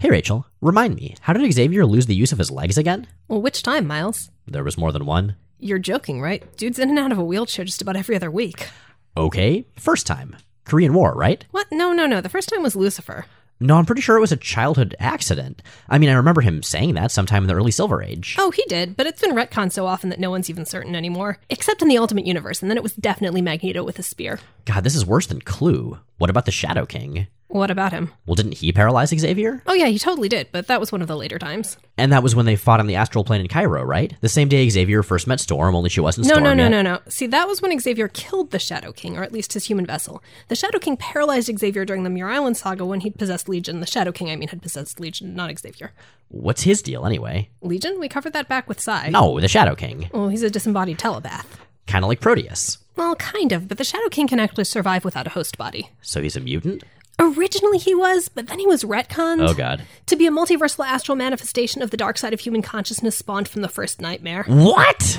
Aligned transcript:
Hey, 0.00 0.08
Rachel, 0.08 0.46
remind 0.62 0.94
me, 0.96 1.14
how 1.20 1.34
did 1.34 1.52
Xavier 1.52 1.84
lose 1.84 2.06
the 2.06 2.14
use 2.14 2.32
of 2.32 2.38
his 2.38 2.50
legs 2.50 2.78
again? 2.78 3.06
Well, 3.28 3.42
which 3.42 3.62
time, 3.62 3.86
Miles? 3.86 4.30
There 4.46 4.64
was 4.64 4.78
more 4.78 4.92
than 4.92 5.04
one. 5.04 5.36
You're 5.58 5.78
joking, 5.78 6.22
right? 6.22 6.42
Dude's 6.56 6.78
in 6.78 6.88
and 6.88 6.98
out 6.98 7.12
of 7.12 7.18
a 7.18 7.22
wheelchair 7.22 7.66
just 7.66 7.82
about 7.82 7.96
every 7.96 8.16
other 8.16 8.30
week. 8.30 8.66
Okay, 9.14 9.66
first 9.76 10.06
time. 10.06 10.36
Korean 10.64 10.94
War, 10.94 11.12
right? 11.12 11.44
What? 11.50 11.66
No, 11.70 11.92
no, 11.92 12.06
no. 12.06 12.22
The 12.22 12.30
first 12.30 12.48
time 12.48 12.62
was 12.62 12.74
Lucifer. 12.74 13.26
No, 13.60 13.76
I'm 13.76 13.84
pretty 13.84 14.00
sure 14.00 14.16
it 14.16 14.22
was 14.22 14.32
a 14.32 14.38
childhood 14.38 14.96
accident. 14.98 15.60
I 15.86 15.98
mean, 15.98 16.08
I 16.08 16.14
remember 16.14 16.40
him 16.40 16.62
saying 16.62 16.94
that 16.94 17.10
sometime 17.10 17.42
in 17.42 17.48
the 17.48 17.54
early 17.54 17.70
Silver 17.70 18.02
Age. 18.02 18.36
Oh, 18.38 18.50
he 18.50 18.64
did, 18.68 18.96
but 18.96 19.06
it's 19.06 19.20
been 19.20 19.36
retconned 19.36 19.72
so 19.72 19.84
often 19.84 20.08
that 20.08 20.18
no 20.18 20.30
one's 20.30 20.48
even 20.48 20.64
certain 20.64 20.96
anymore. 20.96 21.36
Except 21.50 21.82
in 21.82 21.88
the 21.88 21.98
Ultimate 21.98 22.24
Universe, 22.24 22.62
and 22.62 22.70
then 22.70 22.78
it 22.78 22.82
was 22.82 22.94
definitely 22.94 23.42
Magneto 23.42 23.84
with 23.84 23.98
a 23.98 24.02
spear. 24.02 24.40
God, 24.64 24.82
this 24.82 24.96
is 24.96 25.04
worse 25.04 25.26
than 25.26 25.42
Clue. 25.42 25.98
What 26.16 26.30
about 26.30 26.46
the 26.46 26.52
Shadow 26.52 26.86
King? 26.86 27.26
What 27.50 27.68
about 27.70 27.90
him? 27.92 28.12
Well, 28.26 28.36
didn't 28.36 28.54
he 28.58 28.72
paralyze 28.72 29.08
Xavier? 29.10 29.60
Oh, 29.66 29.74
yeah, 29.74 29.86
he 29.86 29.98
totally 29.98 30.28
did, 30.28 30.46
but 30.52 30.68
that 30.68 30.78
was 30.78 30.92
one 30.92 31.02
of 31.02 31.08
the 31.08 31.16
later 31.16 31.36
times. 31.36 31.76
And 31.98 32.12
that 32.12 32.22
was 32.22 32.36
when 32.36 32.46
they 32.46 32.54
fought 32.54 32.78
on 32.78 32.86
the 32.86 32.94
astral 32.94 33.24
plane 33.24 33.40
in 33.40 33.48
Cairo, 33.48 33.82
right? 33.82 34.14
The 34.20 34.28
same 34.28 34.46
day 34.48 34.68
Xavier 34.68 35.02
first 35.02 35.26
met 35.26 35.40
Storm, 35.40 35.74
only 35.74 35.90
she 35.90 36.00
wasn't 36.00 36.28
No, 36.28 36.34
Storm 36.34 36.44
no, 36.44 36.54
no, 36.54 36.62
yet. 36.62 36.68
no, 36.68 36.82
no. 36.82 37.00
See, 37.08 37.26
that 37.26 37.48
was 37.48 37.60
when 37.60 37.76
Xavier 37.80 38.06
killed 38.06 38.52
the 38.52 38.60
Shadow 38.60 38.92
King, 38.92 39.16
or 39.18 39.24
at 39.24 39.32
least 39.32 39.52
his 39.54 39.64
human 39.64 39.84
vessel. 39.84 40.22
The 40.46 40.54
Shadow 40.54 40.78
King 40.78 40.96
paralyzed 40.96 41.50
Xavier 41.58 41.84
during 41.84 42.04
the 42.04 42.10
Muir 42.10 42.28
Island 42.28 42.56
saga 42.56 42.86
when 42.86 43.00
he'd 43.00 43.18
possessed 43.18 43.48
Legion. 43.48 43.80
The 43.80 43.86
Shadow 43.86 44.12
King, 44.12 44.30
I 44.30 44.36
mean, 44.36 44.48
had 44.48 44.62
possessed 44.62 45.00
Legion, 45.00 45.34
not 45.34 45.58
Xavier. 45.58 45.90
What's 46.28 46.62
his 46.62 46.82
deal 46.82 47.04
anyway? 47.04 47.50
Legion? 47.62 47.98
We 47.98 48.08
covered 48.08 48.32
that 48.34 48.46
back 48.48 48.68
with 48.68 48.78
Psy. 48.80 49.08
No, 49.08 49.40
the 49.40 49.48
Shadow 49.48 49.74
King. 49.74 50.08
Well, 50.14 50.28
he's 50.28 50.44
a 50.44 50.50
disembodied 50.50 51.00
telepath. 51.00 51.58
Kind 51.88 52.04
of 52.04 52.08
like 52.08 52.20
Proteus. 52.20 52.78
Well, 52.94 53.16
kind 53.16 53.50
of, 53.50 53.66
but 53.66 53.78
the 53.78 53.84
Shadow 53.84 54.08
King 54.08 54.28
can 54.28 54.38
actually 54.38 54.64
survive 54.64 55.04
without 55.04 55.26
a 55.26 55.30
host 55.30 55.58
body. 55.58 55.90
So 56.00 56.22
he's 56.22 56.36
a 56.36 56.40
mutant? 56.40 56.84
Originally 57.20 57.76
he 57.78 57.94
was, 57.94 58.28
but 58.30 58.46
then 58.46 58.58
he 58.58 58.66
was 58.66 58.82
retconned. 58.82 59.46
Oh, 59.46 59.52
God. 59.52 59.82
To 60.06 60.16
be 60.16 60.26
a 60.26 60.30
multiversal 60.30 60.86
astral 60.86 61.16
manifestation 61.16 61.82
of 61.82 61.90
the 61.90 61.96
dark 61.98 62.16
side 62.16 62.32
of 62.32 62.40
human 62.40 62.62
consciousness 62.62 63.16
spawned 63.18 63.46
from 63.46 63.60
the 63.60 63.68
first 63.68 64.00
nightmare. 64.00 64.44
What? 64.48 65.18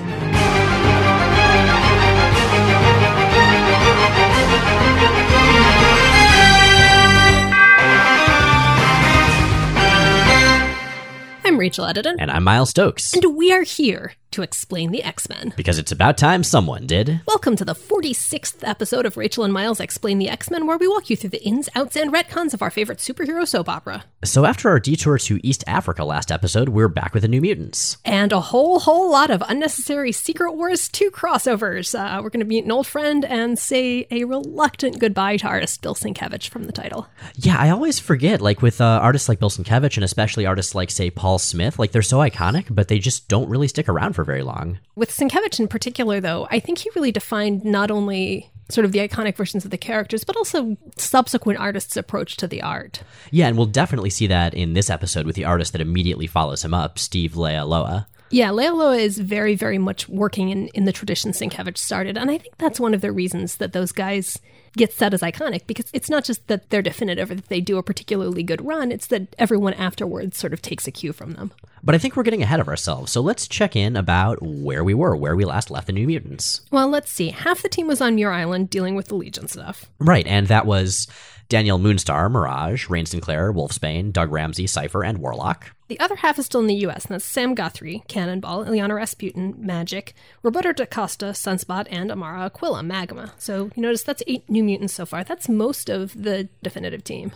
I'm 11.43 11.57
Rachel 11.57 11.85
Edidin, 11.85 12.15
And 12.19 12.31
I'm 12.31 12.43
Miles 12.43 12.69
Stokes. 12.69 13.13
and 13.13 13.35
we 13.35 13.51
are 13.51 13.63
here 13.63 14.13
to 14.31 14.41
explain 14.41 14.91
the 14.91 15.03
X 15.03 15.29
Men. 15.29 15.53
Because 15.55 15.77
it's 15.77 15.91
about 15.91 16.17
time 16.17 16.43
someone 16.43 16.87
did. 16.87 17.21
Welcome 17.27 17.55
to 17.57 17.65
the 17.65 17.75
46th 17.75 18.67
episode 18.67 19.05
of 19.05 19.17
Rachel 19.17 19.43
and 19.43 19.53
Miles 19.53 19.79
Explain 19.79 20.17
the 20.17 20.29
X 20.29 20.49
Men, 20.49 20.65
where 20.65 20.77
we 20.77 20.87
walk 20.87 21.09
you 21.09 21.15
through 21.17 21.31
the 21.31 21.43
ins, 21.43 21.69
outs, 21.75 21.95
and 21.95 22.13
retcons 22.13 22.53
of 22.53 22.61
our 22.61 22.71
favorite 22.71 22.99
superhero 22.99 23.47
soap 23.47 23.67
opera. 23.67 24.05
So 24.23 24.45
after 24.45 24.69
our 24.69 24.79
detour 24.79 25.17
to 25.17 25.45
East 25.45 25.63
Africa 25.67 26.03
last 26.03 26.31
episode, 26.31 26.69
we're 26.69 26.87
back 26.87 27.13
with 27.13 27.23
the 27.23 27.27
New 27.27 27.41
Mutants. 27.41 27.97
And 28.05 28.31
a 28.31 28.39
whole, 28.39 28.79
whole 28.79 29.11
lot 29.11 29.31
of 29.31 29.43
unnecessary 29.47 30.11
Secret 30.11 30.53
Wars 30.53 30.87
2 30.89 31.11
crossovers. 31.11 31.97
Uh, 31.97 32.21
we're 32.21 32.29
going 32.29 32.39
to 32.39 32.45
meet 32.45 32.63
an 32.63 32.71
old 32.71 32.87
friend 32.87 33.25
and 33.25 33.57
say 33.59 34.07
a 34.11 34.23
reluctant 34.23 34.99
goodbye 34.99 35.37
to 35.37 35.47
artist 35.47 35.81
Bill 35.81 35.95
Sienkiewicz 35.95 36.47
from 36.47 36.65
the 36.65 36.71
title. 36.71 37.07
Yeah, 37.35 37.57
I 37.57 37.69
always 37.69 37.99
forget, 37.99 38.41
like 38.41 38.61
with 38.61 38.79
uh, 38.79 38.99
artists 39.01 39.27
like 39.27 39.39
Bill 39.39 39.49
Sienkiewicz 39.49 39.97
and 39.97 40.03
especially 40.03 40.45
artists 40.45 40.75
like, 40.75 40.91
say, 40.91 41.09
Paul 41.09 41.39
Smith, 41.39 41.79
like 41.79 41.91
they're 41.91 42.01
so 42.01 42.19
iconic, 42.19 42.67
but 42.69 42.87
they 42.87 42.99
just 42.99 43.27
don't 43.27 43.49
really 43.49 43.67
stick 43.67 43.89
around 43.89 44.13
for 44.13 44.20
very 44.23 44.43
long. 44.43 44.79
With 44.95 45.11
Sienkiewicz 45.11 45.59
in 45.59 45.67
particular, 45.67 46.19
though, 46.19 46.47
I 46.51 46.59
think 46.59 46.79
he 46.79 46.89
really 46.95 47.11
defined 47.11 47.63
not 47.65 47.91
only 47.91 48.51
sort 48.69 48.85
of 48.85 48.91
the 48.91 48.99
iconic 48.99 49.35
versions 49.35 49.65
of 49.65 49.71
the 49.71 49.77
characters, 49.77 50.23
but 50.23 50.37
also 50.37 50.77
subsequent 50.95 51.59
artists' 51.59 51.97
approach 51.97 52.37
to 52.37 52.47
the 52.47 52.61
art. 52.61 53.03
Yeah, 53.29 53.47
and 53.47 53.57
we'll 53.57 53.65
definitely 53.65 54.09
see 54.09 54.27
that 54.27 54.53
in 54.53 54.73
this 54.73 54.89
episode 54.89 55.25
with 55.25 55.35
the 55.35 55.45
artist 55.45 55.73
that 55.73 55.81
immediately 55.81 56.27
follows 56.27 56.63
him 56.63 56.73
up, 56.73 56.97
Steve 56.97 57.33
Leialoha. 57.33 58.05
Yeah, 58.31 58.49
Leialoha 58.49 58.99
is 58.99 59.17
very, 59.19 59.55
very 59.55 59.77
much 59.77 60.07
working 60.09 60.49
in, 60.49 60.67
in 60.69 60.85
the 60.85 60.93
tradition 60.93 61.31
Sienkiewicz 61.31 61.77
started, 61.77 62.17
and 62.17 62.31
I 62.31 62.37
think 62.37 62.57
that's 62.57 62.79
one 62.79 62.93
of 62.93 63.01
the 63.01 63.11
reasons 63.11 63.57
that 63.57 63.73
those 63.73 63.91
guys 63.91 64.39
get 64.77 64.93
set 64.93 65.13
as 65.13 65.21
iconic, 65.21 65.67
because 65.67 65.89
it's 65.91 66.09
not 66.09 66.23
just 66.23 66.47
that 66.47 66.69
they're 66.69 66.81
definitive 66.81 67.29
or 67.29 67.35
that 67.35 67.49
they 67.49 67.59
do 67.59 67.77
a 67.77 67.83
particularly 67.83 68.41
good 68.41 68.65
run, 68.65 68.89
it's 68.89 69.07
that 69.07 69.35
everyone 69.37 69.73
afterwards 69.73 70.37
sort 70.37 70.53
of 70.53 70.61
takes 70.61 70.87
a 70.87 70.91
cue 70.91 71.11
from 71.11 71.33
them. 71.33 71.51
But 71.83 71.93
I 71.93 71.97
think 71.97 72.15
we're 72.15 72.23
getting 72.23 72.41
ahead 72.41 72.61
of 72.61 72.69
ourselves, 72.69 73.11
so 73.11 73.19
let's 73.19 73.49
check 73.49 73.75
in 73.75 73.97
about 73.97 74.41
where 74.41 74.83
we 74.83 74.93
were, 74.93 75.15
where 75.15 75.35
we 75.35 75.43
last 75.43 75.69
left 75.69 75.87
the 75.87 75.93
New 75.93 76.07
Mutants. 76.07 76.61
Well, 76.71 76.87
let's 76.87 77.11
see. 77.11 77.29
Half 77.29 77.63
the 77.63 77.69
team 77.69 77.87
was 77.87 77.99
on 77.99 78.15
Muir 78.15 78.31
Island 78.31 78.69
dealing 78.69 78.95
with 78.95 79.07
the 79.07 79.15
Legion 79.15 79.49
stuff. 79.49 79.87
Right, 79.99 80.25
and 80.25 80.47
that 80.47 80.65
was 80.65 81.07
Danielle 81.49 81.79
Moonstar, 81.79 82.31
Mirage, 82.31 82.87
Rahne 82.87 83.07
Sinclair, 83.07 83.51
Wolfsbane, 83.51 84.13
Doug 84.13 84.31
Ramsey, 84.31 84.67
Cypher, 84.67 85.03
and 85.03 85.17
Warlock. 85.17 85.71
The 85.91 85.99
other 85.99 86.15
half 86.15 86.39
is 86.39 86.45
still 86.45 86.61
in 86.61 86.67
the 86.67 86.85
US, 86.87 87.03
and 87.03 87.15
that's 87.15 87.25
Sam 87.25 87.53
Guthrie, 87.53 88.01
Cannonball, 88.07 88.63
Illyana 88.63 88.95
Rasputin, 88.95 89.55
Magic, 89.57 90.13
Roberto 90.41 90.71
da 90.71 90.85
Costa, 90.85 91.33
Sunspot, 91.33 91.85
and 91.91 92.09
Amara 92.09 92.45
Aquila, 92.45 92.81
Magma. 92.81 93.33
So 93.37 93.71
you 93.75 93.81
notice 93.81 94.01
that's 94.01 94.23
eight 94.25 94.49
new 94.49 94.63
mutants 94.63 94.93
so 94.93 95.05
far. 95.05 95.25
That's 95.25 95.49
most 95.49 95.89
of 95.89 96.13
the 96.13 96.47
definitive 96.63 97.03
team. 97.03 97.33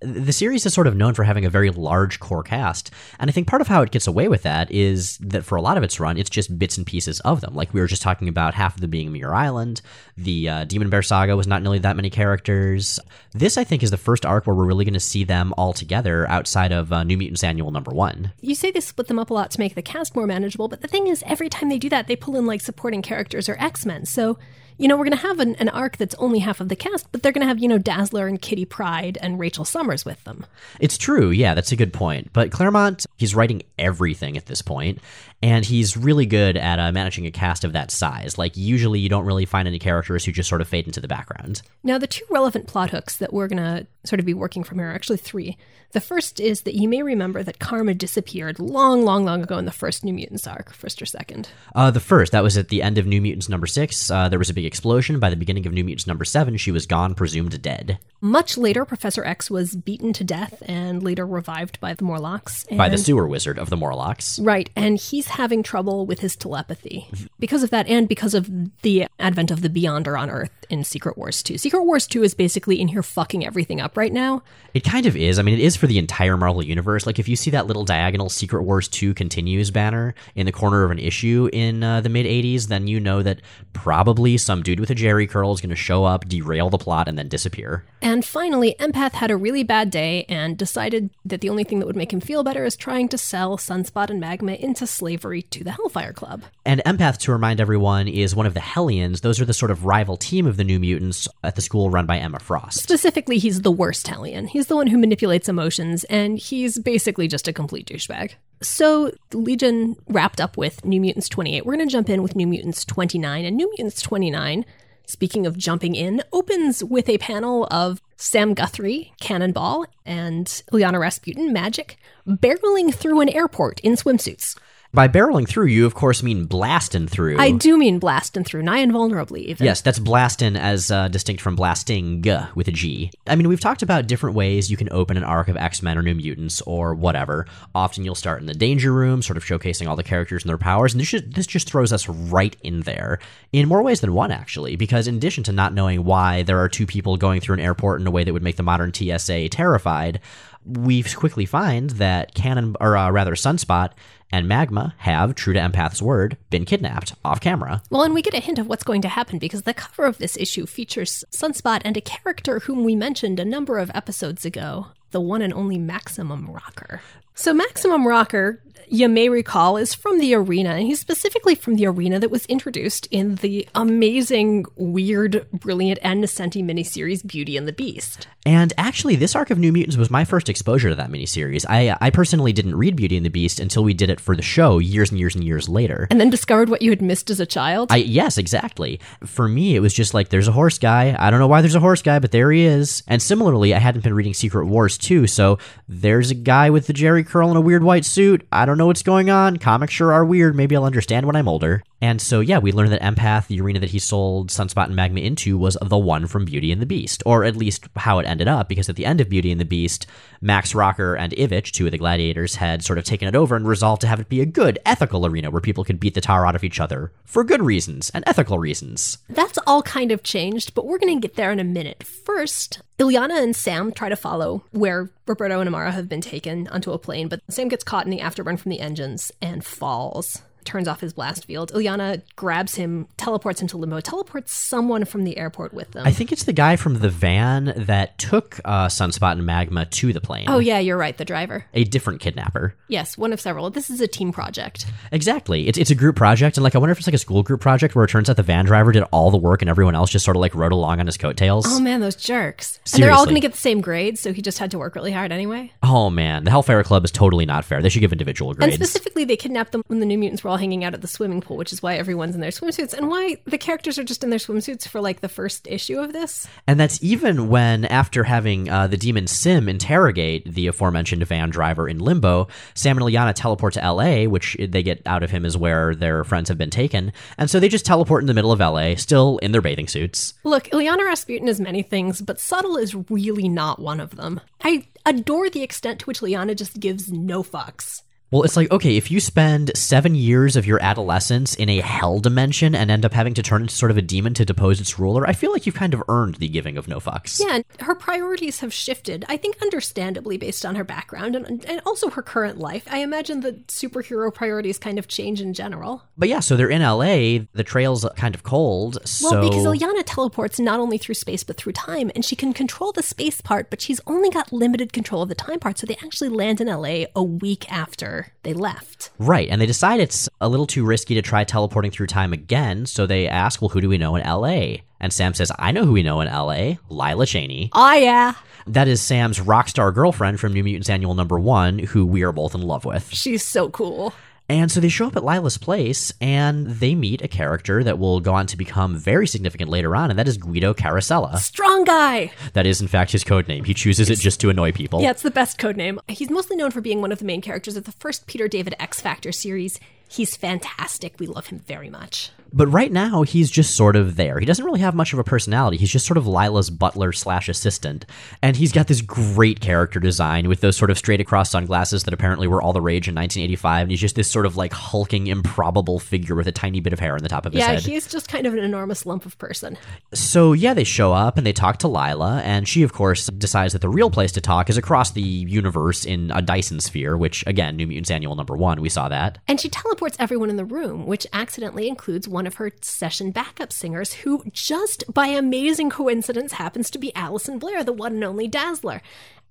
The 0.00 0.34
series 0.34 0.66
is 0.66 0.74
sort 0.74 0.86
of 0.86 0.94
known 0.94 1.14
for 1.14 1.24
having 1.24 1.46
a 1.46 1.48
very 1.48 1.70
large 1.70 2.20
core 2.20 2.42
cast, 2.42 2.90
and 3.18 3.30
I 3.30 3.32
think 3.32 3.46
part 3.46 3.62
of 3.62 3.68
how 3.68 3.80
it 3.80 3.90
gets 3.90 4.06
away 4.06 4.28
with 4.28 4.42
that 4.42 4.70
is 4.70 5.16
that 5.22 5.46
for 5.46 5.56
a 5.56 5.62
lot 5.62 5.78
of 5.78 5.82
its 5.82 5.98
run, 5.98 6.18
it's 6.18 6.28
just 6.28 6.58
bits 6.58 6.76
and 6.76 6.86
pieces 6.86 7.20
of 7.20 7.40
them. 7.40 7.54
Like 7.54 7.72
we 7.72 7.80
were 7.80 7.86
just 7.86 8.02
talking 8.02 8.28
about 8.28 8.52
half 8.52 8.74
of 8.74 8.82
them 8.82 8.90
being 8.90 9.12
Muir 9.12 9.32
Island. 9.32 9.80
The 10.18 10.46
uh, 10.50 10.64
Demon 10.64 10.90
Bear 10.90 11.00
saga 11.00 11.38
was 11.38 11.46
not 11.46 11.62
nearly 11.62 11.78
that 11.78 11.96
many 11.96 12.10
characters. 12.10 13.00
This, 13.32 13.56
I 13.56 13.64
think, 13.64 13.82
is 13.82 13.90
the 13.90 13.96
first 13.96 14.26
arc 14.26 14.46
where 14.46 14.54
we're 14.54 14.66
really 14.66 14.84
going 14.84 14.92
to 14.92 15.00
see 15.00 15.24
them 15.24 15.54
all 15.56 15.72
together 15.72 16.28
outside 16.28 16.70
of 16.70 16.92
uh, 16.92 17.02
New 17.02 17.16
Mutants 17.16 17.42
Annual 17.42 17.70
number 17.70 17.93
one. 17.94 18.32
You 18.40 18.54
say 18.54 18.70
they 18.70 18.80
split 18.80 19.08
them 19.08 19.18
up 19.18 19.30
a 19.30 19.34
lot 19.34 19.50
to 19.52 19.60
make 19.60 19.74
the 19.74 19.82
cast 19.82 20.14
more 20.14 20.26
manageable, 20.26 20.68
but 20.68 20.82
the 20.82 20.88
thing 20.88 21.06
is, 21.06 21.22
every 21.26 21.48
time 21.48 21.68
they 21.68 21.78
do 21.78 21.88
that, 21.88 22.06
they 22.08 22.16
pull 22.16 22.36
in 22.36 22.46
like 22.46 22.60
supporting 22.60 23.00
characters 23.00 23.48
or 23.48 23.56
X 23.58 23.86
Men. 23.86 24.04
So, 24.04 24.38
you 24.76 24.88
know, 24.88 24.96
we're 24.96 25.04
going 25.04 25.16
to 25.16 25.26
have 25.28 25.38
an, 25.38 25.54
an 25.56 25.68
arc 25.68 25.96
that's 25.96 26.16
only 26.16 26.40
half 26.40 26.60
of 26.60 26.68
the 26.68 26.76
cast, 26.76 27.10
but 27.12 27.22
they're 27.22 27.32
going 27.32 27.42
to 27.42 27.48
have, 27.48 27.60
you 27.60 27.68
know, 27.68 27.78
Dazzler 27.78 28.26
and 28.26 28.42
Kitty 28.42 28.64
Pryde 28.64 29.16
and 29.22 29.38
Rachel 29.38 29.64
Summers 29.64 30.04
with 30.04 30.22
them. 30.24 30.44
It's 30.80 30.98
true, 30.98 31.30
yeah, 31.30 31.54
that's 31.54 31.70
a 31.70 31.76
good 31.76 31.92
point. 31.92 32.32
But 32.32 32.50
Claremont, 32.50 33.06
he's 33.16 33.36
writing 33.36 33.62
everything 33.78 34.36
at 34.36 34.46
this 34.46 34.62
point, 34.62 34.98
and 35.44 35.62
he's 35.62 35.94
really 35.94 36.24
good 36.24 36.56
at 36.56 36.78
uh, 36.78 36.90
managing 36.90 37.26
a 37.26 37.30
cast 37.30 37.64
of 37.64 37.74
that 37.74 37.90
size. 37.90 38.38
Like, 38.38 38.56
usually 38.56 38.98
you 38.98 39.10
don't 39.10 39.26
really 39.26 39.44
find 39.44 39.68
any 39.68 39.78
characters 39.78 40.24
who 40.24 40.32
just 40.32 40.48
sort 40.48 40.62
of 40.62 40.68
fade 40.68 40.86
into 40.86 41.02
the 41.02 41.06
background. 41.06 41.60
Now, 41.82 41.98
the 41.98 42.06
two 42.06 42.24
relevant 42.30 42.66
plot 42.66 42.88
hooks 42.88 43.18
that 43.18 43.30
we're 43.30 43.48
going 43.48 43.62
to 43.62 43.86
sort 44.04 44.20
of 44.20 44.26
be 44.26 44.32
working 44.32 44.64
from 44.64 44.78
here 44.78 44.88
are 44.88 44.94
actually 44.94 45.18
three. 45.18 45.58
The 45.92 46.00
first 46.00 46.40
is 46.40 46.62
that 46.62 46.74
you 46.74 46.88
may 46.88 47.02
remember 47.02 47.42
that 47.42 47.58
Karma 47.58 47.92
disappeared 47.92 48.58
long, 48.58 49.04
long, 49.04 49.26
long 49.26 49.42
ago 49.42 49.58
in 49.58 49.66
the 49.66 49.70
first 49.70 50.02
New 50.02 50.14
Mutants 50.14 50.46
arc, 50.46 50.72
first 50.72 51.02
or 51.02 51.06
second. 51.06 51.50
Uh, 51.74 51.90
the 51.90 52.00
first, 52.00 52.32
that 52.32 52.42
was 52.42 52.56
at 52.56 52.68
the 52.68 52.82
end 52.82 52.96
of 52.96 53.06
New 53.06 53.20
Mutants 53.20 53.50
number 53.50 53.66
six. 53.66 54.10
Uh, 54.10 54.30
there 54.30 54.38
was 54.38 54.48
a 54.48 54.54
big 54.54 54.64
explosion. 54.64 55.20
By 55.20 55.28
the 55.28 55.36
beginning 55.36 55.66
of 55.66 55.74
New 55.74 55.84
Mutants 55.84 56.06
number 56.06 56.24
seven, 56.24 56.56
she 56.56 56.72
was 56.72 56.86
gone, 56.86 57.14
presumed 57.14 57.60
dead. 57.60 57.98
Much 58.24 58.56
later, 58.56 58.86
Professor 58.86 59.22
X 59.22 59.50
was 59.50 59.76
beaten 59.76 60.14
to 60.14 60.24
death 60.24 60.62
and 60.64 61.02
later 61.02 61.26
revived 61.26 61.78
by 61.78 61.92
the 61.92 62.02
Morlocks. 62.02 62.64
By 62.70 62.88
the 62.88 62.96
sewer 62.96 63.28
wizard 63.28 63.58
of 63.58 63.68
the 63.68 63.76
Morlocks. 63.76 64.38
Right, 64.38 64.70
and 64.74 64.96
he's 64.96 65.26
having 65.26 65.62
trouble 65.62 66.06
with 66.06 66.20
his 66.20 66.34
telepathy 66.34 67.06
because 67.38 67.62
of 67.62 67.68
that, 67.68 67.86
and 67.86 68.08
because 68.08 68.32
of 68.32 68.80
the 68.80 69.06
advent 69.18 69.50
of 69.50 69.60
the 69.60 69.68
Beyonder 69.68 70.18
on 70.18 70.30
Earth 70.30 70.64
in 70.70 70.84
Secret 70.84 71.18
Wars 71.18 71.42
2. 71.42 71.58
Secret 71.58 71.82
Wars 71.82 72.06
2 72.06 72.22
is 72.22 72.32
basically 72.32 72.80
in 72.80 72.88
here 72.88 73.02
fucking 73.02 73.44
everything 73.44 73.78
up 73.78 73.94
right 73.94 74.12
now. 74.12 74.42
It 74.72 74.84
kind 74.84 75.04
of 75.04 75.16
is. 75.16 75.38
I 75.38 75.42
mean, 75.42 75.54
it 75.54 75.62
is 75.62 75.76
for 75.76 75.86
the 75.86 75.98
entire 75.98 76.38
Marvel 76.38 76.64
Universe. 76.64 77.04
Like, 77.04 77.18
if 77.18 77.28
you 77.28 77.36
see 77.36 77.50
that 77.50 77.66
little 77.66 77.84
diagonal 77.84 78.30
Secret 78.30 78.62
Wars 78.62 78.88
2 78.88 79.12
continues 79.12 79.70
banner 79.70 80.14
in 80.34 80.46
the 80.46 80.52
corner 80.52 80.84
of 80.84 80.90
an 80.90 80.98
issue 80.98 81.50
in 81.52 81.82
uh, 81.82 82.00
the 82.00 82.08
mid 82.08 82.24
80s, 82.24 82.68
then 82.68 82.86
you 82.86 83.00
know 83.00 83.22
that 83.22 83.40
probably 83.74 84.38
some 84.38 84.62
dude 84.62 84.80
with 84.80 84.88
a 84.88 84.94
Jheri 84.94 85.28
curl 85.28 85.52
is 85.52 85.60
going 85.60 85.68
to 85.68 85.76
show 85.76 86.04
up, 86.04 86.26
derail 86.26 86.70
the 86.70 86.78
plot, 86.78 87.06
and 87.06 87.18
then 87.18 87.28
disappear. 87.28 87.84
And 88.00 88.13
finally, 88.22 88.76
Empath 88.78 89.12
had 89.12 89.30
a 89.30 89.36
really 89.36 89.62
bad 89.62 89.90
day 89.90 90.26
and 90.28 90.58
decided 90.58 91.08
that 91.24 91.40
the 91.40 91.48
only 91.48 91.64
thing 91.64 91.78
that 91.78 91.86
would 91.86 91.96
make 91.96 92.12
him 92.12 92.20
feel 92.20 92.44
better 92.44 92.66
is 92.66 92.76
trying 92.76 93.08
to 93.08 93.16
sell 93.16 93.56
Sunspot 93.56 94.10
and 94.10 94.20
Magma 94.20 94.52
into 94.52 94.86
slavery 94.86 95.40
to 95.40 95.64
the 95.64 95.70
Hellfire 95.70 96.12
Club. 96.12 96.42
And 96.66 96.82
Empath, 96.84 97.18
to 97.20 97.32
remind 97.32 97.60
everyone, 97.60 98.08
is 98.08 98.36
one 98.36 98.46
of 98.46 98.52
the 98.52 98.60
Hellions. 98.60 99.22
Those 99.22 99.40
are 99.40 99.46
the 99.46 99.54
sort 99.54 99.70
of 99.70 99.84
rival 99.84 100.16
team 100.18 100.46
of 100.46 100.58
the 100.58 100.64
New 100.64 100.78
Mutants 100.78 101.28
at 101.42 101.54
the 101.54 101.62
school 101.62 101.88
run 101.88 102.04
by 102.04 102.18
Emma 102.18 102.38
Frost. 102.38 102.82
Specifically, 102.82 103.38
he's 103.38 103.62
the 103.62 103.72
worst 103.72 104.06
Hellion. 104.06 104.46
He's 104.46 104.66
the 104.66 104.76
one 104.76 104.88
who 104.88 104.98
manipulates 104.98 105.48
emotions, 105.48 106.04
and 106.04 106.38
he's 106.38 106.78
basically 106.78 107.28
just 107.28 107.48
a 107.48 107.52
complete 107.52 107.86
douchebag. 107.86 108.32
So, 108.62 109.12
Legion 109.32 109.96
wrapped 110.08 110.40
up 110.40 110.56
with 110.56 110.84
New 110.84 111.00
Mutants 111.00 111.28
28. 111.28 111.66
We're 111.66 111.76
going 111.76 111.86
to 111.86 111.92
jump 111.92 112.08
in 112.08 112.22
with 112.22 112.36
New 112.36 112.46
Mutants 112.46 112.84
29. 112.84 113.44
And 113.44 113.56
New 113.56 113.68
Mutants 113.68 114.00
29, 114.00 114.64
speaking 115.06 115.46
of 115.46 115.58
jumping 115.58 115.94
in, 115.94 116.22
opens 116.32 116.82
with 116.82 117.08
a 117.08 117.18
panel 117.18 117.66
of 117.70 118.00
Sam 118.16 118.54
Guthrie, 118.54 119.12
Cannonball, 119.20 119.86
and 120.06 120.46
Illyana 120.72 121.00
Rasputin, 121.00 121.52
Magic, 121.52 121.96
barreling 122.26 122.94
through 122.94 123.20
an 123.20 123.28
airport 123.28 123.80
in 123.80 123.94
swimsuits. 123.94 124.56
By 124.94 125.08
barreling 125.08 125.48
through, 125.48 125.66
you 125.66 125.86
of 125.86 125.94
course 125.94 126.22
mean 126.22 126.44
blasting 126.44 127.08
through. 127.08 127.38
I 127.40 127.50
do 127.50 127.76
mean 127.76 127.98
blasting 127.98 128.44
through, 128.44 128.62
nigh 128.62 128.78
invulnerably 128.78 129.40
even. 129.48 129.64
Yes, 129.64 129.80
that's 129.80 129.98
blasting 129.98 130.54
as 130.54 130.88
uh, 130.88 131.08
distinct 131.08 131.42
from 131.42 131.56
blasting 131.56 132.22
with 132.54 132.68
a 132.68 132.70
G. 132.70 133.10
I 133.26 133.34
mean, 133.34 133.48
we've 133.48 133.58
talked 133.58 133.82
about 133.82 134.06
different 134.06 134.36
ways 134.36 134.70
you 134.70 134.76
can 134.76 134.88
open 134.92 135.16
an 135.16 135.24
arc 135.24 135.48
of 135.48 135.56
X 135.56 135.82
Men 135.82 135.98
or 135.98 136.02
New 136.02 136.14
Mutants 136.14 136.60
or 136.60 136.94
whatever. 136.94 137.46
Often 137.74 138.04
you'll 138.04 138.14
start 138.14 138.40
in 138.40 138.46
the 138.46 138.54
Danger 138.54 138.92
Room, 138.92 139.20
sort 139.20 139.36
of 139.36 139.44
showcasing 139.44 139.88
all 139.88 139.96
the 139.96 140.04
characters 140.04 140.44
and 140.44 140.48
their 140.48 140.58
powers, 140.58 140.94
and 140.94 141.00
this 141.00 141.08
just, 141.08 141.32
this 141.32 141.48
just 141.48 141.68
throws 141.68 141.92
us 141.92 142.08
right 142.08 142.56
in 142.62 142.82
there 142.82 143.18
in 143.52 143.66
more 143.66 143.82
ways 143.82 144.00
than 144.00 144.14
one, 144.14 144.30
actually. 144.30 144.76
Because 144.76 145.08
in 145.08 145.16
addition 145.16 145.42
to 145.44 145.52
not 145.52 145.74
knowing 145.74 146.04
why 146.04 146.44
there 146.44 146.60
are 146.60 146.68
two 146.68 146.86
people 146.86 147.16
going 147.16 147.40
through 147.40 147.54
an 147.54 147.60
airport 147.60 148.00
in 148.00 148.06
a 148.06 148.12
way 148.12 148.22
that 148.22 148.32
would 148.32 148.44
make 148.44 148.56
the 148.56 148.62
modern 148.62 148.94
TSA 148.94 149.48
terrified, 149.48 150.20
we 150.64 151.02
quickly 151.02 151.46
find 151.46 151.90
that 151.90 152.34
Cannon, 152.34 152.76
or 152.80 152.96
uh, 152.96 153.10
rather 153.10 153.34
Sunspot, 153.34 153.90
and 154.30 154.48
Magma 154.48 154.94
have, 154.98 155.34
true 155.34 155.52
to 155.52 155.60
Empath's 155.60 156.02
word, 156.02 156.36
been 156.50 156.64
kidnapped 156.64 157.14
off 157.24 157.40
camera. 157.40 157.82
Well, 157.90 158.02
and 158.02 158.14
we 158.14 158.22
get 158.22 158.34
a 158.34 158.40
hint 158.40 158.58
of 158.58 158.66
what's 158.66 158.82
going 158.82 159.02
to 159.02 159.08
happen 159.08 159.38
because 159.38 159.62
the 159.62 159.74
cover 159.74 160.04
of 160.04 160.18
this 160.18 160.36
issue 160.36 160.66
features 160.66 161.24
Sunspot 161.30 161.82
and 161.84 161.96
a 161.96 162.00
character 162.00 162.60
whom 162.60 162.82
we 162.84 162.96
mentioned 162.96 163.38
a 163.38 163.44
number 163.44 163.78
of 163.78 163.90
episodes 163.94 164.44
ago, 164.44 164.88
the 165.12 165.20
one 165.20 165.42
and 165.42 165.54
only 165.54 165.78
Maximum 165.78 166.50
Rocker. 166.50 167.00
So, 167.36 167.52
Maximum 167.52 168.06
Rocker 168.06 168.62
you 168.88 169.08
may 169.08 169.28
recall 169.28 169.76
is 169.76 169.94
from 169.94 170.18
the 170.18 170.34
arena, 170.34 170.70
and 170.70 170.86
he's 170.86 171.00
specifically 171.00 171.54
from 171.54 171.76
the 171.76 171.86
arena 171.86 172.18
that 172.20 172.30
was 172.30 172.46
introduced 172.46 173.06
in 173.10 173.36
the 173.36 173.68
amazing, 173.74 174.66
weird, 174.76 175.46
brilliant, 175.52 175.98
Ann 176.02 176.22
Nocenti 176.22 176.62
miniseries 176.62 177.26
Beauty 177.26 177.56
and 177.56 177.66
the 177.66 177.72
Beast. 177.72 178.28
And 178.46 178.72
actually, 178.76 179.16
this 179.16 179.34
arc 179.34 179.50
of 179.50 179.58
New 179.58 179.72
Mutants 179.72 179.96
was 179.96 180.10
my 180.10 180.24
first 180.24 180.48
exposure 180.48 180.90
to 180.90 180.94
that 180.94 181.10
miniseries. 181.10 181.64
I, 181.68 181.96
I 182.00 182.10
personally 182.10 182.52
didn't 182.52 182.76
read 182.76 182.94
Beauty 182.94 183.16
and 183.16 183.24
the 183.24 183.30
Beast 183.30 183.58
until 183.58 183.84
we 183.84 183.94
did 183.94 184.10
it 184.10 184.20
for 184.20 184.36
the 184.36 184.42
show 184.42 184.78
years 184.78 185.10
and 185.10 185.18
years 185.18 185.34
and 185.34 185.44
years 185.44 185.68
later. 185.68 186.06
And 186.10 186.20
then 186.20 186.30
discovered 186.30 186.68
what 186.68 186.82
you 186.82 186.90
had 186.90 187.02
missed 187.02 187.30
as 187.30 187.40
a 187.40 187.46
child? 187.46 187.90
I, 187.90 187.96
yes, 187.96 188.38
exactly. 188.38 189.00
For 189.24 189.48
me, 189.48 189.74
it 189.74 189.80
was 189.80 189.94
just 189.94 190.14
like, 190.14 190.28
there's 190.28 190.48
a 190.48 190.52
horse 190.52 190.78
guy. 190.78 191.16
I 191.18 191.30
don't 191.30 191.40
know 191.40 191.46
why 191.46 191.62
there's 191.62 191.74
a 191.74 191.80
horse 191.80 192.02
guy, 192.02 192.18
but 192.18 192.32
there 192.32 192.52
he 192.52 192.64
is. 192.64 193.02
And 193.08 193.22
similarly, 193.22 193.74
I 193.74 193.78
hadn't 193.78 194.04
been 194.04 194.14
reading 194.14 194.34
Secret 194.34 194.66
Wars 194.66 194.98
2, 194.98 195.26
so 195.26 195.58
there's 195.88 196.30
a 196.30 196.34
guy 196.34 196.70
with 196.70 196.86
the 196.86 196.92
Jheri 196.92 197.23
curl 197.24 197.50
in 197.50 197.56
a 197.56 197.60
weird 197.60 197.82
white 197.82 198.04
suit. 198.04 198.46
I 198.52 198.66
don't 198.66 198.78
know 198.78 198.86
what's 198.86 199.02
going 199.02 199.30
on. 199.30 199.56
Comics 199.56 199.92
sure 199.92 200.12
are 200.12 200.24
weird. 200.24 200.54
Maybe 200.54 200.76
I'll 200.76 200.84
understand 200.84 201.26
when 201.26 201.36
I'm 201.36 201.48
older. 201.48 201.82
And 202.00 202.20
so, 202.20 202.40
yeah, 202.40 202.58
we 202.58 202.72
learned 202.72 202.92
that 202.92 203.00
Empath, 203.00 203.46
the 203.46 203.60
arena 203.60 203.80
that 203.80 203.90
he 203.90 203.98
sold 203.98 204.50
Sunspot 204.50 204.86
and 204.86 204.96
Magma 204.96 205.20
into, 205.20 205.56
was 205.56 205.78
the 205.80 205.96
one 205.96 206.26
from 206.26 206.44
Beauty 206.44 206.70
and 206.70 206.82
the 206.82 206.86
Beast, 206.86 207.22
or 207.24 207.44
at 207.44 207.56
least 207.56 207.86
how 207.96 208.18
it 208.18 208.26
ended 208.26 208.48
up, 208.48 208.68
because 208.68 208.88
at 208.88 208.96
the 208.96 209.06
end 209.06 209.20
of 209.20 209.30
Beauty 209.30 209.50
and 209.50 209.60
the 209.60 209.64
Beast, 209.64 210.06
Max 210.40 210.74
Rocker 210.74 211.14
and 211.14 211.32
Ivich, 211.32 211.70
two 211.70 211.86
of 211.86 211.92
the 211.92 211.98
gladiators, 211.98 212.56
had 212.56 212.84
sort 212.84 212.98
of 212.98 213.04
taken 213.04 213.26
it 213.26 213.34
over 213.34 213.56
and 213.56 213.66
resolved 213.66 214.02
to 214.02 214.06
have 214.06 214.20
it 214.20 214.28
be 214.28 214.42
a 214.42 214.46
good, 214.46 214.78
ethical 214.84 215.24
arena 215.24 215.50
where 215.50 215.62
people 215.62 215.84
could 215.84 215.98
beat 215.98 216.14
the 216.14 216.20
tar 216.20 216.46
out 216.46 216.54
of 216.54 216.64
each 216.64 216.78
other 216.78 217.10
for 217.24 217.42
good 217.42 217.62
reasons 217.62 218.10
and 218.10 218.22
ethical 218.26 218.58
reasons. 218.58 219.18
That's 219.30 219.58
all 219.66 219.82
kind 219.82 220.12
of 220.12 220.22
changed, 220.22 220.74
but 220.74 220.86
we're 220.86 220.98
going 220.98 221.14
to 221.20 221.26
get 221.26 221.36
there 221.36 221.52
in 221.52 221.60
a 221.60 221.64
minute. 221.64 222.02
First, 222.02 222.82
Illyana 222.98 223.42
and 223.42 223.56
Sam 223.56 223.92
try 223.92 224.08
to 224.08 224.16
follow 224.16 224.64
where 224.72 225.10
Roberto 225.26 225.60
and 225.60 225.68
Amara 225.68 225.92
have 225.92 226.08
been 226.08 226.20
taken 226.20 226.68
onto 226.68 226.92
a 226.92 226.98
plane, 226.98 227.28
but 227.28 227.40
Sam 227.48 227.68
gets 227.68 227.84
caught 227.84 228.04
in 228.04 228.10
the 228.10 228.20
afterburn 228.20 228.58
from 228.58 228.70
the 228.70 228.80
engines 228.80 229.32
and 229.40 229.64
falls 229.64 230.42
turns 230.64 230.88
off 230.88 231.00
his 231.00 231.12
blast 231.12 231.44
field. 231.44 231.72
Illyana 231.72 232.22
grabs 232.36 232.74
him, 232.74 233.06
teleports 233.16 233.60
him 233.60 233.68
to 233.68 233.76
limbo, 233.76 234.00
teleports 234.00 234.52
someone 234.52 235.04
from 235.04 235.24
the 235.24 235.36
airport 235.36 235.74
with 235.74 235.92
them. 235.92 236.06
I 236.06 236.10
think 236.10 236.32
it's 236.32 236.44
the 236.44 236.52
guy 236.52 236.76
from 236.76 236.98
the 236.98 237.08
van 237.08 237.72
that 237.76 238.18
took 238.18 238.60
uh, 238.64 238.86
Sunspot 238.86 239.32
and 239.32 239.46
Magma 239.46 239.86
to 239.86 240.12
the 240.12 240.20
plane. 240.20 240.46
Oh, 240.48 240.58
yeah, 240.58 240.78
you're 240.78 240.96
right. 240.96 241.16
The 241.16 241.24
driver. 241.24 241.66
A 241.74 241.84
different 241.84 242.20
kidnapper. 242.20 242.74
Yes, 242.88 243.18
one 243.18 243.32
of 243.32 243.40
several. 243.40 243.70
This 243.70 243.90
is 243.90 244.00
a 244.00 244.08
team 244.08 244.32
project. 244.32 244.86
Exactly. 245.12 245.68
It's, 245.68 245.78
it's 245.78 245.90
a 245.90 245.94
group 245.94 246.16
project. 246.16 246.56
And 246.56 246.64
like, 246.64 246.74
I 246.74 246.78
wonder 246.78 246.92
if 246.92 246.98
it's 246.98 247.06
like 247.06 247.14
a 247.14 247.18
school 247.18 247.42
group 247.42 247.60
project 247.60 247.94
where 247.94 248.04
it 248.04 248.08
turns 248.08 248.30
out 248.30 248.36
the 248.36 248.42
van 248.42 248.64
driver 248.64 248.92
did 248.92 249.04
all 249.12 249.30
the 249.30 249.38
work 249.38 249.62
and 249.62 249.68
everyone 249.68 249.94
else 249.94 250.10
just 250.10 250.24
sort 250.24 250.36
of 250.36 250.40
like 250.40 250.54
rode 250.54 250.72
along 250.72 251.00
on 251.00 251.06
his 251.06 251.16
coattails. 251.16 251.66
Oh, 251.68 251.80
man, 251.80 252.00
those 252.00 252.16
jerks. 252.16 252.80
Seriously. 252.84 252.96
And 252.96 253.02
they're 253.02 253.16
all 253.16 253.24
going 253.24 253.36
to 253.36 253.40
get 253.40 253.52
the 253.52 253.58
same 253.58 253.80
grades, 253.80 254.20
so 254.20 254.32
he 254.32 254.42
just 254.42 254.58
had 254.58 254.70
to 254.70 254.78
work 254.78 254.94
really 254.94 255.12
hard 255.12 255.32
anyway. 255.32 255.72
Oh, 255.82 256.10
man. 256.10 256.44
The 256.44 256.50
Hellfire 256.50 256.82
Club 256.84 257.04
is 257.04 257.10
totally 257.10 257.46
not 257.46 257.64
fair. 257.64 257.82
They 257.82 257.88
should 257.88 258.00
give 258.00 258.12
individual 258.12 258.54
grades. 258.54 258.74
And 258.74 258.82
specifically, 258.82 259.24
they 259.24 259.36
kidnapped 259.36 259.72
them 259.72 259.82
when 259.88 260.00
the 260.00 260.06
New 260.06 260.18
Mutants 260.18 260.42
were 260.44 260.50
all 260.54 260.58
hanging 260.58 260.84
out 260.84 260.94
at 260.94 261.00
the 261.00 261.08
swimming 261.08 261.40
pool, 261.40 261.56
which 261.56 261.72
is 261.72 261.82
why 261.82 261.96
everyone's 261.96 262.36
in 262.36 262.40
their 262.40 262.52
swimsuits 262.52 262.94
and 262.94 263.08
why 263.08 263.36
the 263.44 263.58
characters 263.58 263.98
are 263.98 264.04
just 264.04 264.22
in 264.22 264.30
their 264.30 264.38
swimsuits 264.38 264.86
for 264.86 265.00
like 265.00 265.20
the 265.20 265.28
first 265.28 265.66
issue 265.66 265.98
of 265.98 266.12
this. 266.12 266.46
And 266.68 266.78
that's 266.78 267.02
even 267.02 267.48
when, 267.48 267.84
after 267.86 268.22
having 268.22 268.70
uh, 268.70 268.86
the 268.86 268.96
demon 268.96 269.24
S'ym 269.24 269.68
interrogate 269.68 270.54
the 270.54 270.68
aforementioned 270.68 271.26
van 271.26 271.50
driver 271.50 271.88
in 271.88 271.98
Limbo, 271.98 272.46
Sam 272.74 272.96
and 272.96 273.04
Illyana 273.04 273.34
teleport 273.34 273.74
to 273.74 273.80
LA, 273.80 274.28
which 274.28 274.56
they 274.60 274.84
get 274.84 275.02
out 275.06 275.24
of 275.24 275.32
him 275.32 275.44
is 275.44 275.56
where 275.56 275.92
their 275.92 276.22
friends 276.22 276.48
have 276.48 276.58
been 276.58 276.70
taken. 276.70 277.12
And 277.36 277.50
so 277.50 277.58
they 277.58 277.68
just 277.68 277.84
teleport 277.84 278.22
in 278.22 278.28
the 278.28 278.34
middle 278.34 278.52
of 278.52 278.60
LA, 278.60 278.94
still 278.94 279.38
in 279.38 279.50
their 279.50 279.60
bathing 279.60 279.88
suits. 279.88 280.34
Look, 280.44 280.64
Illyana 280.66 281.04
Rasputin 281.04 281.48
is 281.48 281.58
many 281.58 281.82
things, 281.82 282.22
but 282.22 282.38
subtle 282.38 282.76
is 282.76 282.94
really 283.10 283.48
not 283.48 283.80
one 283.80 283.98
of 283.98 284.14
them. 284.14 284.40
I 284.62 284.86
adore 285.04 285.50
the 285.50 285.64
extent 285.64 285.98
to 286.00 286.06
which 286.06 286.22
Liana 286.22 286.54
just 286.54 286.78
gives 286.78 287.10
no 287.10 287.42
fucks. 287.42 288.02
Well, 288.34 288.42
it's 288.42 288.56
like, 288.56 288.72
okay, 288.72 288.96
if 288.96 289.12
you 289.12 289.20
spend 289.20 289.70
seven 289.76 290.16
years 290.16 290.56
of 290.56 290.66
your 290.66 290.82
adolescence 290.82 291.54
in 291.54 291.68
a 291.68 291.78
hell 291.78 292.18
dimension 292.18 292.74
and 292.74 292.90
end 292.90 293.04
up 293.04 293.12
having 293.12 293.32
to 293.34 293.44
turn 293.44 293.62
into 293.62 293.76
sort 293.76 293.92
of 293.92 293.96
a 293.96 294.02
demon 294.02 294.34
to 294.34 294.44
depose 294.44 294.80
its 294.80 294.98
ruler, 294.98 295.24
I 295.24 295.34
feel 295.34 295.52
like 295.52 295.66
you've 295.66 295.76
kind 295.76 295.94
of 295.94 296.02
earned 296.08 296.34
the 296.34 296.48
giving 296.48 296.76
of 296.76 296.88
no 296.88 296.98
fucks. 296.98 297.38
Yeah, 297.38 297.60
her 297.78 297.94
priorities 297.94 298.58
have 298.58 298.74
shifted, 298.74 299.24
I 299.28 299.36
think 299.36 299.62
understandably 299.62 300.36
based 300.36 300.66
on 300.66 300.74
her 300.74 300.82
background 300.82 301.36
and, 301.36 301.64
and 301.64 301.80
also 301.86 302.10
her 302.10 302.22
current 302.22 302.58
life. 302.58 302.88
I 302.90 303.02
imagine 303.02 303.38
the 303.38 303.52
superhero 303.68 304.34
priorities 304.34 304.80
kind 304.80 304.98
of 304.98 305.06
change 305.06 305.40
in 305.40 305.54
general. 305.54 306.02
But 306.18 306.28
yeah, 306.28 306.40
so 306.40 306.56
they're 306.56 306.68
in 306.68 306.82
LA, 306.82 307.46
the 307.52 307.62
trail's 307.64 308.04
kind 308.16 308.34
of 308.34 308.42
cold, 308.42 308.98
so... 309.04 309.30
Well, 309.30 309.48
because 309.48 309.64
Illyana 309.64 310.02
teleports 310.04 310.58
not 310.58 310.80
only 310.80 310.98
through 310.98 311.14
space 311.14 311.44
but 311.44 311.56
through 311.56 311.74
time, 311.74 312.10
and 312.16 312.24
she 312.24 312.34
can 312.34 312.52
control 312.52 312.90
the 312.90 313.04
space 313.04 313.40
part, 313.40 313.70
but 313.70 313.80
she's 313.80 314.00
only 314.08 314.28
got 314.28 314.52
limited 314.52 314.92
control 314.92 315.22
of 315.22 315.28
the 315.28 315.36
time 315.36 315.60
part, 315.60 315.78
so 315.78 315.86
they 315.86 315.98
actually 316.02 316.30
land 316.30 316.60
in 316.60 316.66
LA 316.66 317.04
a 317.14 317.22
week 317.22 317.70
after 317.70 318.23
they 318.42 318.52
left. 318.52 319.10
Right, 319.18 319.48
and 319.48 319.60
they 319.60 319.66
decide 319.66 320.00
it's 320.00 320.28
a 320.40 320.48
little 320.48 320.66
too 320.66 320.84
risky 320.84 321.14
to 321.14 321.22
try 321.22 321.44
teleporting 321.44 321.90
through 321.90 322.06
time 322.08 322.32
again, 322.32 322.86
so 322.86 323.06
they 323.06 323.28
ask, 323.28 323.60
well, 323.60 323.68
who 323.68 323.80
do 323.80 323.88
we 323.88 323.98
know 323.98 324.16
in 324.16 324.26
LA? 324.26 324.76
And 325.00 325.12
Sam 325.12 325.34
says, 325.34 325.52
I 325.58 325.72
know 325.72 325.84
who 325.84 325.92
we 325.92 326.02
know 326.02 326.20
in 326.20 326.28
LA 326.28 326.74
Lila 326.88 327.26
Cheney. 327.26 327.70
Oh, 327.72 327.92
yeah. 327.94 328.34
That 328.66 328.88
is 328.88 329.02
Sam's 329.02 329.40
rock 329.40 329.68
star 329.68 329.92
girlfriend 329.92 330.40
from 330.40 330.54
New 330.54 330.64
Mutants 330.64 330.88
Annual 330.88 331.14
number 331.14 331.38
one, 331.38 331.78
who 331.78 332.06
we 332.06 332.22
are 332.22 332.32
both 332.32 332.54
in 332.54 332.62
love 332.62 332.84
with. 332.84 333.12
She's 333.12 333.44
so 333.44 333.68
cool. 333.68 334.14
And 334.48 334.70
so 334.70 334.78
they 334.78 334.90
show 334.90 335.06
up 335.06 335.16
at 335.16 335.24
Lila's 335.24 335.56
place 335.56 336.12
and 336.20 336.66
they 336.66 336.94
meet 336.94 337.22
a 337.22 337.28
character 337.28 337.82
that 337.82 337.98
will 337.98 338.20
go 338.20 338.34
on 338.34 338.46
to 338.48 338.58
become 338.58 338.96
very 338.96 339.26
significant 339.26 339.70
later 339.70 339.96
on, 339.96 340.10
and 340.10 340.18
that 340.18 340.28
is 340.28 340.36
Guido 340.36 340.74
Carosella. 340.74 341.38
Strong 341.38 341.84
guy! 341.84 342.30
That 342.52 342.66
is, 342.66 342.82
in 342.82 342.88
fact, 342.88 343.12
his 343.12 343.24
code 343.24 343.48
name. 343.48 343.64
He 343.64 343.72
chooses 343.72 344.10
it 344.10 344.18
just 344.18 344.40
to 344.40 344.50
annoy 344.50 344.72
people. 344.72 345.00
Yeah, 345.00 345.10
it's 345.10 345.22
the 345.22 345.30
best 345.30 345.56
code 345.56 345.76
name. 345.76 345.98
He's 346.08 346.28
mostly 346.30 346.56
known 346.56 346.70
for 346.70 346.82
being 346.82 347.00
one 347.00 347.10
of 347.10 347.18
the 347.18 347.24
main 347.24 347.40
characters 347.40 347.76
of 347.76 347.84
the 347.84 347.92
first 347.92 348.26
Peter 348.26 348.46
David 348.46 348.74
X 348.78 349.00
Factor 349.00 349.32
series. 349.32 349.80
He's 350.08 350.36
fantastic. 350.36 351.14
We 351.18 351.26
love 351.26 351.46
him 351.46 351.60
very 351.60 351.88
much. 351.88 352.30
But 352.56 352.68
right 352.68 352.92
now, 352.92 353.22
he's 353.22 353.50
just 353.50 353.74
sort 353.74 353.96
of 353.96 354.14
there. 354.14 354.38
He 354.38 354.46
doesn't 354.46 354.64
really 354.64 354.78
have 354.80 354.94
much 354.94 355.12
of 355.12 355.18
a 355.18 355.24
personality. 355.24 355.76
He's 355.76 355.90
just 355.90 356.06
sort 356.06 356.16
of 356.16 356.26
Lila's 356.26 356.70
butler 356.70 357.10
slash 357.10 357.48
assistant. 357.48 358.06
And 358.42 358.56
he's 358.56 358.70
got 358.70 358.86
this 358.86 359.00
great 359.00 359.60
character 359.60 359.98
design 359.98 360.48
with 360.48 360.60
those 360.60 360.76
sort 360.76 360.92
of 360.92 360.96
straight 360.96 361.20
across 361.20 361.50
sunglasses 361.50 362.04
that 362.04 362.14
apparently 362.14 362.46
were 362.46 362.62
all 362.62 362.72
the 362.72 362.80
rage 362.80 363.08
in 363.08 363.14
1985. 363.16 363.82
And 363.82 363.90
he's 363.90 364.00
just 364.00 364.14
this 364.14 364.30
sort 364.30 364.46
of 364.46 364.56
like 364.56 364.72
hulking, 364.72 365.26
improbable 365.26 365.98
figure 365.98 366.36
with 366.36 366.46
a 366.46 366.52
tiny 366.52 366.78
bit 366.78 366.92
of 366.92 367.00
hair 367.00 367.14
on 367.14 367.24
the 367.24 367.28
top 367.28 367.44
of 367.44 367.52
his 367.52 367.58
yeah, 367.58 367.72
head. 367.72 367.84
Yeah, 367.84 367.94
he's 367.94 368.06
just 368.06 368.28
kind 368.28 368.46
of 368.46 368.52
an 368.52 368.60
enormous 368.60 369.04
lump 369.04 369.26
of 369.26 369.36
person. 369.38 369.76
So, 370.12 370.52
yeah, 370.52 370.74
they 370.74 370.84
show 370.84 371.12
up 371.12 371.36
and 371.36 371.44
they 371.44 371.52
talk 371.52 371.78
to 371.78 371.88
Lila. 371.88 372.40
And 372.44 372.68
she, 372.68 372.84
of 372.84 372.92
course, 372.92 373.26
decides 373.26 373.72
that 373.72 373.82
the 373.82 373.88
real 373.88 374.10
place 374.10 374.30
to 374.30 374.40
talk 374.40 374.70
is 374.70 374.76
across 374.76 375.10
the 375.10 375.22
universe 375.22 376.04
in 376.04 376.30
a 376.30 376.40
Dyson 376.40 376.78
sphere, 376.78 377.16
which, 377.16 377.42
again, 377.48 377.74
New 377.74 377.88
Mutants 377.88 378.12
Annual 378.12 378.36
number 378.36 378.56
one, 378.56 378.80
we 378.80 378.88
saw 378.88 379.08
that. 379.08 379.38
And 379.48 379.60
she 379.60 379.68
teleports 379.68 380.16
everyone 380.20 380.50
in 380.50 380.56
the 380.56 380.64
room, 380.64 381.04
which 381.06 381.26
accidentally 381.32 381.88
includes 381.88 382.28
one 382.28 382.43
of 382.46 382.56
her 382.56 382.72
session 382.80 383.30
backup 383.30 383.72
singers, 383.72 384.12
who 384.12 384.42
just 384.52 385.04
by 385.12 385.26
amazing 385.26 385.90
coincidence 385.90 386.52
happens 386.52 386.90
to 386.90 386.98
be 386.98 387.14
Alison 387.14 387.58
Blair, 387.58 387.84
the 387.84 387.92
one 387.92 388.14
and 388.14 388.24
only 388.24 388.48
Dazzler. 388.48 389.02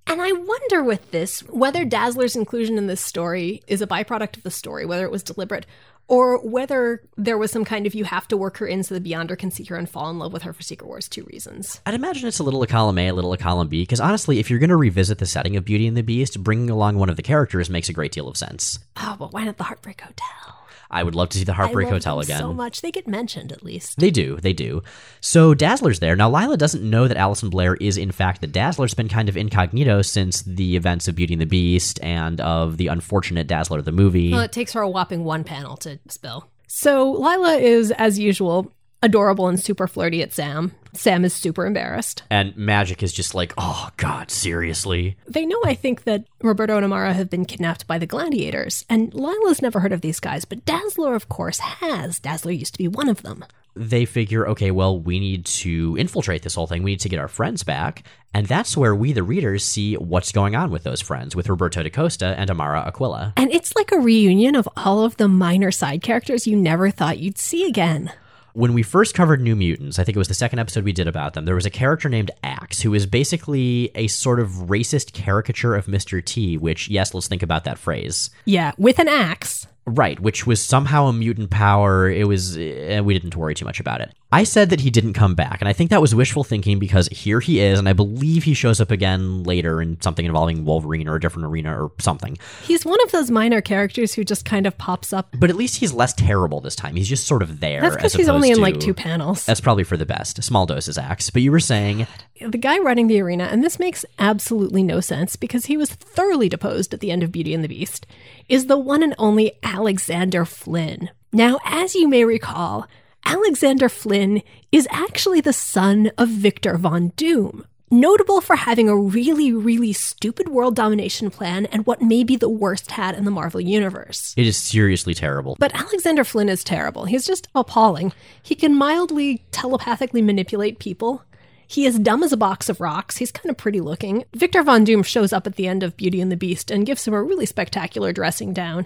And 0.06 0.22
I 0.22 0.32
wonder 0.34 0.84
with 0.84 1.12
this 1.12 1.40
whether 1.50 1.86
Dazzler's 1.86 2.36
inclusion 2.36 2.78
in 2.78 2.88
this 2.88 3.02
story 3.02 3.64
is 3.68 3.82
a 3.82 3.88
byproduct 3.88 4.38
of 4.38 4.44
the 4.44 4.52
story, 4.52 4.86
whether 4.86 5.06
it 5.06 5.12
was 5.12 5.24
deliberate, 5.24 5.66
or 6.10 6.46
whether 6.46 7.02
there 7.16 7.38
was 7.38 7.52
some 7.52 7.64
kind 7.64 7.88
of 7.88 7.96
you 7.96 8.04
have 8.04 8.28
to 8.28 8.36
work 8.36 8.58
her 8.58 8.68
in 8.68 8.84
so 8.84 8.94
the 8.94 9.12
Beyonder 9.12 9.38
can 9.38 9.50
see 9.50 9.64
her 9.64 9.78
and 9.78 9.90
fall 9.90 10.10
in 10.10 10.20
love 10.20 10.34
with 10.34 10.44
her 10.44 10.52
for 10.52 10.62
Secret 10.62 10.88
Wars 10.88 11.08
2 11.08 11.24
reasons. 11.32 11.80
I'd 11.86 11.94
imagine 11.94 12.28
it's 12.28 12.40
a 12.40 12.44
little 12.44 12.62
a 12.62 12.68
column 12.68 12.98
A, 12.98 13.08
a 13.08 13.14
little 13.14 13.32
a 13.32 13.38
column 13.38 13.70
B, 13.70 13.84
because 13.84 14.02
honestly, 14.02 14.40
if 14.40 14.50
you're 14.50 14.60
going 14.60 14.70
to 14.70 14.76
revisit 14.76 15.20
the 15.20 15.26
setting 15.26 15.56
of 15.56 15.64
Beauty 15.64 15.88
and 15.88 15.96
the 15.96 16.04
Beast, 16.04 16.44
bringing 16.44 16.70
along 16.70 16.98
one 16.98 17.10
of 17.10 17.16
the 17.16 17.22
characters 17.22 17.70
makes 17.70 17.88
a 17.88 17.94
great 17.94 18.12
deal 18.12 18.28
of 18.28 18.36
sense. 18.36 18.80
Oh, 18.98 19.16
but 19.18 19.32
why 19.32 19.46
not 19.46 19.58
the 19.58 19.64
Heartbreak 19.64 20.02
Hotel? 20.02 20.60
I 20.94 21.04
would 21.04 21.16
love 21.16 21.30
to 21.30 21.38
see 21.38 21.44
the 21.44 21.54
Heartbreak 21.54 21.90
Hotel 21.90 22.20
again. 22.20 22.40
So 22.40 22.54
much 22.54 22.82
they 22.82 22.92
get 22.92 23.08
mentioned 23.08 23.52
at 23.52 23.64
least. 23.64 24.00
They 24.00 24.12
do, 24.12 24.38
they 24.38 24.54
do. 24.54 24.84
So 25.22 25.54
Dazzler's 25.54 26.00
there. 26.00 26.16
Now 26.16 26.30
Lila 26.30 26.56
doesn't 26.56 26.88
know 26.88 27.08
that 27.08 27.18
Alison 27.18 27.50
Blair 27.50 27.76
is 27.76 27.98
in 27.98 28.12
fact 28.12 28.42
the 28.42 28.48
Dazzler's 28.48 28.94
been 28.94 29.10
kind 29.10 29.28
of 29.28 29.36
incognito 29.36 30.02
since 30.02 30.42
the 30.44 30.76
events 30.76 31.08
of 31.08 31.16
Beauty 31.16 31.34
and 31.34 31.42
the 31.42 31.48
Beast 31.48 32.00
and 32.04 32.40
of 32.42 32.78
the 32.78 32.88
unfortunate 32.88 33.48
Dazzler 33.48 33.80
of 33.80 33.86
the 33.86 33.92
movie. 33.92 34.32
Well, 34.32 34.42
it 34.42 34.52
takes 34.52 34.74
her 34.74 34.82
a 34.82 34.90
whopping 34.90 35.24
one 35.24 35.44
panel 35.44 35.76
to 35.78 36.00
spill. 36.08 36.50
So 36.68 37.12
Lila 37.12 37.56
is, 37.58 37.92
as 37.92 38.18
usual, 38.20 38.72
adorable 39.02 39.48
and 39.48 39.60
super 39.60 39.88
flirty 39.88 40.22
at 40.22 40.32
Sam. 40.34 40.74
Sam 40.94 41.26
is 41.26 41.34
super 41.34 41.66
embarrassed. 41.66 42.24
and 42.30 42.56
Magic 42.56 43.02
is 43.04 43.12
just 43.12 43.34
like, 43.36 43.54
oh 43.58 43.90
god, 43.98 44.30
seriously. 44.32 45.18
They 45.28 45.46
know, 45.46 45.60
I 45.66 45.74
think, 45.74 46.04
that 46.04 46.26
Roberto 46.42 46.76
and 46.76 46.86
Amara 46.86 47.14
have 47.14 47.30
been 47.30 47.46
kidnapped 47.46 47.88
by 47.88 47.98
the 47.98 48.06
gladiators, 48.06 48.86
and 48.90 49.14
Lila's 49.14 49.62
never 49.62 49.80
heard 49.80 49.94
of 49.94 50.02
these 50.02 50.20
guys, 50.20 50.46
but 50.46 50.66
Dazzler, 50.66 51.16
of 51.16 51.30
course, 51.30 51.60
has. 51.60 52.20
Dazzler 52.20 52.52
used 52.52 52.74
to 52.74 52.78
be 52.78 52.88
one 52.88 53.10
of 53.10 53.24
them. 53.24 53.44
They 53.76 54.06
figure, 54.06 54.48
okay, 54.50 54.70
well, 54.70 55.00
we 55.00 55.20
need 55.20 55.46
to 55.46 55.96
infiltrate 55.98 56.44
this 56.44 56.54
whole 56.54 56.68
thing. 56.68 56.84
We 56.84 56.92
need 56.92 57.00
to 57.00 57.10
get 57.10 57.18
our 57.18 57.28
friends 57.28 57.64
back. 57.64 58.04
And 58.32 58.46
that's 58.46 58.78
where 58.78 58.94
we, 58.94 59.14
the 59.14 59.24
readers, 59.24 59.66
see 59.66 59.96
what's 59.96 60.32
going 60.32 60.56
on 60.56 60.70
with 60.70 60.84
those 60.84 61.02
friends, 61.02 61.36
with 61.36 61.50
Roberto 61.50 61.82
da 61.82 61.90
Costa 61.90 62.36
and 62.38 62.52
Amara 62.52 62.82
Aquila. 62.82 63.34
And 63.36 63.52
it's 63.52 63.76
like 63.76 63.92
a 63.92 63.98
reunion 64.00 64.56
of 64.56 64.70
all 64.78 65.04
of 65.04 65.18
the 65.18 65.28
minor 65.28 65.72
side 65.72 66.04
characters 66.04 66.46
you 66.46 66.56
never 66.56 66.92
thought 66.92 67.18
you'd 67.18 67.40
see 67.40 67.66
again. 67.68 68.12
When 68.56 68.74
we 68.74 68.84
first 68.84 69.16
covered 69.16 69.42
New 69.42 69.56
Mutants, 69.56 69.98
I 69.98 70.04
think 70.04 70.16
it 70.16 70.20
was 70.20 70.28
the 70.28 70.36
second 70.36 70.60
episode 70.60 70.84
we 70.84 70.94
did 70.94 71.08
about 71.08 71.34
them, 71.34 71.46
there 71.46 71.56
was 71.56 71.66
a 71.66 71.72
character 71.72 72.08
named 72.08 72.30
Axe, 72.44 72.82
who 72.82 72.94
is 72.94 73.08
basically 73.08 73.90
a 73.96 74.06
sort 74.06 74.40
of 74.40 74.50
racist 74.50 75.12
caricature 75.14 75.76
of 75.76 75.88
Mr. 75.88 76.24
T, 76.24 76.56
which, 76.56 76.88
yes, 76.88 77.16
let's 77.16 77.28
think 77.28 77.42
about 77.42 77.64
that 77.64 77.80
phrase. 77.80 78.30
Yeah, 78.46 78.74
with 78.78 79.00
an 79.00 79.08
axe. 79.08 79.66
Right, 79.86 80.20
which 80.20 80.48
was 80.48 80.64
somehow 80.64 81.08
a 81.08 81.14
mutant 81.14 81.50
power. 81.50 82.10
It 82.10 82.26
was, 82.28 82.58
eh, 82.58 83.02
we 83.02 83.14
didn't 83.14 83.36
worry 83.36 83.54
too 83.54 83.66
much 83.66 83.82
about 83.82 84.00
it. 84.00 84.14
I 84.32 84.46
said 84.46 84.72
that 84.72 84.80
he 84.80 84.90
didn't 84.90 85.14
come 85.14 85.36
back, 85.36 85.62
and 85.62 85.70
I 85.70 85.74
think 85.74 85.92
that 85.92 86.02
was 86.02 86.16
wishful 86.16 86.44
thinking 86.44 86.80
because 86.80 87.08
here 87.10 87.40
he 87.40 87.60
is, 87.60 87.78
and 87.78 87.88
I 87.88 87.94
believe 87.94 88.46
he 88.46 88.56
shows 88.56 88.82
up 88.82 88.90
again 88.90 89.44
later 89.44 89.80
in 89.80 90.02
something 90.02 90.26
involving 90.26 90.66
Wolverine 90.66 91.08
or 91.08 91.16
a 91.16 91.20
different 91.20 91.46
arena 91.46 91.84
or 91.84 91.92
something. 92.00 92.38
He's 92.64 92.84
one 92.84 93.00
of 93.04 93.12
those 93.12 93.30
minor 93.30 93.62
characters 93.62 94.14
who 94.16 94.24
just 94.24 94.44
kind 94.44 94.66
of 94.66 94.76
pops 94.78 95.14
up. 95.14 95.30
But 95.38 95.52
at 95.52 95.56
least 95.56 95.78
he's 95.78 95.94
less 95.94 96.14
terrible 96.14 96.62
this 96.62 96.76
time. 96.76 96.96
He's 96.96 97.08
just 97.08 97.28
sort 97.28 97.44
of 97.44 97.60
there. 97.60 97.82
That's 97.82 97.96
because 97.98 98.14
he's 98.14 98.30
only 98.30 98.50
in 98.50 98.58
opposed 98.58 98.76
like 98.76 98.80
two 98.80 98.94
panels. 98.96 99.46
That's 99.46 99.62
probably 99.62 99.84
for 99.84 99.98
the 99.98 100.06
best. 100.06 100.44
Small 100.44 100.66
doses, 100.66 100.98
Axe. 100.98 101.30
But 101.30 101.44
you 101.44 101.52
were 101.52 101.60
saying, 101.60 102.08
the 102.42 102.58
guy 102.58 102.80
running 102.80 103.08
the 103.08 103.22
arena, 103.22 103.44
and 103.44 103.64
this 103.64 103.78
makes 103.78 104.04
absolutely 104.18 104.82
no 104.82 105.00
sense 105.00 105.36
because 105.36 105.66
he 105.66 105.78
was 105.78 105.92
thoroughly 105.92 106.50
deposed 106.50 106.94
at 106.94 107.02
the 107.02 107.12
end 107.12 107.22
of 107.22 107.32
Beauty 107.32 107.54
and 107.54 107.64
the 107.64 107.68
Beast, 107.68 108.08
is 108.50 108.66
the 108.66 108.78
one 108.78 109.04
and 109.04 109.14
only 109.20 109.54
Alexander 109.74 110.46
Flynn. 110.46 111.10
Now, 111.32 111.60
as 111.66 111.96
you 111.96 112.08
may 112.08 112.26
recall, 112.26 112.88
Alexander 113.26 113.90
Flynn 113.90 114.44
is 114.72 114.88
actually 114.92 115.42
the 115.42 115.52
son 115.52 116.12
of 116.16 116.30
Victor 116.30 116.78
Von 116.78 117.12
Doom. 117.16 117.66
Notable 117.90 118.40
for 118.40 118.56
having 118.56 118.88
a 118.88 118.96
really, 118.96 119.52
really 119.52 119.92
stupid 119.92 120.50
world 120.50 120.76
domination 120.76 121.32
plan 121.32 121.66
and 121.68 121.88
what 121.88 122.04
may 122.04 122.24
be 122.24 122.36
the 122.36 122.50
worst 122.50 122.92
hat 122.92 123.16
in 123.16 123.26
the 123.26 123.32
Marvel 123.32 123.60
Universe. 123.60 124.36
it 124.38 124.46
is 124.46 124.58
seriously 124.58 125.16
terrible. 125.16 125.56
But 125.60 125.74
Alexander 125.74 126.24
Flynn 126.24 126.50
is 126.50 126.64
terrible. 126.64 127.06
He's 127.06 127.26
just 127.26 127.48
appalling. 127.56 128.14
He 128.44 128.54
can 128.54 128.76
mildly 128.76 129.44
telepathically 129.52 130.22
manipulate 130.22 130.78
people. 130.78 131.24
He 131.66 131.88
is 131.88 131.98
dumb 131.98 132.22
as 132.22 132.32
a 132.32 132.38
box 132.38 132.70
of 132.70 132.80
rocks. 132.80 133.18
He's 133.18 133.32
kind 133.32 133.50
of 133.50 133.58
pretty 133.58 133.82
looking. 133.82 134.26
Victor 134.36 134.62
Von 134.62 134.84
Doom 134.84 135.02
shows 135.02 135.34
up 135.34 135.48
at 135.48 135.56
the 135.56 135.68
end 135.68 135.82
of 135.82 135.98
Beauty 135.98 136.22
and 136.22 136.32
the 136.32 136.38
Beast 136.38 136.70
and 136.70 136.86
gives 136.86 137.08
him 137.08 137.16
a 137.16 137.24
really 137.24 137.48
spectacular 137.48 138.14
dressing 138.14 138.54
down. 138.54 138.86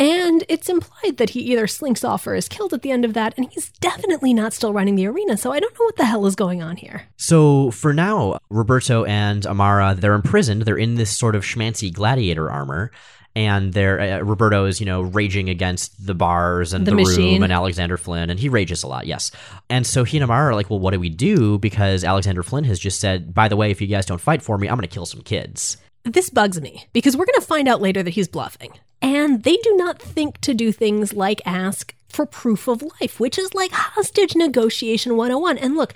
And 0.00 0.44
it's 0.48 0.70
implied 0.70 1.18
that 1.18 1.30
he 1.30 1.40
either 1.40 1.66
slinks 1.66 2.02
off 2.04 2.26
or 2.26 2.34
is 2.34 2.48
killed 2.48 2.72
at 2.72 2.80
the 2.80 2.90
end 2.90 3.04
of 3.04 3.12
that, 3.12 3.34
and 3.36 3.50
he's 3.52 3.68
definitely 3.80 4.32
not 4.32 4.54
still 4.54 4.72
running 4.72 4.94
the 4.94 5.06
arena, 5.06 5.36
so 5.36 5.52
I 5.52 5.60
don't 5.60 5.78
know 5.78 5.84
what 5.84 5.96
the 5.96 6.06
hell 6.06 6.24
is 6.24 6.34
going 6.34 6.62
on 6.62 6.76
here. 6.76 7.02
So 7.18 7.70
for 7.70 7.92
now, 7.92 8.38
Roberto 8.48 9.04
and 9.04 9.46
Amara, 9.46 9.94
they're 9.94 10.14
imprisoned. 10.14 10.62
They're 10.62 10.78
in 10.78 10.94
this 10.94 11.16
sort 11.16 11.36
of 11.36 11.44
schmancy 11.44 11.92
gladiator 11.92 12.50
armor. 12.50 12.90
And 13.36 13.72
they're, 13.72 14.00
uh, 14.00 14.18
Roberto 14.22 14.64
is, 14.64 14.80
you 14.80 14.86
know, 14.86 15.02
raging 15.02 15.48
against 15.48 16.04
the 16.04 16.16
bars 16.16 16.72
and 16.72 16.84
The 16.84 16.90
the, 16.90 16.96
room 16.96 17.44
and 17.44 17.52
Alexander 17.52 17.96
Flynn, 17.96 18.28
and 18.28 18.40
he 18.40 18.48
rages 18.48 18.82
a 18.82 18.88
lot, 18.88 19.06
yes. 19.06 19.30
And 19.68 19.86
so 19.86 20.02
he 20.02 20.16
and 20.16 20.24
Amara 20.24 20.50
are 20.50 20.54
like, 20.54 20.68
well, 20.68 20.80
what 20.80 20.94
do 20.94 20.98
we 20.98 21.10
do? 21.10 21.56
Because 21.56 22.02
Alexander 22.02 22.42
Flynn 22.42 22.64
has 22.64 22.80
just 22.80 22.98
said, 22.98 23.32
by 23.32 23.46
the 23.46 23.54
way, 23.54 23.70
if 23.70 23.80
you 23.80 23.86
guys 23.86 24.04
don't 24.04 24.20
fight 24.20 24.42
for 24.42 24.58
me, 24.58 24.66
I'm 24.66 24.74
going 24.76 24.88
to 24.88 24.92
kill 24.92 25.06
some 25.06 25.20
kids. 25.20 25.76
This 26.04 26.30
bugs 26.30 26.60
me 26.60 26.86
because 26.92 27.16
we're 27.16 27.26
going 27.26 27.40
to 27.40 27.46
find 27.46 27.68
out 27.68 27.82
later 27.82 28.02
that 28.02 28.14
he's 28.14 28.28
bluffing. 28.28 28.72
And 29.02 29.44
they 29.44 29.56
do 29.58 29.76
not 29.76 30.00
think 30.00 30.40
to 30.42 30.54
do 30.54 30.72
things 30.72 31.12
like 31.12 31.40
ask 31.44 31.94
for 32.08 32.26
proof 32.26 32.68
of 32.68 32.82
life, 33.00 33.20
which 33.20 33.38
is 33.38 33.54
like 33.54 33.72
hostage 33.72 34.34
negotiation 34.34 35.16
101. 35.16 35.58
And 35.58 35.76
look, 35.76 35.94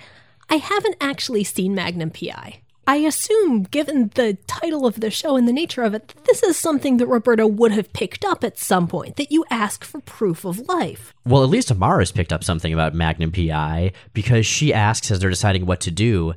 I 0.49 0.55
haven't 0.55 0.97
actually 1.01 1.43
seen 1.43 1.75
Magnum 1.75 2.11
PI. 2.11 2.61
I 2.87 2.97
assume, 2.97 3.63
given 3.63 4.11
the 4.13 4.37
title 4.45 4.85
of 4.85 4.99
the 4.99 5.09
show 5.09 5.35
and 5.35 5.47
the 5.47 5.53
nature 5.53 5.81
of 5.81 5.95
it, 5.95 6.13
this 6.25 6.43
is 6.43 6.55
something 6.55 6.97
that 6.97 7.07
Roberta 7.07 7.47
would 7.47 7.71
have 7.71 7.91
picked 7.93 8.23
up 8.23 8.43
at 8.43 8.59
some 8.59 8.87
point, 8.87 9.15
that 9.15 9.31
you 9.31 9.43
ask 9.49 9.83
for 9.83 9.99
proof 10.01 10.45
of 10.45 10.67
life. 10.67 11.11
Well, 11.25 11.43
at 11.43 11.49
least 11.49 11.71
Amara's 11.71 12.11
picked 12.11 12.31
up 12.31 12.43
something 12.43 12.71
about 12.71 12.93
Magnum 12.93 13.31
PI 13.31 13.91
because 14.13 14.45
she 14.45 14.71
asks 14.71 15.09
as 15.09 15.19
they're 15.19 15.31
deciding 15.31 15.65
what 15.65 15.81
to 15.81 15.91
do. 15.91 16.35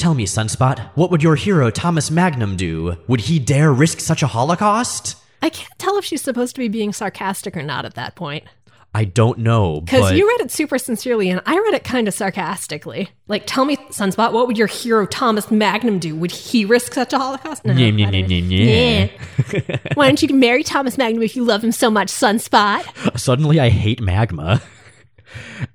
Tell 0.00 0.14
me, 0.14 0.24
Sunspot, 0.24 0.78
what 0.94 1.10
would 1.10 1.22
your 1.22 1.34
hero 1.36 1.68
Thomas 1.70 2.10
Magnum 2.10 2.56
do? 2.56 2.96
Would 3.06 3.20
he 3.20 3.38
dare 3.38 3.70
risk 3.70 4.00
such 4.00 4.22
a 4.22 4.26
holocaust? 4.26 5.14
I 5.42 5.50
can't 5.50 5.78
tell 5.78 5.98
if 5.98 6.06
she's 6.06 6.22
supposed 6.22 6.54
to 6.54 6.58
be 6.58 6.68
being 6.68 6.94
sarcastic 6.94 7.54
or 7.54 7.62
not 7.62 7.84
at 7.84 7.96
that 7.96 8.14
point. 8.14 8.44
I 8.94 9.04
don't 9.04 9.40
know, 9.40 9.82
Because 9.82 10.08
but 10.08 10.16
you 10.16 10.26
read 10.26 10.40
it 10.40 10.50
super 10.50 10.78
sincerely, 10.78 11.28
and 11.28 11.42
I 11.44 11.54
read 11.58 11.74
it 11.74 11.84
kind 11.84 12.08
of 12.08 12.14
sarcastically. 12.14 13.10
Like, 13.28 13.42
tell 13.46 13.66
me, 13.66 13.76
Sunspot, 13.90 14.32
what 14.32 14.46
would 14.46 14.56
your 14.56 14.68
hero 14.68 15.04
Thomas 15.04 15.50
Magnum 15.50 15.98
do? 15.98 16.16
Would 16.16 16.30
he 16.32 16.64
risk 16.64 16.94
such 16.94 17.12
a 17.12 17.18
Holocaust? 17.18 17.66
No, 17.66 17.74
Nyeh, 17.74 17.92
nyeh, 17.94 18.06
I 18.08 18.10
don't- 18.10 18.28
nyeh, 18.30 18.48
nyeh, 18.48 19.10
Yeah. 19.68 19.76
Why 19.96 20.06
don't 20.06 20.22
you 20.22 20.34
marry 20.34 20.62
Thomas 20.64 20.96
Magnum 20.96 21.22
if 21.22 21.36
you 21.36 21.44
love 21.44 21.62
him 21.62 21.72
so 21.72 21.90
much, 21.90 22.08
Sunspot? 22.08 23.18
suddenly 23.20 23.60
I 23.60 23.68
hate 23.68 24.00
magma. 24.00 24.62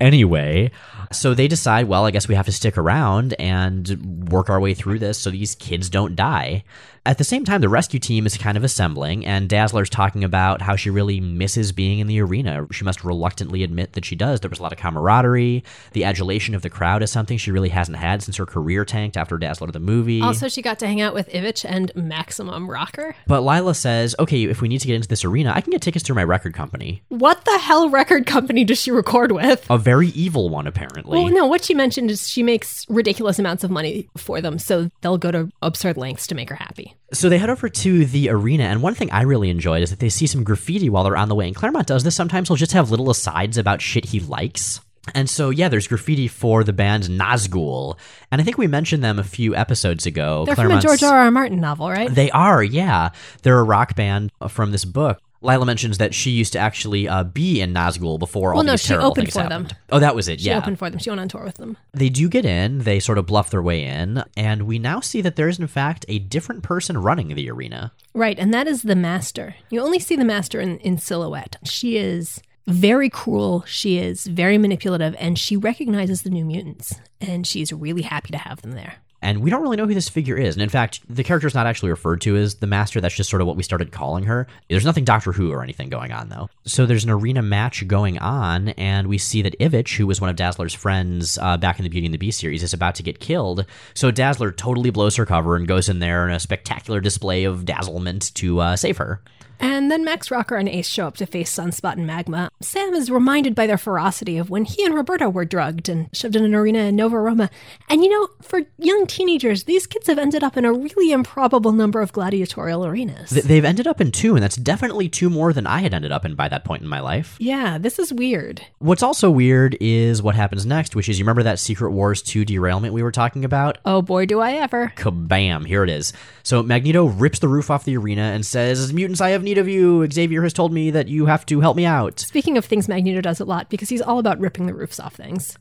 Anyway, 0.06 0.72
so 1.12 1.34
they 1.34 1.48
decide, 1.48 1.88
well, 1.88 2.06
I 2.06 2.12
guess 2.12 2.28
we 2.28 2.36
have 2.36 2.46
to 2.46 2.52
stick 2.52 2.78
around 2.78 3.34
and 3.40 4.30
work 4.30 4.50
our 4.50 4.60
way 4.60 4.74
through 4.74 5.00
this 5.00 5.18
so 5.18 5.30
these 5.32 5.56
kids 5.56 5.90
don't 5.90 6.16
die. 6.16 6.64
At 7.08 7.20
the 7.20 7.24
same 7.24 7.46
time, 7.46 7.62
the 7.62 7.70
rescue 7.70 8.00
team 8.00 8.26
is 8.26 8.36
kind 8.36 8.58
of 8.58 8.64
assembling, 8.64 9.28
and 9.28 9.48
Dazzler's 9.48 9.92
talking 9.92 10.24
about 10.24 10.64
how 10.64 10.76
she 10.76 10.90
really 10.90 11.20
misses 11.20 11.72
being 11.72 12.00
in 12.00 12.08
the 12.08 12.20
arena. 12.20 12.66
She 12.72 12.84
must 12.84 13.04
reluctantly 13.04 13.62
admit 13.62 13.94
that 13.94 14.04
she 14.04 14.16
does. 14.16 14.40
There 14.40 14.50
was 14.50 14.58
a 14.58 14.64
lot 14.64 14.72
of 14.74 14.80
camaraderie. 14.80 15.64
The 15.94 16.04
adulation 16.04 16.56
of 16.56 16.64
the 16.64 16.70
crowd 16.72 17.04
is 17.04 17.12
something 17.12 17.38
she 17.38 17.52
really 17.52 17.70
hasn't 17.70 17.98
had 17.98 18.24
since 18.24 18.38
her 18.38 18.46
career 18.48 18.86
tanked 18.86 19.18
after 19.18 19.38
Dazzler 19.38 19.68
of 19.68 19.74
the 19.74 19.80
movie. 19.80 20.20
Also, 20.20 20.48
she 20.48 20.64
got 20.64 20.80
to 20.80 20.88
hang 20.88 21.00
out 21.00 21.14
with 21.14 21.30
Ivich 21.30 21.64
and 21.64 21.96
Maximum 21.96 22.72
Rocker. 22.72 23.16
but 23.28 23.42
Lila 23.42 23.76
says, 23.76 24.16
okay, 24.18 24.46
if 24.46 24.64
we 24.64 24.68
need 24.68 24.80
to 24.80 24.88
get 24.88 24.96
into 24.96 25.08
this 25.08 25.24
arena, 25.24 25.54
I 25.56 25.62
can 25.62 25.70
get 25.70 25.84
tickets 25.84 26.04
through 26.04 26.16
my 26.16 26.24
record 26.24 26.56
company. 26.56 27.04
What 27.10 27.46
the 27.46 27.60
hell 27.60 27.88
record 27.88 28.26
company 28.26 28.64
does 28.64 28.82
she 28.82 28.90
record 28.90 29.32
with? 29.32 29.64
A 29.70 29.78
very 29.78 29.95
evil 30.04 30.50
one, 30.50 30.68
apparently. 30.68 31.18
Well, 31.20 31.32
no, 31.32 31.46
what 31.46 31.64
she 31.64 31.74
mentioned 31.74 32.12
is 32.12 32.30
she 32.30 32.44
makes 32.44 32.86
ridiculous 32.90 33.40
amounts 33.40 33.64
of 33.64 33.72
money 33.72 34.10
for 34.18 34.42
them, 34.42 34.60
so 34.60 34.90
they'll 35.02 35.18
go 35.18 35.32
to 35.32 35.50
absurd 35.62 35.98
lengths 35.98 36.28
to 36.28 36.36
make 36.36 36.50
her 36.50 36.56
happy. 36.56 36.96
So 37.14 37.30
they 37.30 37.38
head 37.38 37.50
over 37.50 37.70
to 37.70 38.06
the 38.06 38.30
arena, 38.30 38.66
and 38.66 38.82
one 38.82 38.96
thing 38.96 39.12
I 39.12 39.24
really 39.24 39.50
enjoyed 39.50 39.84
is 39.84 39.90
that 39.90 40.00
they 40.00 40.10
see 40.10 40.28
some 40.28 40.44
graffiti 40.44 40.90
while 40.90 41.04
they're 41.04 41.18
on 41.18 41.30
the 41.30 41.36
way. 41.36 41.48
And 41.48 41.56
Claremont 41.56 41.88
does 41.88 42.04
this 42.04 42.16
sometimes. 42.16 42.50
He'll 42.50 42.58
just 42.58 42.74
have 42.74 42.92
little 42.92 43.10
asides 43.10 43.58
about 43.58 43.82
shit 43.82 44.06
he 44.06 44.20
likes. 44.20 44.82
And 45.14 45.30
so, 45.30 45.52
yeah, 45.52 45.70
there's 45.70 45.88
graffiti 45.88 46.28
for 46.28 46.64
the 46.64 46.74
band 46.74 47.04
Nazgul. 47.04 47.96
And 48.32 48.42
I 48.42 48.44
think 48.44 48.58
we 48.58 48.66
mentioned 48.66 49.04
them 49.04 49.20
a 49.20 49.24
few 49.24 49.56
episodes 49.56 50.08
ago. 50.08 50.46
They're 50.46 50.56
from 50.56 50.72
a 50.72 50.82
George 50.82 51.04
R. 51.04 51.16
R. 51.16 51.30
Martin 51.30 51.60
novel, 51.60 51.92
right? 51.92 52.10
They 52.10 52.32
are, 52.32 52.64
yeah. 52.64 53.10
They're 53.44 53.60
a 53.60 53.64
rock 53.64 53.96
band 53.96 54.32
from 54.50 54.72
this 54.72 54.84
book. 54.84 55.22
Lila 55.46 55.66
mentions 55.66 55.98
that 56.00 56.14
she 56.14 56.32
used 56.32 56.54
to 56.54 56.60
actually 56.60 57.08
uh, 57.08 57.24
be 57.24 57.62
in 57.62 57.74
Nazgul 57.74 58.20
before 58.20 58.52
all 58.52 58.58
Well, 58.58 58.64
no, 58.66 58.74
these 58.74 58.82
she 58.82 58.88
terrible 58.90 59.08
opened 59.12 59.28
things 59.28 59.34
for 59.36 59.42
happened. 59.44 59.70
them. 59.70 59.78
Oh, 59.92 60.00
that 60.00 60.16
was 60.16 60.28
it. 60.28 60.42
She 60.42 60.48
yeah, 60.48 60.58
opened 60.58 60.80
for 60.80 60.90
them. 60.90 61.00
She 61.00 61.10
went 61.10 61.20
on 61.22 61.28
tour 61.30 61.44
with 61.44 61.56
them. 61.56 61.78
they 61.94 62.10
do 62.10 62.28
get 62.28 62.46
in. 62.46 62.80
They 62.80 63.00
sort 63.00 63.18
of 63.18 63.26
bluff 63.26 63.50
their 63.52 63.62
way 63.62 63.84
in, 63.84 64.24
and 64.36 64.64
we 64.64 64.80
now 64.80 65.00
see 65.00 65.22
that 65.22 65.36
there 65.36 65.48
is 65.48 65.60
in 65.60 65.68
fact 65.68 66.06
a 66.10 66.20
different 66.20 66.64
person 66.64 66.98
running 66.98 67.30
the 67.36 67.50
arena. 67.50 67.94
Right, 68.14 68.38
and 68.40 68.54
that 68.54 68.68
is 68.68 68.82
the 68.82 68.96
master. 68.96 69.56
You 69.70 69.82
only 69.82 70.00
see 70.00 70.16
the 70.16 70.26
master 70.26 70.60
in, 70.60 70.80
in 70.80 70.98
silhouette. 70.98 71.58
She 71.64 71.98
is 71.98 72.42
very 72.68 73.10
cruel, 73.10 73.64
she 73.68 74.00
is 74.00 74.26
very 74.26 74.58
manipulative, 74.58 75.16
and 75.20 75.38
she 75.38 75.56
recognizes 75.56 76.24
the 76.24 76.32
new 76.32 76.44
mutants, 76.46 76.96
and 77.22 77.46
she's 77.46 77.72
really 77.72 78.02
happy 78.02 78.32
to 78.32 78.38
have 78.40 78.62
them 78.64 78.72
there. 78.72 78.96
And 79.22 79.42
we 79.42 79.50
don't 79.50 79.62
really 79.62 79.78
know 79.78 79.88
who 79.88 79.94
this 79.94 80.10
figure 80.10 80.38
is. 80.38 80.56
And 80.56 80.62
in 80.62 80.70
fact, 80.70 81.02
the 81.10 81.24
character 81.24 81.48
is 81.48 81.56
not 81.56 81.66
actually 81.66 81.90
referred 81.90 82.22
to 82.22 82.36
as 82.38 82.56
the 82.56 82.68
Master. 82.68 83.02
That's 83.02 83.16
just 83.16 83.30
sort 83.30 83.42
of 83.42 83.48
what 83.48 83.56
we 83.56 83.64
started 83.64 83.92
calling 83.92 84.26
her. 84.26 84.46
There's 84.70 84.86
nothing 84.86 85.04
Doctor 85.04 85.32
Who 85.32 85.52
or 85.52 85.64
anything 85.64 85.90
going 85.90 86.12
on, 86.12 86.30
though. 86.30 86.50
So 86.66 86.86
there's 86.86 87.04
an 87.04 87.10
arena 87.10 87.42
match 87.42 87.88
going 87.88 88.20
on, 88.20 88.70
and 88.70 89.08
we 89.08 89.18
see 89.18 89.42
that 89.42 89.58
Ivich, 89.60 89.96
who 89.96 90.06
was 90.06 90.22
one 90.22 90.30
of 90.30 90.36
Dazzler's 90.36 90.74
friends 90.74 91.40
uh, 91.42 91.58
back 91.58 91.80
in 91.80 91.84
the 91.84 91.90
Beauty 91.90 92.06
and 92.06 92.14
the 92.14 92.20
Beast 92.20 92.40
series, 92.40 92.62
is 92.62 92.74
about 92.74 92.96
to 92.96 93.04
get 93.04 93.20
killed. 93.20 93.66
So 93.94 94.12
Dazzler 94.12 94.52
totally 94.52 94.92
blows 94.92 95.16
her 95.16 95.26
cover 95.26 95.56
and 95.56 95.68
goes 95.68 95.90
in 95.90 96.00
there 96.00 96.28
in 96.28 96.34
a 96.34 96.40
spectacular 96.40 97.00
display 97.00 97.46
of 97.46 97.66
dazzlement 97.66 98.34
to 98.36 98.60
uh, 98.60 98.76
save 98.76 98.98
her. 98.98 99.22
And 99.60 99.92
then 99.92 100.04
Max 100.04 100.32
Rocker 100.32 100.56
and 100.56 100.68
Ace 100.70 100.88
show 100.88 101.08
up 101.08 101.18
to 101.18 101.26
face 101.26 101.54
Sunspot 101.54 101.94
and 101.94 102.08
Magma. 102.08 102.50
Sam 102.62 102.94
is 102.94 103.10
reminded 103.12 103.56
by 103.56 103.68
their 103.68 103.78
ferocity 103.78 104.38
of 104.38 104.50
when 104.50 104.66
he 104.66 104.84
and 104.86 104.94
Roberto 104.94 105.30
were 105.30 105.46
drugged 105.46 105.90
and 105.90 106.10
shoved 106.14 106.36
in 106.36 106.44
an 106.44 106.56
arena 106.56 106.80
in 106.80 106.96
Nova 106.96 107.20
Roma. 107.20 107.50
And 107.90 108.04
you 108.04 108.10
know, 108.10 108.28
for 108.42 108.62
young 108.78 109.06
teenagers, 109.08 109.64
these 109.64 109.88
kids 109.88 110.08
have 110.08 110.18
ended 110.20 110.44
up 110.44 110.58
in 110.58 110.66
a 110.66 110.74
really 110.74 111.12
improbable 111.12 111.72
number 111.72 112.02
of 112.02 112.12
gladiatorial 112.14 112.86
arenas. 112.86 113.30
Th- 113.32 113.44
they've 113.46 113.66
ended 113.66 113.88
up 113.88 114.02
in 114.02 114.12
two, 114.12 114.36
and 114.36 114.44
that's 114.44 114.56
definitely 114.56 115.10
two 115.10 115.30
more 115.30 115.54
than 115.54 115.68
I 115.68 115.80
had 115.80 115.94
ended 115.94 116.12
up 116.12 116.26
in 116.26 116.36
by 116.36 116.48
that 116.50 116.64
point 116.66 116.82
in 116.84 116.88
my 116.88 117.00
life. 117.00 117.38
yeah, 117.40 117.78
this 117.78 118.00
is 118.00 118.12
weird. 118.14 118.62
What's 118.80 119.04
also 119.04 119.30
weird 119.32 119.78
is 119.80 120.22
what 120.22 120.36
happens 120.36 120.66
next, 120.66 120.96
which 120.96 121.10
is 121.10 121.20
you 121.20 121.24
remember 121.26 121.44
that 121.44 121.60
Secret 121.60 121.92
Wars 121.92 122.22
2 122.22 122.46
derailment 122.46 122.94
we 122.94 123.04
were 123.04 123.12
talking 123.12 123.46
about? 123.46 123.78
Oh 123.86 124.02
boy, 124.02 124.26
do 124.26 124.40
I 124.40 124.54
ever. 124.54 124.92
Kabam, 124.96 125.66
here 125.66 125.84
it 125.84 125.90
is. 125.90 126.14
So 126.44 126.62
Magneto 126.64 127.06
rips 127.06 127.40
the 127.40 127.48
roof 127.48 127.70
off 127.70 127.84
the 127.86 127.98
arena 127.98 128.22
and 128.22 128.46
says, 128.46 128.92
Mutants, 128.94 129.22
I 129.22 129.30
have 129.30 129.44
need 129.46 129.58
of 129.58 129.68
you. 129.70 130.10
Xavier 130.12 130.44
has 130.44 130.54
told 130.54 130.74
me 130.74 130.92
that 130.92 131.08
you 131.08 131.28
have 131.28 131.46
to 131.46 131.62
help 131.62 131.78
me 131.78 131.86
out. 131.86 132.20
Speaking 132.20 132.58
of 132.58 132.66
things 132.66 132.90
Magneto 132.90 133.22
does 133.22 133.40
a 133.40 133.46
lot, 133.46 133.70
because 133.70 133.88
he's 133.88 134.02
all 134.02 134.20
about 134.20 134.40
ripping 134.40 134.66
the 134.66 134.74
roofs 134.74 135.00
off 135.00 135.16
things. 135.16 135.58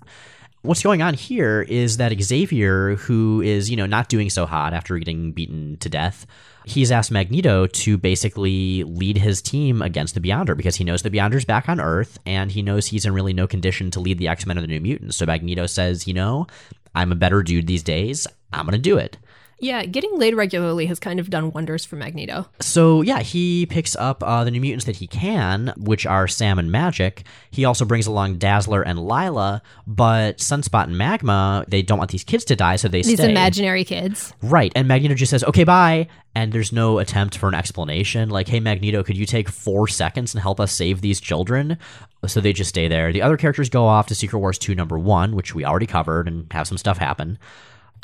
What's 0.62 0.82
going 0.82 1.02
on 1.02 1.12
here 1.12 1.60
is 1.60 1.98
that 1.98 2.18
Xavier, 2.18 2.96
who 2.96 3.42
is, 3.42 3.70
you 3.70 3.76
know, 3.76 3.84
not 3.84 4.08
doing 4.08 4.30
so 4.30 4.46
hot 4.46 4.72
after 4.72 4.98
getting 4.98 5.32
beaten 5.32 5.76
to 5.76 5.90
death, 5.90 6.26
he's 6.64 6.90
asked 6.90 7.10
Magneto 7.10 7.66
to 7.66 7.98
basically 7.98 8.82
lead 8.84 9.18
his 9.18 9.42
team 9.42 9.82
against 9.82 10.14
the 10.14 10.22
Beyonder 10.22 10.56
because 10.56 10.76
he 10.76 10.84
knows 10.84 11.02
the 11.02 11.10
Beyonder's 11.10 11.44
back 11.44 11.68
on 11.68 11.80
Earth 11.80 12.18
and 12.24 12.50
he 12.50 12.62
knows 12.62 12.86
he's 12.86 13.04
in 13.04 13.12
really 13.12 13.34
no 13.34 13.46
condition 13.46 13.90
to 13.90 14.00
lead 14.00 14.16
the 14.16 14.28
X 14.28 14.46
Men 14.46 14.56
or 14.56 14.62
the 14.62 14.66
New 14.66 14.80
Mutants. 14.80 15.18
So 15.18 15.26
Magneto 15.26 15.66
says, 15.66 16.08
you 16.08 16.14
know, 16.14 16.46
I'm 16.94 17.12
a 17.12 17.16
better 17.16 17.42
dude 17.42 17.66
these 17.66 17.82
days. 17.82 18.26
I'm 18.50 18.64
going 18.64 18.72
to 18.72 18.78
do 18.78 18.96
it. 18.96 19.18
Yeah, 19.60 19.84
getting 19.84 20.18
laid 20.18 20.34
regularly 20.34 20.86
has 20.86 20.98
kind 20.98 21.20
of 21.20 21.30
done 21.30 21.52
wonders 21.52 21.84
for 21.84 21.96
Magneto. 21.96 22.46
So 22.60 23.02
yeah, 23.02 23.20
he 23.20 23.66
picks 23.66 23.94
up 23.96 24.22
uh, 24.22 24.44
the 24.44 24.50
new 24.50 24.60
mutants 24.60 24.84
that 24.86 24.96
he 24.96 25.06
can, 25.06 25.72
which 25.76 26.06
are 26.06 26.26
Sam 26.28 26.58
and 26.58 26.70
Magic. 26.70 27.24
He 27.50 27.64
also 27.64 27.84
brings 27.84 28.06
along 28.06 28.38
Dazzler 28.38 28.82
and 28.82 28.98
Lila, 29.06 29.62
but 29.86 30.38
Sunspot 30.38 30.84
and 30.84 30.98
Magma 30.98 31.64
they 31.68 31.82
don't 31.82 31.98
want 31.98 32.10
these 32.10 32.24
kids 32.24 32.44
to 32.46 32.56
die, 32.56 32.76
so 32.76 32.88
they 32.88 33.02
stay. 33.02 33.12
These 33.12 33.20
stay. 33.20 33.30
imaginary 33.30 33.84
kids. 33.84 34.32
right, 34.42 34.72
and 34.74 34.88
Magneto 34.88 35.14
just 35.14 35.30
says, 35.30 35.44
"Okay, 35.44 35.64
bye." 35.64 36.08
And 36.36 36.52
there's 36.52 36.72
no 36.72 36.98
attempt 36.98 37.38
for 37.38 37.48
an 37.48 37.54
explanation. 37.54 38.28
Like, 38.28 38.48
hey, 38.48 38.58
Magneto, 38.58 39.04
could 39.04 39.16
you 39.16 39.24
take 39.24 39.48
four 39.48 39.86
seconds 39.86 40.34
and 40.34 40.42
help 40.42 40.58
us 40.58 40.72
save 40.72 41.00
these 41.00 41.20
children? 41.20 41.78
So 42.26 42.40
they 42.40 42.52
just 42.52 42.70
stay 42.70 42.88
there. 42.88 43.12
The 43.12 43.22
other 43.22 43.36
characters 43.36 43.68
go 43.68 43.86
off 43.86 44.08
to 44.08 44.16
Secret 44.16 44.40
Wars 44.40 44.58
2 44.58 44.74
number 44.74 44.98
one, 44.98 45.36
which 45.36 45.54
we 45.54 45.64
already 45.64 45.86
covered, 45.86 46.26
and 46.26 46.52
have 46.52 46.66
some 46.66 46.76
stuff 46.76 46.98
happen. 46.98 47.38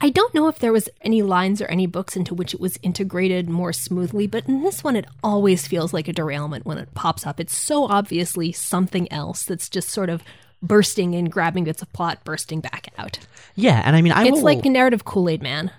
I 0.02 0.08
don't 0.08 0.34
know 0.34 0.48
if 0.48 0.58
there 0.58 0.72
was 0.72 0.88
any 1.02 1.20
lines 1.20 1.60
or 1.60 1.66
any 1.66 1.86
books 1.86 2.16
into 2.16 2.34
which 2.34 2.54
it 2.54 2.60
was 2.60 2.78
integrated 2.82 3.50
more 3.50 3.72
smoothly, 3.72 4.26
but 4.26 4.48
in 4.48 4.62
this 4.62 4.82
one 4.82 4.96
it 4.96 5.04
always 5.22 5.66
feels 5.66 5.92
like 5.92 6.08
a 6.08 6.12
derailment 6.14 6.64
when 6.64 6.78
it 6.78 6.94
pops 6.94 7.26
up. 7.26 7.38
It's 7.38 7.54
so 7.54 7.84
obviously 7.84 8.50
something 8.50 9.12
else 9.12 9.44
that's 9.44 9.68
just 9.68 9.90
sort 9.90 10.08
of 10.08 10.22
bursting 10.62 11.14
in, 11.14 11.26
grabbing 11.26 11.64
bits 11.64 11.82
of 11.82 11.92
plot, 11.92 12.22
bursting 12.24 12.60
back 12.60 12.92
out. 12.98 13.18
Yeah, 13.54 13.82
and 13.84 13.96
I 13.96 14.02
mean, 14.02 14.12
I 14.12 14.24
It's 14.24 14.32
will, 14.32 14.42
like 14.42 14.64
a 14.64 14.70
narrative 14.70 15.04
Kool-Aid 15.04 15.42
man. 15.42 15.70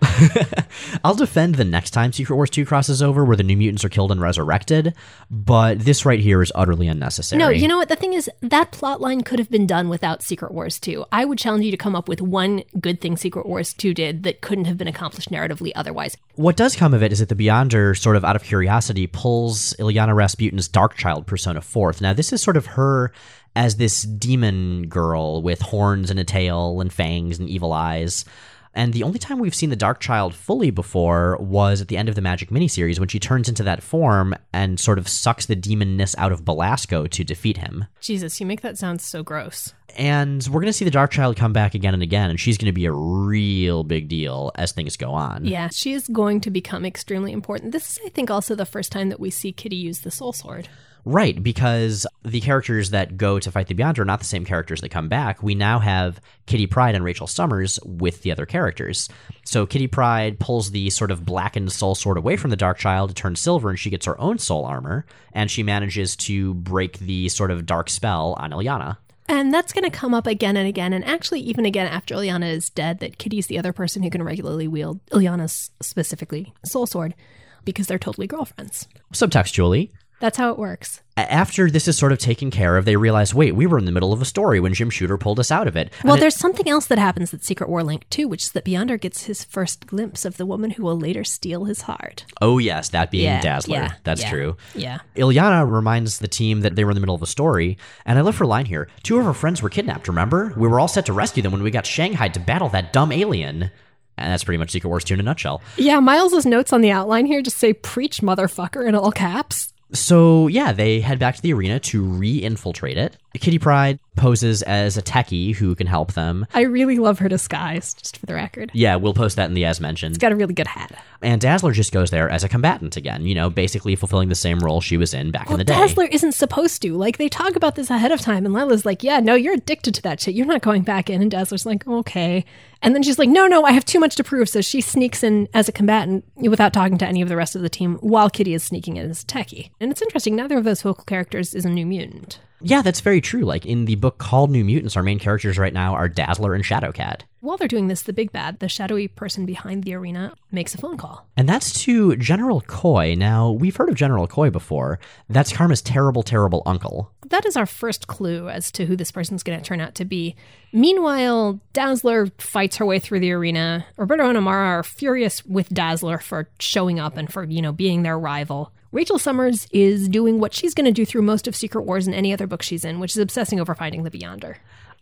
I'll 1.03 1.15
defend 1.15 1.55
the 1.55 1.65
next 1.65 1.91
time 1.91 2.11
Secret 2.11 2.35
Wars 2.35 2.49
2 2.49 2.65
crosses 2.65 3.01
over 3.01 3.23
where 3.23 3.37
the 3.37 3.43
New 3.43 3.57
Mutants 3.57 3.85
are 3.85 3.89
killed 3.89 4.11
and 4.11 4.21
resurrected, 4.21 4.93
but 5.29 5.79
this 5.79 6.05
right 6.05 6.19
here 6.19 6.41
is 6.41 6.51
utterly 6.55 6.87
unnecessary. 6.87 7.39
No, 7.39 7.49
you 7.49 7.67
know 7.67 7.77
what? 7.77 7.89
The 7.89 7.95
thing 7.95 8.13
is, 8.13 8.29
that 8.41 8.71
plot 8.71 9.01
line 9.01 9.21
could 9.21 9.39
have 9.39 9.49
been 9.49 9.67
done 9.67 9.89
without 9.89 10.21
Secret 10.21 10.51
Wars 10.51 10.79
2. 10.79 11.05
I 11.11 11.25
would 11.25 11.37
challenge 11.37 11.65
you 11.65 11.71
to 11.71 11.77
come 11.77 11.95
up 11.95 12.07
with 12.07 12.21
one 12.21 12.63
good 12.79 13.01
thing 13.01 13.17
Secret 13.17 13.45
Wars 13.45 13.73
2 13.73 13.93
did 13.93 14.23
that 14.23 14.41
couldn't 14.41 14.65
have 14.65 14.77
been 14.77 14.87
accomplished 14.87 15.31
narratively 15.31 15.71
otherwise. 15.75 16.17
What 16.35 16.57
does 16.57 16.75
come 16.75 16.93
of 16.93 17.03
it 17.03 17.11
is 17.11 17.19
that 17.19 17.29
the 17.29 17.35
Beyonder, 17.35 17.97
sort 17.97 18.15
of 18.15 18.25
out 18.25 18.35
of 18.35 18.43
curiosity, 18.43 19.07
pulls 19.07 19.73
Illyana 19.75 20.15
Rasputin's 20.15 20.67
Dark 20.67 20.95
Child 20.95 21.27
persona 21.27 21.61
forth. 21.61 22.01
Now, 22.01 22.13
this 22.13 22.33
is 22.33 22.41
sort 22.41 22.57
of 22.57 22.65
her 22.67 23.11
as 23.55 23.75
this 23.75 24.03
demon 24.03 24.87
girl 24.87 25.41
with 25.41 25.61
horns 25.61 26.09
and 26.09 26.19
a 26.19 26.23
tail 26.23 26.81
and 26.81 26.91
fangs 26.91 27.39
and 27.39 27.49
evil 27.49 27.73
eyes. 27.73 28.25
And 28.73 28.93
the 28.93 29.03
only 29.03 29.19
time 29.19 29.39
we've 29.39 29.53
seen 29.53 29.69
the 29.69 29.75
Dark 29.75 29.99
Child 29.99 30.33
fully 30.33 30.71
before 30.71 31.35
was 31.41 31.81
at 31.81 31.89
the 31.89 31.97
end 31.97 32.07
of 32.07 32.15
the 32.15 32.21
Magic 32.21 32.49
miniseries 32.49 32.99
when 32.99 33.09
she 33.09 33.19
turns 33.19 33.49
into 33.49 33.63
that 33.63 33.83
form 33.83 34.33
and 34.53 34.79
sort 34.79 34.97
of 34.97 35.09
sucks 35.09 35.45
the 35.45 35.57
demonness 35.57 36.15
out 36.17 36.31
of 36.31 36.45
Belasco 36.45 37.05
to 37.07 37.23
defeat 37.25 37.57
him. 37.57 37.85
Jesus, 37.99 38.39
you 38.39 38.45
make 38.45 38.61
that 38.61 38.77
sound 38.77 39.01
so 39.01 39.23
gross. 39.23 39.73
And 39.97 40.47
we're 40.49 40.61
going 40.61 40.67
to 40.67 40.73
see 40.73 40.85
the 40.85 40.91
Dark 40.91 41.11
Child 41.11 41.35
come 41.35 41.51
back 41.51 41.75
again 41.75 41.93
and 41.93 42.01
again, 42.01 42.29
and 42.29 42.39
she's 42.39 42.57
going 42.57 42.67
to 42.67 42.71
be 42.71 42.85
a 42.85 42.93
real 42.93 43.83
big 43.83 44.07
deal 44.07 44.53
as 44.55 44.71
things 44.71 44.95
go 44.95 45.11
on. 45.11 45.43
Yeah, 45.43 45.67
she 45.67 45.91
is 45.91 46.07
going 46.07 46.39
to 46.41 46.49
become 46.49 46.85
extremely 46.85 47.33
important. 47.33 47.73
This 47.73 47.89
is, 47.89 47.99
I 48.05 48.09
think, 48.09 48.31
also 48.31 48.55
the 48.55 48.65
first 48.65 48.93
time 48.93 49.09
that 49.09 49.19
we 49.19 49.29
see 49.29 49.51
Kitty 49.51 49.75
use 49.75 49.99
the 49.99 50.11
Soul 50.11 50.31
Sword. 50.31 50.69
Right, 51.03 51.41
because 51.41 52.05
the 52.23 52.41
characters 52.41 52.91
that 52.91 53.17
go 53.17 53.39
to 53.39 53.51
fight 53.51 53.67
the 53.67 53.73
Beyonder 53.73 53.99
are 53.99 54.05
not 54.05 54.19
the 54.19 54.25
same 54.25 54.45
characters 54.45 54.81
that 54.81 54.89
come 54.89 55.09
back. 55.09 55.41
We 55.41 55.55
now 55.55 55.79
have 55.79 56.21
Kitty 56.45 56.67
Pryde 56.67 56.95
and 56.95 57.03
Rachel 57.03 57.27
Summers 57.27 57.79
with 57.83 58.21
the 58.21 58.31
other 58.31 58.45
characters. 58.45 59.09
So 59.43 59.65
Kitty 59.65 59.87
Pryde 59.87 60.39
pulls 60.39 60.71
the 60.71 60.89
sort 60.91 61.09
of 61.11 61.25
blackened 61.25 61.71
soul 61.71 61.95
sword 61.95 62.17
away 62.17 62.37
from 62.37 62.51
the 62.51 62.55
Dark 62.55 62.77
Child 62.77 63.09
to 63.09 63.15
turn 63.15 63.35
silver, 63.35 63.69
and 63.69 63.79
she 63.79 63.89
gets 63.89 64.05
her 64.05 64.19
own 64.21 64.37
soul 64.37 64.65
armor, 64.65 65.05
and 65.33 65.49
she 65.49 65.63
manages 65.63 66.15
to 66.17 66.53
break 66.53 66.99
the 66.99 67.29
sort 67.29 67.51
of 67.51 67.65
dark 67.65 67.89
spell 67.89 68.35
on 68.37 68.51
Illyana. 68.51 68.97
And 69.27 69.53
that's 69.53 69.71
going 69.71 69.89
to 69.89 69.97
come 69.97 70.13
up 70.13 70.27
again 70.27 70.57
and 70.57 70.67
again, 70.67 70.93
and 70.93 71.05
actually 71.05 71.39
even 71.41 71.65
again 71.65 71.87
after 71.87 72.13
Illyana 72.13 72.51
is 72.51 72.69
dead, 72.69 72.99
that 72.99 73.17
Kitty's 73.17 73.47
the 73.47 73.57
other 73.57 73.71
person 73.73 74.03
who 74.03 74.09
can 74.09 74.21
regularly 74.21 74.67
wield 74.67 74.99
Illyana's 75.07 75.71
specifically 75.81 76.53
soul 76.65 76.85
sword 76.85 77.15
because 77.63 77.87
they're 77.87 77.97
totally 77.97 78.27
girlfriends. 78.27 78.87
Subtextually, 79.13 79.91
That's 80.21 80.37
how 80.37 80.51
it 80.51 80.57
works. 80.57 81.01
after 81.17 81.69
this 81.69 81.87
is 81.87 81.95
sort 81.97 82.11
of 82.11 82.17
taken 82.17 82.49
care 82.49 82.77
of, 82.77 82.85
they 82.85 82.95
realize, 82.95 83.31
wait, 83.35 83.53
we 83.53 83.67
were 83.67 83.77
in 83.77 83.85
the 83.85 83.91
middle 83.91 84.11
of 84.13 84.21
a 84.23 84.25
story 84.25 84.59
when 84.59 84.73
Jim 84.73 84.89
Shooter 84.89 85.17
pulled 85.19 85.39
us 85.39 85.51
out 85.51 85.67
of 85.67 85.75
it. 85.75 85.91
And 85.99 86.05
Well, 86.07 86.15
it- 86.15 86.19
there's 86.21 86.35
something 86.35 86.67
else 86.67 86.87
that 86.87 86.97
happens 86.97 87.31
at 87.33 87.43
Secret 87.43 87.69
War 87.69 87.83
Link 87.83 88.09
too, 88.09 88.27
which 88.27 88.43
is 88.43 88.51
that 88.53 88.65
Beyonder 88.65 88.99
gets 88.99 89.25
his 89.25 89.43
first 89.43 89.85
glimpse 89.85 90.25
of 90.25 90.37
the 90.37 90.45
woman 90.47 90.71
who 90.71 90.83
will 90.83 90.97
later 90.97 91.23
steal 91.23 91.65
his 91.65 91.81
heart. 91.81 92.25
oh 92.41 92.57
yes, 92.57 92.89
that 92.89 93.11
being 93.11 93.25
Yeah, 93.25 93.41
Dazzler. 93.41 93.75
yeah, 93.75 93.91
That's 94.03 94.21
yeah. 94.21 94.29
true. 94.29 94.57
Yeah. 94.73 94.97
Illyana 95.15 95.69
reminds 95.69 96.19
the 96.19 96.27
team 96.27 96.61
that 96.61 96.75
they 96.75 96.83
were 96.85 96.91
in 96.91 96.95
the 96.95 97.01
middle 97.01 97.15
of 97.15 97.21
a 97.21 97.27
story, 97.27 97.77
and 98.05 98.17
I 98.17 98.21
love 98.21 98.37
her 98.37 98.45
line 98.45 98.65
here. 98.65 98.87
Two 99.03 99.19
of 99.19 99.25
her 99.25 99.33
friends 99.33 99.61
were 99.61 99.69
kidnapped, 99.69 100.07
remember? 100.07 100.53
We 100.57 100.67
were 100.67 100.79
all 100.79 100.87
set 100.87 101.05
to 101.07 101.13
rescue 101.13 101.43
them 101.43 101.51
when 101.51 101.61
we 101.63 101.71
got 101.71 101.85
shanghaied 101.85 102.33
to 102.35 102.39
battle 102.39 102.69
that 102.69 102.93
dumb 102.93 103.11
alien. 103.11 103.69
And 104.17 104.31
that's 104.31 104.43
pretty 104.43 104.57
much 104.59 104.71
Secret 104.71 104.89
Wars 104.89 105.03
2 105.03 105.15
in 105.15 105.19
a 105.19 105.23
nutshell. 105.23 105.61
Yeah, 105.77 105.99
Miles's 105.99 106.45
notes 106.45 106.71
on 106.73 106.81
the 106.81 106.91
outline 106.91 107.25
here 107.25 107.41
just 107.41 107.57
say 107.57 107.73
preach 107.73 108.21
motherfucker 108.21 108.87
in 108.87 108.93
all 108.95 109.11
caps. 109.11 109.73
So, 109.93 110.47
yeah, 110.47 110.71
they 110.71 111.01
head 111.01 111.19
back 111.19 111.35
to 111.35 111.41
the 111.41 111.53
arena 111.53 111.79
to 111.79 112.03
re 112.03 112.37
infiltrate 112.37 112.97
it. 112.97 113.17
Kitty 113.33 113.59
Pryde 113.59 113.99
poses 114.15 114.61
as 114.61 114.97
a 114.97 115.01
techie 115.01 115.55
who 115.55 115.73
can 115.75 115.87
help 115.87 116.13
them. 116.13 116.45
I 116.53 116.61
really 116.61 116.97
love 116.97 117.19
her 117.19 117.29
disguise, 117.29 117.93
just 117.93 118.17
for 118.17 118.25
the 118.25 118.33
record. 118.33 118.71
Yeah, 118.73 118.97
we'll 118.97 119.13
post 119.13 119.37
that 119.37 119.45
in 119.45 119.53
the 119.53 119.65
as 119.65 119.79
mentioned. 119.79 120.15
She's 120.15 120.19
got 120.19 120.31
a 120.31 120.35
really 120.35 120.53
good 120.53 120.67
hat. 120.67 121.01
And 121.21 121.39
Dazzler 121.39 121.71
just 121.71 121.91
goes 121.91 122.09
there 122.09 122.29
as 122.29 122.43
a 122.43 122.49
combatant 122.49 122.97
again, 122.97 123.25
you 123.25 123.35
know, 123.35 123.49
basically 123.49 123.95
fulfilling 123.95 124.29
the 124.29 124.35
same 124.35 124.59
role 124.59 124.81
she 124.81 124.97
was 124.97 125.13
in 125.13 125.31
back 125.31 125.49
in 125.49 125.57
the 125.57 125.63
day. 125.63 125.73
Dazzler 125.73 126.05
isn't 126.05 126.33
supposed 126.33 126.81
to. 126.81 126.95
Like, 126.95 127.17
they 127.17 127.29
talk 127.29 127.55
about 127.55 127.75
this 127.75 127.89
ahead 127.89 128.11
of 128.11 128.19
time, 128.19 128.45
and 128.45 128.53
Lila's 128.53 128.85
like, 128.85 129.03
yeah, 129.03 129.19
no, 129.19 129.35
you're 129.35 129.53
addicted 129.53 129.95
to 129.95 130.01
that 130.03 130.19
shit. 130.19 130.35
You're 130.35 130.45
not 130.45 130.61
going 130.61 130.83
back 130.83 131.09
in. 131.09 131.21
And 131.21 131.31
Dazzler's 131.31 131.65
like, 131.65 131.87
okay. 131.87 132.45
And 132.81 132.95
then 132.95 133.03
she's 133.03 133.19
like, 133.19 133.29
no, 133.29 133.47
no, 133.47 133.63
I 133.63 133.71
have 133.71 133.85
too 133.85 133.99
much 133.99 134.15
to 134.15 134.23
prove. 134.23 134.49
So 134.49 134.61
she 134.61 134.81
sneaks 134.81 135.23
in 135.23 135.47
as 135.53 135.69
a 135.69 135.71
combatant 135.71 136.25
without 136.37 136.73
talking 136.73 136.97
to 136.97 137.07
any 137.07 137.21
of 137.21 137.29
the 137.29 137.35
rest 137.35 137.55
of 137.55 137.61
the 137.61 137.69
team 137.69 137.95
while 138.01 138.29
Kitty 138.29 138.53
is 138.53 138.63
sneaking 138.63 138.97
in 138.97 139.09
as 139.09 139.23
a 139.23 139.25
techie. 139.25 139.69
And 139.79 139.91
it's 139.91 140.01
interesting, 140.01 140.35
neither 140.35 140.57
of 140.57 140.63
those 140.63 140.81
vocal 140.81 141.03
characters 141.03 141.53
is 141.53 141.65
a 141.65 141.69
new 141.69 141.85
mutant. 141.85 142.39
Yeah, 142.63 142.81
that's 142.81 142.99
very 142.99 143.21
true. 143.21 143.41
Like 143.41 143.65
in 143.65 143.85
the 143.85 143.95
book 143.95 144.17
called 144.17 144.51
New 144.51 144.63
Mutants, 144.63 144.95
our 144.95 145.03
main 145.03 145.19
characters 145.19 145.57
right 145.57 145.73
now 145.73 145.93
are 145.93 146.07
Dazzler 146.07 146.53
and 146.53 146.63
Shadowcat. 146.63 147.21
While 147.41 147.57
they're 147.57 147.67
doing 147.67 147.87
this, 147.87 148.03
the 148.03 148.13
big 148.13 148.31
bad, 148.31 148.59
the 148.59 148.69
shadowy 148.69 149.07
person 149.07 149.47
behind 149.47 149.83
the 149.83 149.95
arena, 149.95 150.35
makes 150.51 150.75
a 150.75 150.77
phone 150.77 150.95
call. 150.95 151.25
And 151.35 151.49
that's 151.49 151.83
to 151.85 152.15
General 152.17 152.61
Coy. 152.61 153.15
Now, 153.17 153.49
we've 153.49 153.75
heard 153.75 153.89
of 153.89 153.95
General 153.95 154.27
Coy 154.27 154.51
before. 154.51 154.99
That's 155.27 155.51
Karma's 155.51 155.81
terrible, 155.81 156.21
terrible 156.21 156.61
uncle. 156.67 157.11
That 157.27 157.47
is 157.47 157.57
our 157.57 157.65
first 157.65 158.05
clue 158.05 158.47
as 158.47 158.71
to 158.73 158.85
who 158.85 158.95
this 158.95 159.11
person's 159.11 159.41
going 159.41 159.57
to 159.59 159.65
turn 159.65 159.81
out 159.81 159.95
to 159.95 160.05
be. 160.05 160.35
Meanwhile, 160.71 161.59
Dazzler 161.73 162.27
fights 162.37 162.75
her 162.75 162.85
way 162.85 162.99
through 162.99 163.21
the 163.21 163.31
arena. 163.31 163.87
Roberto 163.97 164.29
and 164.29 164.37
Amara 164.37 164.67
are 164.67 164.83
furious 164.83 165.43
with 165.43 165.69
Dazzler 165.69 166.19
for 166.19 166.47
showing 166.59 166.99
up 166.99 167.17
and 167.17 167.31
for, 167.31 167.43
you 167.43 167.63
know, 167.63 167.71
being 167.71 168.03
their 168.03 168.19
rival. 168.19 168.71
Rachel 168.93 169.17
Summers 169.17 169.67
is 169.71 170.09
doing 170.09 170.41
what 170.41 170.53
she's 170.53 170.73
going 170.73 170.85
to 170.85 170.91
do 170.91 171.05
through 171.05 171.21
most 171.21 171.47
of 171.47 171.55
Secret 171.55 171.83
Wars 171.83 172.07
and 172.07 172.13
any 172.13 172.33
other 172.33 172.45
book 172.45 172.61
she's 172.61 172.83
in, 172.83 172.99
which 172.99 173.11
is 173.11 173.19
obsessing 173.19 173.57
over 173.57 173.73
finding 173.73 174.03
the 174.03 174.11
Beyonder. 174.11 174.57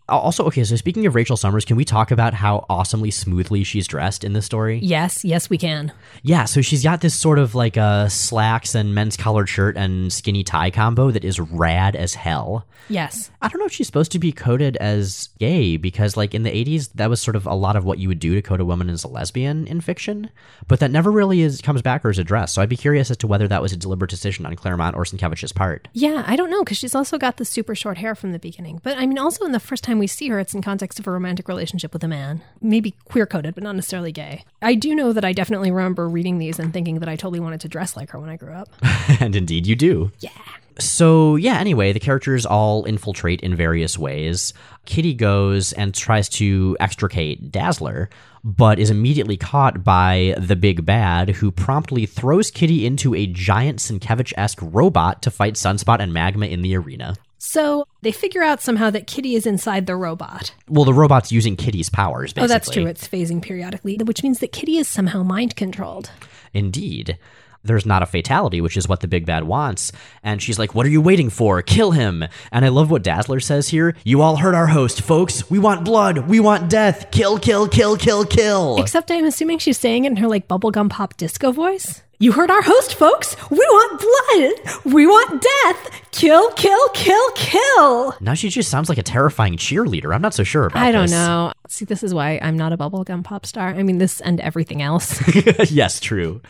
Also, 0.09 0.45
okay, 0.45 0.63
so 0.63 0.75
speaking 0.75 1.05
of 1.05 1.15
Rachel 1.15 1.37
Summers, 1.37 1.65
can 1.65 1.75
we 1.77 1.85
talk 1.85 2.11
about 2.11 2.33
how 2.33 2.65
awesomely 2.69 3.11
smoothly 3.11 3.63
she's 3.63 3.87
dressed 3.87 4.23
in 4.23 4.33
this 4.33 4.45
story? 4.45 4.79
Yes, 4.79 5.23
yes, 5.23 5.49
we 5.49 5.57
can. 5.57 5.91
Yeah, 6.23 6.45
so 6.45 6.61
she's 6.61 6.83
got 6.83 7.01
this 7.01 7.15
sort 7.15 7.39
of 7.39 7.55
like 7.55 7.77
a 7.77 8.09
slacks 8.09 8.75
and 8.75 8.93
men's 8.95 9.15
collared 9.15 9.49
shirt 9.49 9.77
and 9.77 10.11
skinny 10.11 10.43
tie 10.43 10.71
combo 10.71 11.11
that 11.11 11.23
is 11.23 11.39
rad 11.39 11.95
as 11.95 12.15
hell. 12.15 12.65
Yes. 12.87 13.29
I 13.41 13.47
don't 13.47 13.59
know 13.59 13.65
if 13.65 13.71
she's 13.71 13.87
supposed 13.87 14.11
to 14.13 14.19
be 14.19 14.31
coded 14.31 14.75
as 14.77 15.29
gay 15.39 15.77
because, 15.77 16.17
like, 16.17 16.33
in 16.33 16.43
the 16.43 16.49
80s, 16.49 16.89
that 16.95 17.09
was 17.09 17.21
sort 17.21 17.35
of 17.35 17.45
a 17.45 17.53
lot 17.53 17.75
of 17.75 17.85
what 17.85 17.99
you 17.99 18.07
would 18.07 18.19
do 18.19 18.33
to 18.35 18.41
code 18.41 18.59
a 18.59 18.65
woman 18.65 18.89
as 18.89 19.03
a 19.03 19.07
lesbian 19.07 19.67
in 19.67 19.81
fiction, 19.81 20.29
but 20.67 20.79
that 20.79 20.91
never 20.91 21.11
really 21.11 21.41
is 21.41 21.61
comes 21.61 21.81
back 21.81 22.03
or 22.03 22.09
is 22.09 22.17
addressed. 22.17 22.55
So 22.55 22.61
I'd 22.61 22.69
be 22.69 22.77
curious 22.77 23.11
as 23.11 23.17
to 23.17 23.27
whether 23.27 23.47
that 23.47 23.61
was 23.61 23.71
a 23.71 23.77
deliberate 23.77 24.09
decision 24.09 24.45
on 24.45 24.55
Claremont 24.55 24.95
or 24.95 25.03
Sienkiewicz's 25.03 25.51
part. 25.51 25.87
Yeah, 25.93 26.23
I 26.25 26.35
don't 26.35 26.49
know 26.49 26.63
because 26.63 26.77
she's 26.77 26.95
also 26.95 27.17
got 27.17 27.37
the 27.37 27.45
super 27.45 27.75
short 27.75 27.97
hair 27.97 28.15
from 28.15 28.31
the 28.31 28.39
beginning. 28.39 28.79
But 28.83 28.97
I 28.97 29.05
mean, 29.05 29.19
also 29.19 29.45
in 29.45 29.51
the 29.51 29.59
first 29.59 29.83
time 29.83 29.98
we 29.99 30.07
see 30.07 30.29
her, 30.29 30.39
it's 30.39 30.53
in 30.53 30.61
context 30.61 30.99
of 30.99 31.07
a 31.07 31.11
romantic 31.11 31.47
relationship 31.47 31.93
with 31.93 32.03
a 32.03 32.07
man, 32.07 32.41
maybe 32.61 32.95
queer 33.05 33.25
coded, 33.25 33.55
but 33.55 33.63
not 33.63 33.75
necessarily 33.75 34.11
gay. 34.11 34.43
I 34.61 34.75
do 34.75 34.95
know 34.95 35.13
that 35.13 35.25
I 35.25 35.33
definitely 35.33 35.71
remember 35.71 36.07
reading 36.07 36.39
these 36.39 36.59
and 36.59 36.73
thinking 36.73 36.99
that 36.99 37.09
I 37.09 37.15
totally 37.15 37.39
wanted 37.39 37.61
to 37.61 37.67
dress 37.67 37.95
like 37.95 38.09
her 38.11 38.19
when 38.19 38.29
I 38.29 38.37
grew 38.37 38.53
up. 38.53 38.69
and 39.19 39.35
indeed, 39.35 39.67
you 39.67 39.75
do. 39.75 40.11
Yeah. 40.19 40.31
So, 40.79 41.35
yeah, 41.35 41.59
anyway, 41.59 41.91
the 41.91 41.99
characters 41.99 42.45
all 42.45 42.85
infiltrate 42.85 43.41
in 43.41 43.55
various 43.55 43.97
ways. 43.97 44.53
Kitty 44.85 45.13
goes 45.13 45.73
and 45.73 45.93
tries 45.93 46.29
to 46.29 46.77
extricate 46.79 47.51
Dazzler, 47.51 48.09
but 48.43 48.79
is 48.79 48.89
immediately 48.89 49.35
caught 49.35 49.83
by 49.83 50.35
the 50.37 50.55
big 50.55 50.85
bad, 50.85 51.29
who 51.29 51.51
promptly 51.51 52.05
throws 52.05 52.49
Kitty 52.49 52.85
into 52.85 53.13
a 53.13 53.27
giant 53.27 53.79
Sienkiewicz 53.79 54.33
esque 54.37 54.59
robot 54.61 55.21
to 55.23 55.31
fight 55.31 55.55
Sunspot 55.55 55.99
and 55.99 56.13
Magma 56.13 56.45
in 56.45 56.61
the 56.61 56.77
arena. 56.77 57.15
So 57.39 57.87
they 58.01 58.11
figure 58.11 58.43
out 58.43 58.61
somehow 58.61 58.89
that 58.91 59.07
Kitty 59.07 59.33
is 59.33 59.47
inside 59.47 59.87
the 59.87 59.95
robot. 59.95 60.53
Well, 60.67 60.85
the 60.85 60.93
robot's 60.93 61.31
using 61.31 61.55
Kitty's 61.55 61.89
powers, 61.89 62.33
basically. 62.33 62.43
Oh, 62.43 62.47
that's 62.47 62.69
true. 62.69 62.85
It's 62.85 63.07
phasing 63.07 63.41
periodically, 63.41 63.97
which 63.97 64.21
means 64.23 64.39
that 64.39 64.51
Kitty 64.51 64.77
is 64.77 64.87
somehow 64.87 65.23
mind 65.23 65.55
controlled. 65.55 66.11
Indeed. 66.53 67.17
There's 67.63 67.85
not 67.85 68.03
a 68.03 68.05
fatality, 68.05 68.61
which 68.61 68.77
is 68.77 68.87
what 68.87 69.01
the 69.01 69.07
big 69.07 69.25
bad 69.25 69.43
wants. 69.43 69.91
And 70.23 70.41
she's 70.41 70.57
like, 70.57 70.73
What 70.73 70.85
are 70.85 70.89
you 70.89 71.01
waiting 71.01 71.29
for? 71.29 71.61
Kill 71.61 71.91
him. 71.91 72.23
And 72.51 72.63
I 72.65 72.69
love 72.69 72.89
what 72.89 73.03
Dazzler 73.03 73.39
says 73.41 73.67
here. 73.67 73.95
You 74.05 74.21
all 74.21 74.37
heard 74.37 74.55
our 74.55 74.67
host, 74.67 75.01
folks. 75.01 75.49
We 75.49 75.59
want 75.59 75.83
blood. 75.83 76.29
We 76.29 76.39
want 76.39 76.69
death. 76.69 77.11
Kill, 77.11 77.37
kill, 77.37 77.67
kill, 77.67 77.97
kill, 77.97 78.25
kill. 78.25 78.77
Except 78.77 79.11
I'm 79.11 79.25
assuming 79.25 79.59
she's 79.59 79.77
saying 79.77 80.05
it 80.05 80.11
in 80.11 80.17
her 80.17 80.27
like 80.27 80.47
bubblegum 80.47 80.89
pop 80.89 81.17
disco 81.17 81.51
voice. 81.51 82.01
You 82.21 82.33
heard 82.33 82.51
our 82.51 82.61
host, 82.61 82.95
folks. 82.95 83.37
We 83.49 83.57
want 83.59 84.01
blood. 84.01 84.93
We 84.93 85.07
want 85.07 85.41
death. 85.41 86.11
Kill, 86.11 86.51
kill, 86.51 86.89
kill, 86.89 87.31
kill. 87.31 88.13
Now 88.19 88.33
she 88.33 88.49
just 88.49 88.69
sounds 88.69 88.89
like 88.89 88.97
a 88.97 89.03
terrifying 89.03 89.55
cheerleader. 89.55 90.13
I'm 90.13 90.21
not 90.21 90.33
so 90.33 90.43
sure 90.43 90.65
about 90.65 90.79
that. 90.79 90.85
I 90.85 90.91
don't 90.91 91.03
this. 91.03 91.11
know. 91.11 91.53
See, 91.69 91.85
this 91.85 92.03
is 92.03 92.13
why 92.13 92.37
I'm 92.41 92.57
not 92.57 92.73
a 92.73 92.77
bubblegum 92.77 93.23
pop 93.23 93.45
star. 93.45 93.69
I 93.69 93.83
mean, 93.83 93.99
this 93.99 94.19
and 94.19 94.41
everything 94.41 94.81
else. 94.81 95.17
yes, 95.71 96.01
true. 96.01 96.41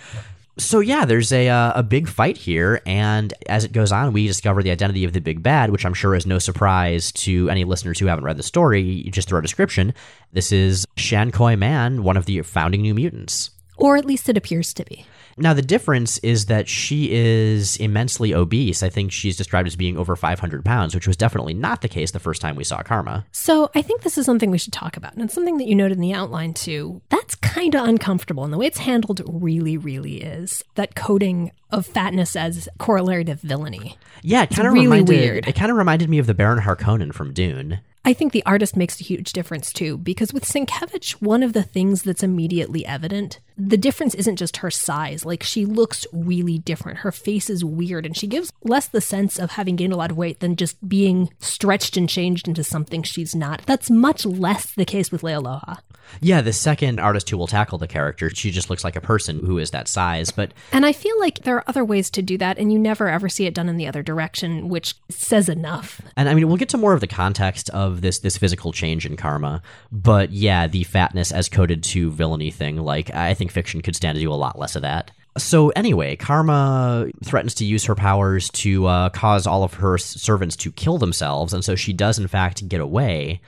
So 0.57 0.79
yeah, 0.79 1.05
there's 1.05 1.31
a 1.31 1.49
uh, 1.49 1.73
a 1.75 1.83
big 1.83 2.07
fight 2.09 2.35
here, 2.37 2.81
and 2.87 3.31
as 3.47 3.63
it 3.63 3.71
goes 3.71 3.91
on, 3.91 4.11
we 4.11 4.25
discover 4.25 4.63
the 4.63 4.71
identity 4.71 5.03
of 5.03 5.13
the 5.13 5.21
big 5.21 5.43
bad, 5.43 5.69
which 5.69 5.85
I'm 5.85 5.93
sure 5.93 6.15
is 6.15 6.25
no 6.25 6.39
surprise 6.39 7.11
to 7.11 7.47
any 7.51 7.63
listeners 7.63 7.99
who 7.99 8.07
haven't 8.07 8.23
read 8.23 8.37
the 8.37 8.43
story. 8.43 9.03
Just 9.11 9.29
through 9.29 9.35
our 9.35 9.41
description, 9.43 9.93
this 10.33 10.51
is 10.51 10.87
Xi'an 10.97 11.31
Coy 11.31 11.55
Manh, 11.55 12.01
one 12.01 12.17
of 12.17 12.25
the 12.25 12.41
founding 12.41 12.81
New 12.81 12.95
Mutants. 12.95 13.51
or 13.77 13.97
at 13.97 14.05
least 14.05 14.27
it 14.27 14.35
appears 14.35 14.73
to 14.73 14.83
be. 14.83 15.05
Now, 15.39 15.53
the 15.53 15.61
difference 15.61 16.17
is 16.19 16.47
that 16.47 16.67
she 16.67 17.11
is 17.11 17.77
immensely 17.77 18.33
obese. 18.33 18.83
I 18.83 18.89
think 18.89 19.11
she's 19.11 19.37
described 19.37 19.67
as 19.67 19.75
being 19.75 19.97
over 19.97 20.15
500 20.15 20.65
pounds, 20.65 20.93
which 20.93 21.07
was 21.07 21.17
definitely 21.17 21.53
not 21.53 21.81
the 21.81 21.87
case 21.87 22.11
the 22.11 22.19
first 22.19 22.41
time 22.41 22.55
we 22.55 22.63
saw 22.63 22.81
Karma. 22.83 23.25
So 23.31 23.71
I 23.73 23.81
think 23.81 24.01
this 24.01 24.17
is 24.17 24.25
something 24.25 24.51
we 24.51 24.57
should 24.57 24.73
talk 24.73 24.97
about. 24.97 25.13
And 25.13 25.23
it's 25.23 25.33
something 25.33 25.57
that 25.57 25.67
you 25.67 25.75
noted 25.75 25.97
in 25.97 26.01
the 26.01 26.13
outline 26.13 26.53
too. 26.53 27.01
That's 27.09 27.35
kind 27.35 27.75
of 27.75 27.87
uncomfortable. 27.87 28.43
And 28.43 28.53
the 28.53 28.57
way 28.57 28.67
it's 28.67 28.79
handled 28.79 29.21
really, 29.27 29.77
really 29.77 30.21
is 30.21 30.63
that 30.75 30.95
coding 30.95 31.51
of 31.71 31.85
fatness 31.85 32.35
as 32.35 32.67
corollary 32.77 33.23
to 33.25 33.35
villainy. 33.35 33.97
Yeah, 34.21 34.43
it 34.43 34.49
kind 34.49 34.67
of 34.67 34.73
really 34.73 34.87
reminded 34.87 35.09
weird. 35.09 35.47
it 35.47 35.55
kind 35.55 35.71
of 35.71 35.77
reminded 35.77 36.09
me 36.09 36.17
of 36.19 36.27
the 36.27 36.33
Baron 36.33 36.63
Harkonnen 36.63 37.13
from 37.13 37.33
Dune. 37.33 37.79
I 38.05 38.13
think 38.13 38.31
the 38.31 38.45
artist 38.45 38.77
makes 38.77 38.99
a 38.99 39.03
huge 39.03 39.33
difference 39.33 39.73
too, 39.73 39.97
because 39.97 40.33
with 40.33 40.45
Sienkiewicz, 40.45 41.21
one 41.21 41.43
of 41.43 41.53
the 41.53 41.63
things 41.63 42.03
that's 42.03 42.23
immediately 42.23 42.85
evident, 42.85 43.39
the 43.57 43.77
difference 43.77 44.15
isn't 44.15 44.37
just 44.37 44.57
her 44.57 44.71
size. 44.71 45.25
Like 45.25 45.43
she 45.43 45.65
looks 45.65 46.07
really 46.13 46.59
different. 46.59 46.99
Her 46.99 47.11
face 47.11 47.49
is 47.49 47.63
weird, 47.63 48.05
and 48.05 48.15
she 48.15 48.25
gives 48.25 48.53
less 48.63 48.87
the 48.87 49.01
sense 49.01 49.37
of 49.37 49.51
having 49.51 49.75
gained 49.75 49.93
a 49.93 49.97
lot 49.97 50.11
of 50.11 50.17
weight 50.17 50.39
than 50.39 50.55
just 50.55 50.87
being 50.87 51.29
stretched 51.39 51.97
and 51.97 52.07
changed 52.07 52.47
into 52.47 52.63
something 52.63 53.03
she's 53.03 53.35
not. 53.35 53.63
That's 53.65 53.89
much 53.89 54.25
less 54.25 54.73
the 54.73 54.85
case 54.85 55.11
with 55.11 55.21
Leialoha. 55.21 55.79
Yeah, 56.21 56.41
the 56.41 56.53
second 56.53 56.99
artist 56.99 57.29
who 57.29 57.37
will 57.37 57.47
tackle 57.47 57.77
the 57.77 57.87
character, 57.87 58.29
she 58.29 58.51
just 58.51 58.69
looks 58.69 58.83
like 58.83 58.95
a 58.95 59.01
person 59.01 59.39
who 59.45 59.57
is 59.57 59.71
that 59.71 59.87
size. 59.87 60.31
But 60.31 60.53
And 60.71 60.85
I 60.85 60.93
feel 60.93 61.19
like 61.19 61.43
there 61.43 61.55
are 61.55 61.63
other 61.67 61.85
ways 61.85 62.09
to 62.11 62.21
do 62.21 62.37
that, 62.37 62.57
and 62.57 62.71
you 62.71 62.79
never 62.79 63.09
ever 63.09 63.29
see 63.29 63.45
it 63.45 63.53
done 63.53 63.69
in 63.69 63.77
the 63.77 63.87
other 63.87 64.03
direction, 64.03 64.69
which 64.69 64.95
says 65.09 65.49
enough. 65.49 66.01
and 66.15 66.29
I 66.29 66.33
mean, 66.33 66.47
we'll 66.47 66.57
get 66.57 66.69
to 66.69 66.77
more 66.77 66.93
of 66.93 67.01
the 67.01 67.07
context 67.07 67.69
of 67.71 68.01
this 68.01 68.19
this 68.19 68.37
physical 68.37 68.71
change 68.71 69.05
in 69.05 69.17
karma. 69.17 69.61
But 69.91 70.31
yeah, 70.31 70.67
the 70.67 70.83
fatness 70.83 71.31
as 71.31 71.49
coded 71.49 71.83
to 71.83 72.11
villainy 72.11 72.51
thing, 72.51 72.77
like 72.77 73.13
I 73.13 73.33
think 73.33 73.51
fiction 73.51 73.81
could 73.81 73.95
stand 73.95 74.15
to 74.15 74.21
do 74.21 74.31
a 74.31 74.35
lot 74.35 74.57
less 74.59 74.75
of 74.75 74.81
that. 74.81 75.11
So 75.37 75.69
anyway, 75.69 76.15
Karma 76.15 77.07
threatens 77.23 77.53
to 77.55 77.65
use 77.65 77.85
her 77.85 77.95
powers 77.95 78.49
to 78.51 78.87
uh, 78.87 79.09
cause 79.09 79.47
all 79.47 79.63
of 79.63 79.75
her 79.75 79.97
servants 79.97 80.55
to 80.57 80.71
kill 80.71 80.97
themselves, 80.97 81.53
and 81.53 81.63
so 81.63 81.75
she 81.75 81.93
does 81.93 82.19
in 82.19 82.27
fact 82.27 82.67
get 82.67 82.81
away. 82.81 83.41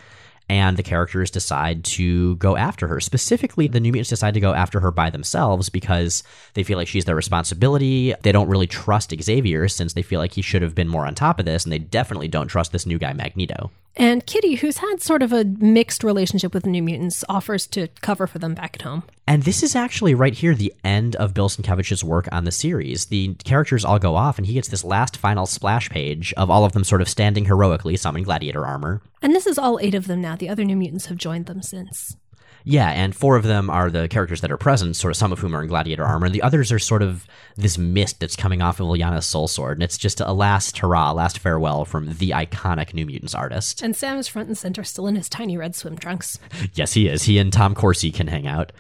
And 0.52 0.76
the 0.76 0.84
characters 0.84 1.32
decide 1.32 1.86
to 1.86 2.36
go 2.36 2.58
after 2.58 2.86
her. 2.90 3.00
Specifically, 3.00 3.70
the 3.70 3.80
New 3.80 3.94
Mutants 3.94 4.10
decide 4.10 4.34
to 4.34 4.42
go 4.42 4.54
after 4.54 4.82
her 4.82 4.92
by 4.92 5.10
themselves 5.10 5.70
because 5.70 6.24
they 6.56 6.64
feel 6.64 6.78
like 6.78 6.90
she's 6.90 7.06
their 7.06 7.16
responsibility. 7.16 8.14
They 8.22 8.34
don't 8.34 8.50
really 8.50 8.68
trust 8.68 9.16
Xavier 9.18 9.70
since 9.70 9.94
they 9.94 10.02
feel 10.02 10.20
like 10.20 10.34
he 10.34 10.42
should 10.42 10.62
have 10.62 10.76
been 10.76 10.90
more 10.90 11.08
on 11.08 11.16
top 11.16 11.40
of 11.40 11.46
this, 11.46 11.64
and 11.64 11.72
they 11.72 11.80
definitely 11.80 12.28
don't 12.28 12.50
trust 12.50 12.74
this 12.74 12.86
new 12.86 13.00
guy, 13.00 13.14
Magneto. 13.14 13.72
And 13.96 14.26
Kitty, 14.26 14.56
who's 14.56 14.78
had 14.78 15.02
sort 15.02 15.22
of 15.22 15.34
a 15.34 15.44
mixed 15.44 16.04
relationship 16.04 16.54
with 16.54 16.64
the 16.64 16.70
New 16.70 16.82
Mutants, 16.82 17.24
offers 17.28 17.68
to 17.68 17.90
cover 18.02 18.26
for 18.26 18.40
them 18.40 18.56
back 18.56 18.76
at 18.76 18.84
home. 18.84 19.04
And 19.28 19.44
this 19.44 19.64
is 19.64 19.76
actually 19.76 20.16
right 20.16 20.34
here 20.34 20.56
the 20.56 20.74
end 20.84 21.16
of 21.18 21.34
Bill 21.34 21.50
Sienkiewicz's 21.50 22.04
work 22.04 22.28
on 22.32 22.46
the 22.46 22.52
series. 22.52 23.06
The 23.06 23.34
characters 23.44 23.84
all 23.84 24.00
go 24.00 24.16
off, 24.16 24.38
and 24.38 24.48
he 24.48 24.54
gets 24.54 24.70
this 24.70 24.84
last 24.84 25.18
final 25.18 25.46
splash 25.46 25.90
page 25.90 26.34
of 26.38 26.50
all 26.50 26.66
of 26.66 26.72
them 26.72 26.84
sort 26.84 27.02
of 27.02 27.10
standing 27.10 27.46
heroically, 27.46 27.98
some 27.98 28.16
in 28.16 28.24
gladiator 28.24 28.66
armor. 28.66 29.02
And 29.22 29.36
this 29.36 29.46
is 29.46 29.58
all 29.58 29.80
eight 29.82 29.96
of 29.96 30.08
them 30.08 30.22
now. 30.22 30.36
The 30.36 30.50
other 30.50 30.64
New 30.64 30.76
Mutants 30.76 31.08
have 31.08 31.18
joined 31.18 31.46
them 31.46 31.62
since. 31.62 32.16
Yeah, 32.64 32.90
and 32.90 33.16
four 33.16 33.36
of 33.36 33.44
them 33.44 33.70
are 33.70 33.90
the 33.90 34.08
characters 34.08 34.42
that 34.42 34.52
are 34.52 34.58
present, 34.58 34.96
sort 34.96 35.12
of 35.12 35.18
some 35.18 35.32
of 35.32 35.40
whom 35.40 35.56
are 35.56 35.62
in 35.62 35.68
gladiator 35.68 36.04
armor, 36.04 36.26
and 36.26 36.36
the 36.36 36.42
others 36.42 36.72
are 36.72 36.80
sort 36.80 37.02
of 37.02 37.26
this 37.56 37.78
mist 37.78 38.20
that's 38.20 38.36
coming 38.36 38.62
off 38.62 38.80
of 38.80 38.88
Illyana's 38.88 39.26
soul 39.26 39.48
sword, 39.48 39.78
and 39.78 39.84
it's 39.84 39.98
just 39.98 40.20
a 40.20 40.32
last 40.32 40.78
hurrah, 40.78 41.12
last 41.12 41.40
farewell 41.40 41.86
from 41.86 42.18
the 42.18 42.30
iconic 42.32 42.94
New 42.94 43.06
Mutants 43.06 43.36
artist. 43.36 43.82
And 43.82 43.96
Sam 43.96 44.18
is 44.18 44.28
front 44.28 44.48
and 44.48 44.58
center, 44.58 44.84
still 44.84 45.08
in 45.08 45.16
his 45.16 45.30
tiny 45.30 45.58
red 45.58 45.76
swim 45.76 45.98
trunks. 45.98 46.40
Yes, 46.74 46.94
he 46.94 47.08
is. 47.08 47.24
He 47.24 47.38
and 47.38 47.52
Tom 47.52 47.76
Corsi 47.76 48.12
can 48.12 48.28
hang 48.28 48.48
out. 48.48 48.72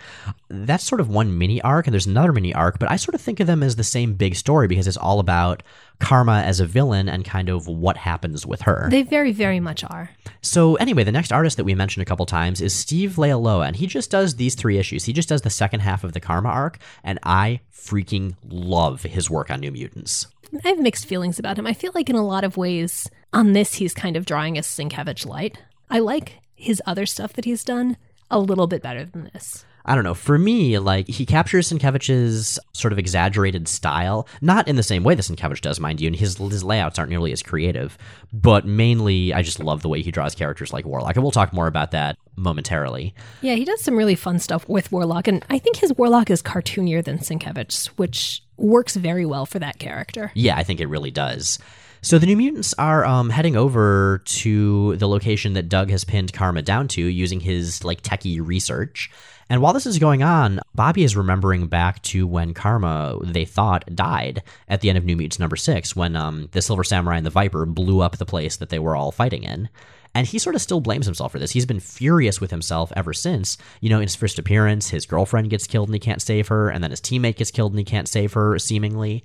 That's 0.50 0.84
sort 0.84 1.02
of 1.02 1.10
one 1.10 1.38
mini 1.38 1.62
arc, 1.62 1.88
and 1.88 1.94
there's 1.94 2.06
another 2.06 2.32
mini 2.32 2.54
arc, 2.54 2.80
but 2.80 2.90
I 2.90 2.96
sort 2.96 3.16
of 3.16 3.22
think 3.22 3.40
of 3.40 3.48
them 3.48 3.64
as 3.64 3.76
the 3.76 3.84
same 3.84 4.14
big 4.14 4.36
story 4.36 4.68
because 4.68 4.88
it's 4.88 4.98
all 4.98 5.20
about 5.20 5.62
Karma 6.02 6.42
as 6.42 6.60
a 6.60 6.66
villain 6.66 7.08
and 7.08 7.24
kind 7.24 7.48
of 7.48 7.68
what 7.68 7.96
happens 7.96 8.46
with 8.46 8.62
her. 8.62 8.88
They 8.90 9.04
very, 9.04 9.32
very 9.32 9.60
much 9.60 9.84
are. 9.84 10.10
So 10.42 10.76
anyway, 10.76 11.04
the 11.04 11.12
next 11.12 11.32
artist 11.32 11.58
that 11.58 11.64
we 11.64 11.76
mentioned 11.76 12.02
a 12.02 12.06
couple 12.06 12.26
times 12.26 12.60
is 12.62 12.74
Steve 12.74 13.12
Leialoha, 13.12 13.68
and 13.68 13.76
he 13.76 13.88
just 13.88 14.10
does 14.12 14.36
these 14.36 14.56
three 14.56 14.78
issues. 14.78 15.06
He 15.06 15.14
just 15.14 15.30
does 15.30 15.44
the 15.44 15.50
second 15.50 15.82
half 15.82 16.04
of 16.04 16.14
the 16.14 16.20
Karma 16.20 16.50
arc, 16.50 16.80
and 17.04 17.20
I 17.24 17.62
freaking 17.74 18.36
love 18.44 19.04
his 19.04 19.30
work 19.30 19.50
on 19.50 19.60
New 19.60 19.72
Mutants. 19.72 20.28
I 20.66 20.70
have 20.70 20.80
mixed 20.80 21.06
feelings 21.06 21.40
about 21.40 21.58
him. 21.58 21.68
I 21.68 21.74
feel 21.74 21.92
like 21.96 22.10
in 22.10 22.16
a 22.16 22.26
lot 22.26 22.44
of 22.44 22.58
ways, 22.58 23.10
on 23.32 23.54
this, 23.54 23.76
he's 23.76 23.94
kind 23.94 24.18
of 24.18 24.26
drawing 24.26 24.58
a 24.58 24.62
Sienkiewicz 24.62 25.26
light. 25.26 25.58
I 25.90 26.00
like 26.00 26.40
his 26.56 26.82
other 26.86 27.06
stuff 27.06 27.34
that 27.34 27.46
he's 27.46 27.64
done 27.64 27.98
a 28.30 28.40
little 28.40 28.68
bit 28.68 28.82
better 28.82 29.06
than 29.06 29.30
this. 29.34 29.66
I 29.86 29.96
don't 29.96 30.04
know. 30.04 30.14
For 30.14 30.38
me, 30.38 30.78
like 30.80 31.08
he 31.08 31.26
captures 31.26 31.70
Sienkiewicz's 31.70 32.60
sort 32.74 32.92
of 32.92 33.00
exaggerated 33.00 33.68
style, 33.68 34.28
not 34.42 34.68
in 34.68 34.76
the 34.76 34.84
same 34.84 35.04
way 35.04 35.16
that 35.16 35.24
Sienkiewicz 35.24 35.62
does, 35.62 35.80
mind 35.80 36.02
you, 36.02 36.08
and 36.08 36.16
his 36.16 36.38
his 36.38 36.64
layouts 36.64 37.00
aren't 37.00 37.10
nearly 37.10 37.32
as 37.32 37.44
creative. 37.44 37.98
But 38.34 38.66
mainly, 38.66 39.34
I 39.34 39.42
just 39.42 39.60
love 39.60 39.82
the 39.82 39.90
way 39.90 40.02
he 40.02 40.12
draws 40.12 40.36
characters 40.36 40.74
like 40.74 40.86
Warlock, 40.86 41.16
and 41.16 41.24
we'll 41.24 41.32
talk 41.32 41.54
more 41.54 41.68
about 41.68 41.92
that 41.92 42.18
momentarily. 42.36 43.14
Yeah, 43.42 43.56
he 43.56 43.66
does 43.66 43.82
some 43.82 43.98
really 43.98 44.16
fun 44.16 44.40
stuff 44.40 44.68
with 44.70 44.92
Warlock, 44.92 45.28
and 45.28 45.46
I 45.50 45.60
think 45.60 45.78
his 45.78 45.94
Warlock 45.98 46.30
is 46.30 46.42
cartoonier 46.42 47.04
than 47.04 47.20
Sienkiewicz, 47.20 47.88
which 47.98 48.44
works 48.58 48.96
very 48.96 49.26
well 49.26 49.46
for 49.46 49.60
that 49.60 49.80
character. 49.80 50.32
Yeah, 50.36 50.56
I 50.56 50.64
think 50.64 50.80
it 50.80 50.88
really 50.88 51.12
does. 51.12 51.60
So 52.04 52.18
the 52.18 52.26
New 52.26 52.36
Mutants 52.36 52.74
are 52.80 53.06
um, 53.06 53.30
heading 53.30 53.56
over 53.56 54.24
to 54.26 54.96
the 54.98 55.08
location 55.08 55.54
that 55.54 55.70
Doug 55.70 55.92
has 55.92 56.04
pinned 56.04 56.34
Karma 56.34 56.64
down 56.64 56.88
to 56.90 57.02
using 57.06 57.40
his 57.40 57.84
like 57.84 58.02
techie 58.02 58.40
research. 58.44 59.12
And 59.52 59.62
while 59.62 59.74
this 59.74 59.86
is 59.86 60.00
going 60.00 60.24
on, 60.24 60.62
Bobby 60.76 61.04
is 61.04 61.18
remembering 61.18 61.68
back 61.68 62.02
to 62.04 62.26
when 62.26 62.54
Karma, 62.54 63.18
they 63.22 63.44
thought, 63.44 63.84
died 63.94 64.44
at 64.70 64.80
the 64.80 64.88
end 64.88 64.98
of 64.98 65.04
New 65.04 65.18
Mutants 65.18 65.40
number 65.40 65.58
six, 65.58 65.94
when 65.94 66.16
um, 66.16 66.48
the 66.54 66.62
Silver 66.62 66.86
Samurai 66.86 67.18
and 67.18 67.26
the 67.26 67.32
Viper 67.32 67.66
blew 67.66 68.00
up 68.00 68.18
the 68.18 68.26
place 68.26 68.56
that 68.56 68.70
they 68.70 68.80
were 68.80 68.96
all 68.96 69.12
fighting 69.12 69.44
in. 69.44 69.68
And 70.16 70.26
he 70.26 70.40
sort 70.40 70.56
of 70.56 70.62
still 70.62 70.80
blames 70.80 71.06
himself 71.06 71.34
for 71.34 71.40
this. 71.40 71.52
He's 71.52 71.66
been 71.66 71.82
furious 71.82 72.40
with 72.40 72.50
himself 72.50 72.94
ever 72.96 73.12
since. 73.12 73.58
You 73.82 73.90
know, 73.90 73.98
in 73.98 74.04
his 74.04 74.16
first 74.16 74.40
appearance, 74.40 74.88
his 74.88 75.06
girlfriend 75.06 75.50
gets 75.50 75.68
killed 75.68 75.90
and 75.90 75.96
he 75.96 76.00
can't 76.00 76.22
save 76.22 76.48
her, 76.48 76.70
and 76.70 76.82
then 76.82 76.92
his 76.92 77.02
teammate 77.02 77.36
gets 77.36 77.52
killed 77.52 77.74
and 77.74 77.80
he 77.80 77.84
can't 77.84 78.08
save 78.08 78.32
her, 78.32 78.58
seemingly. 78.58 79.22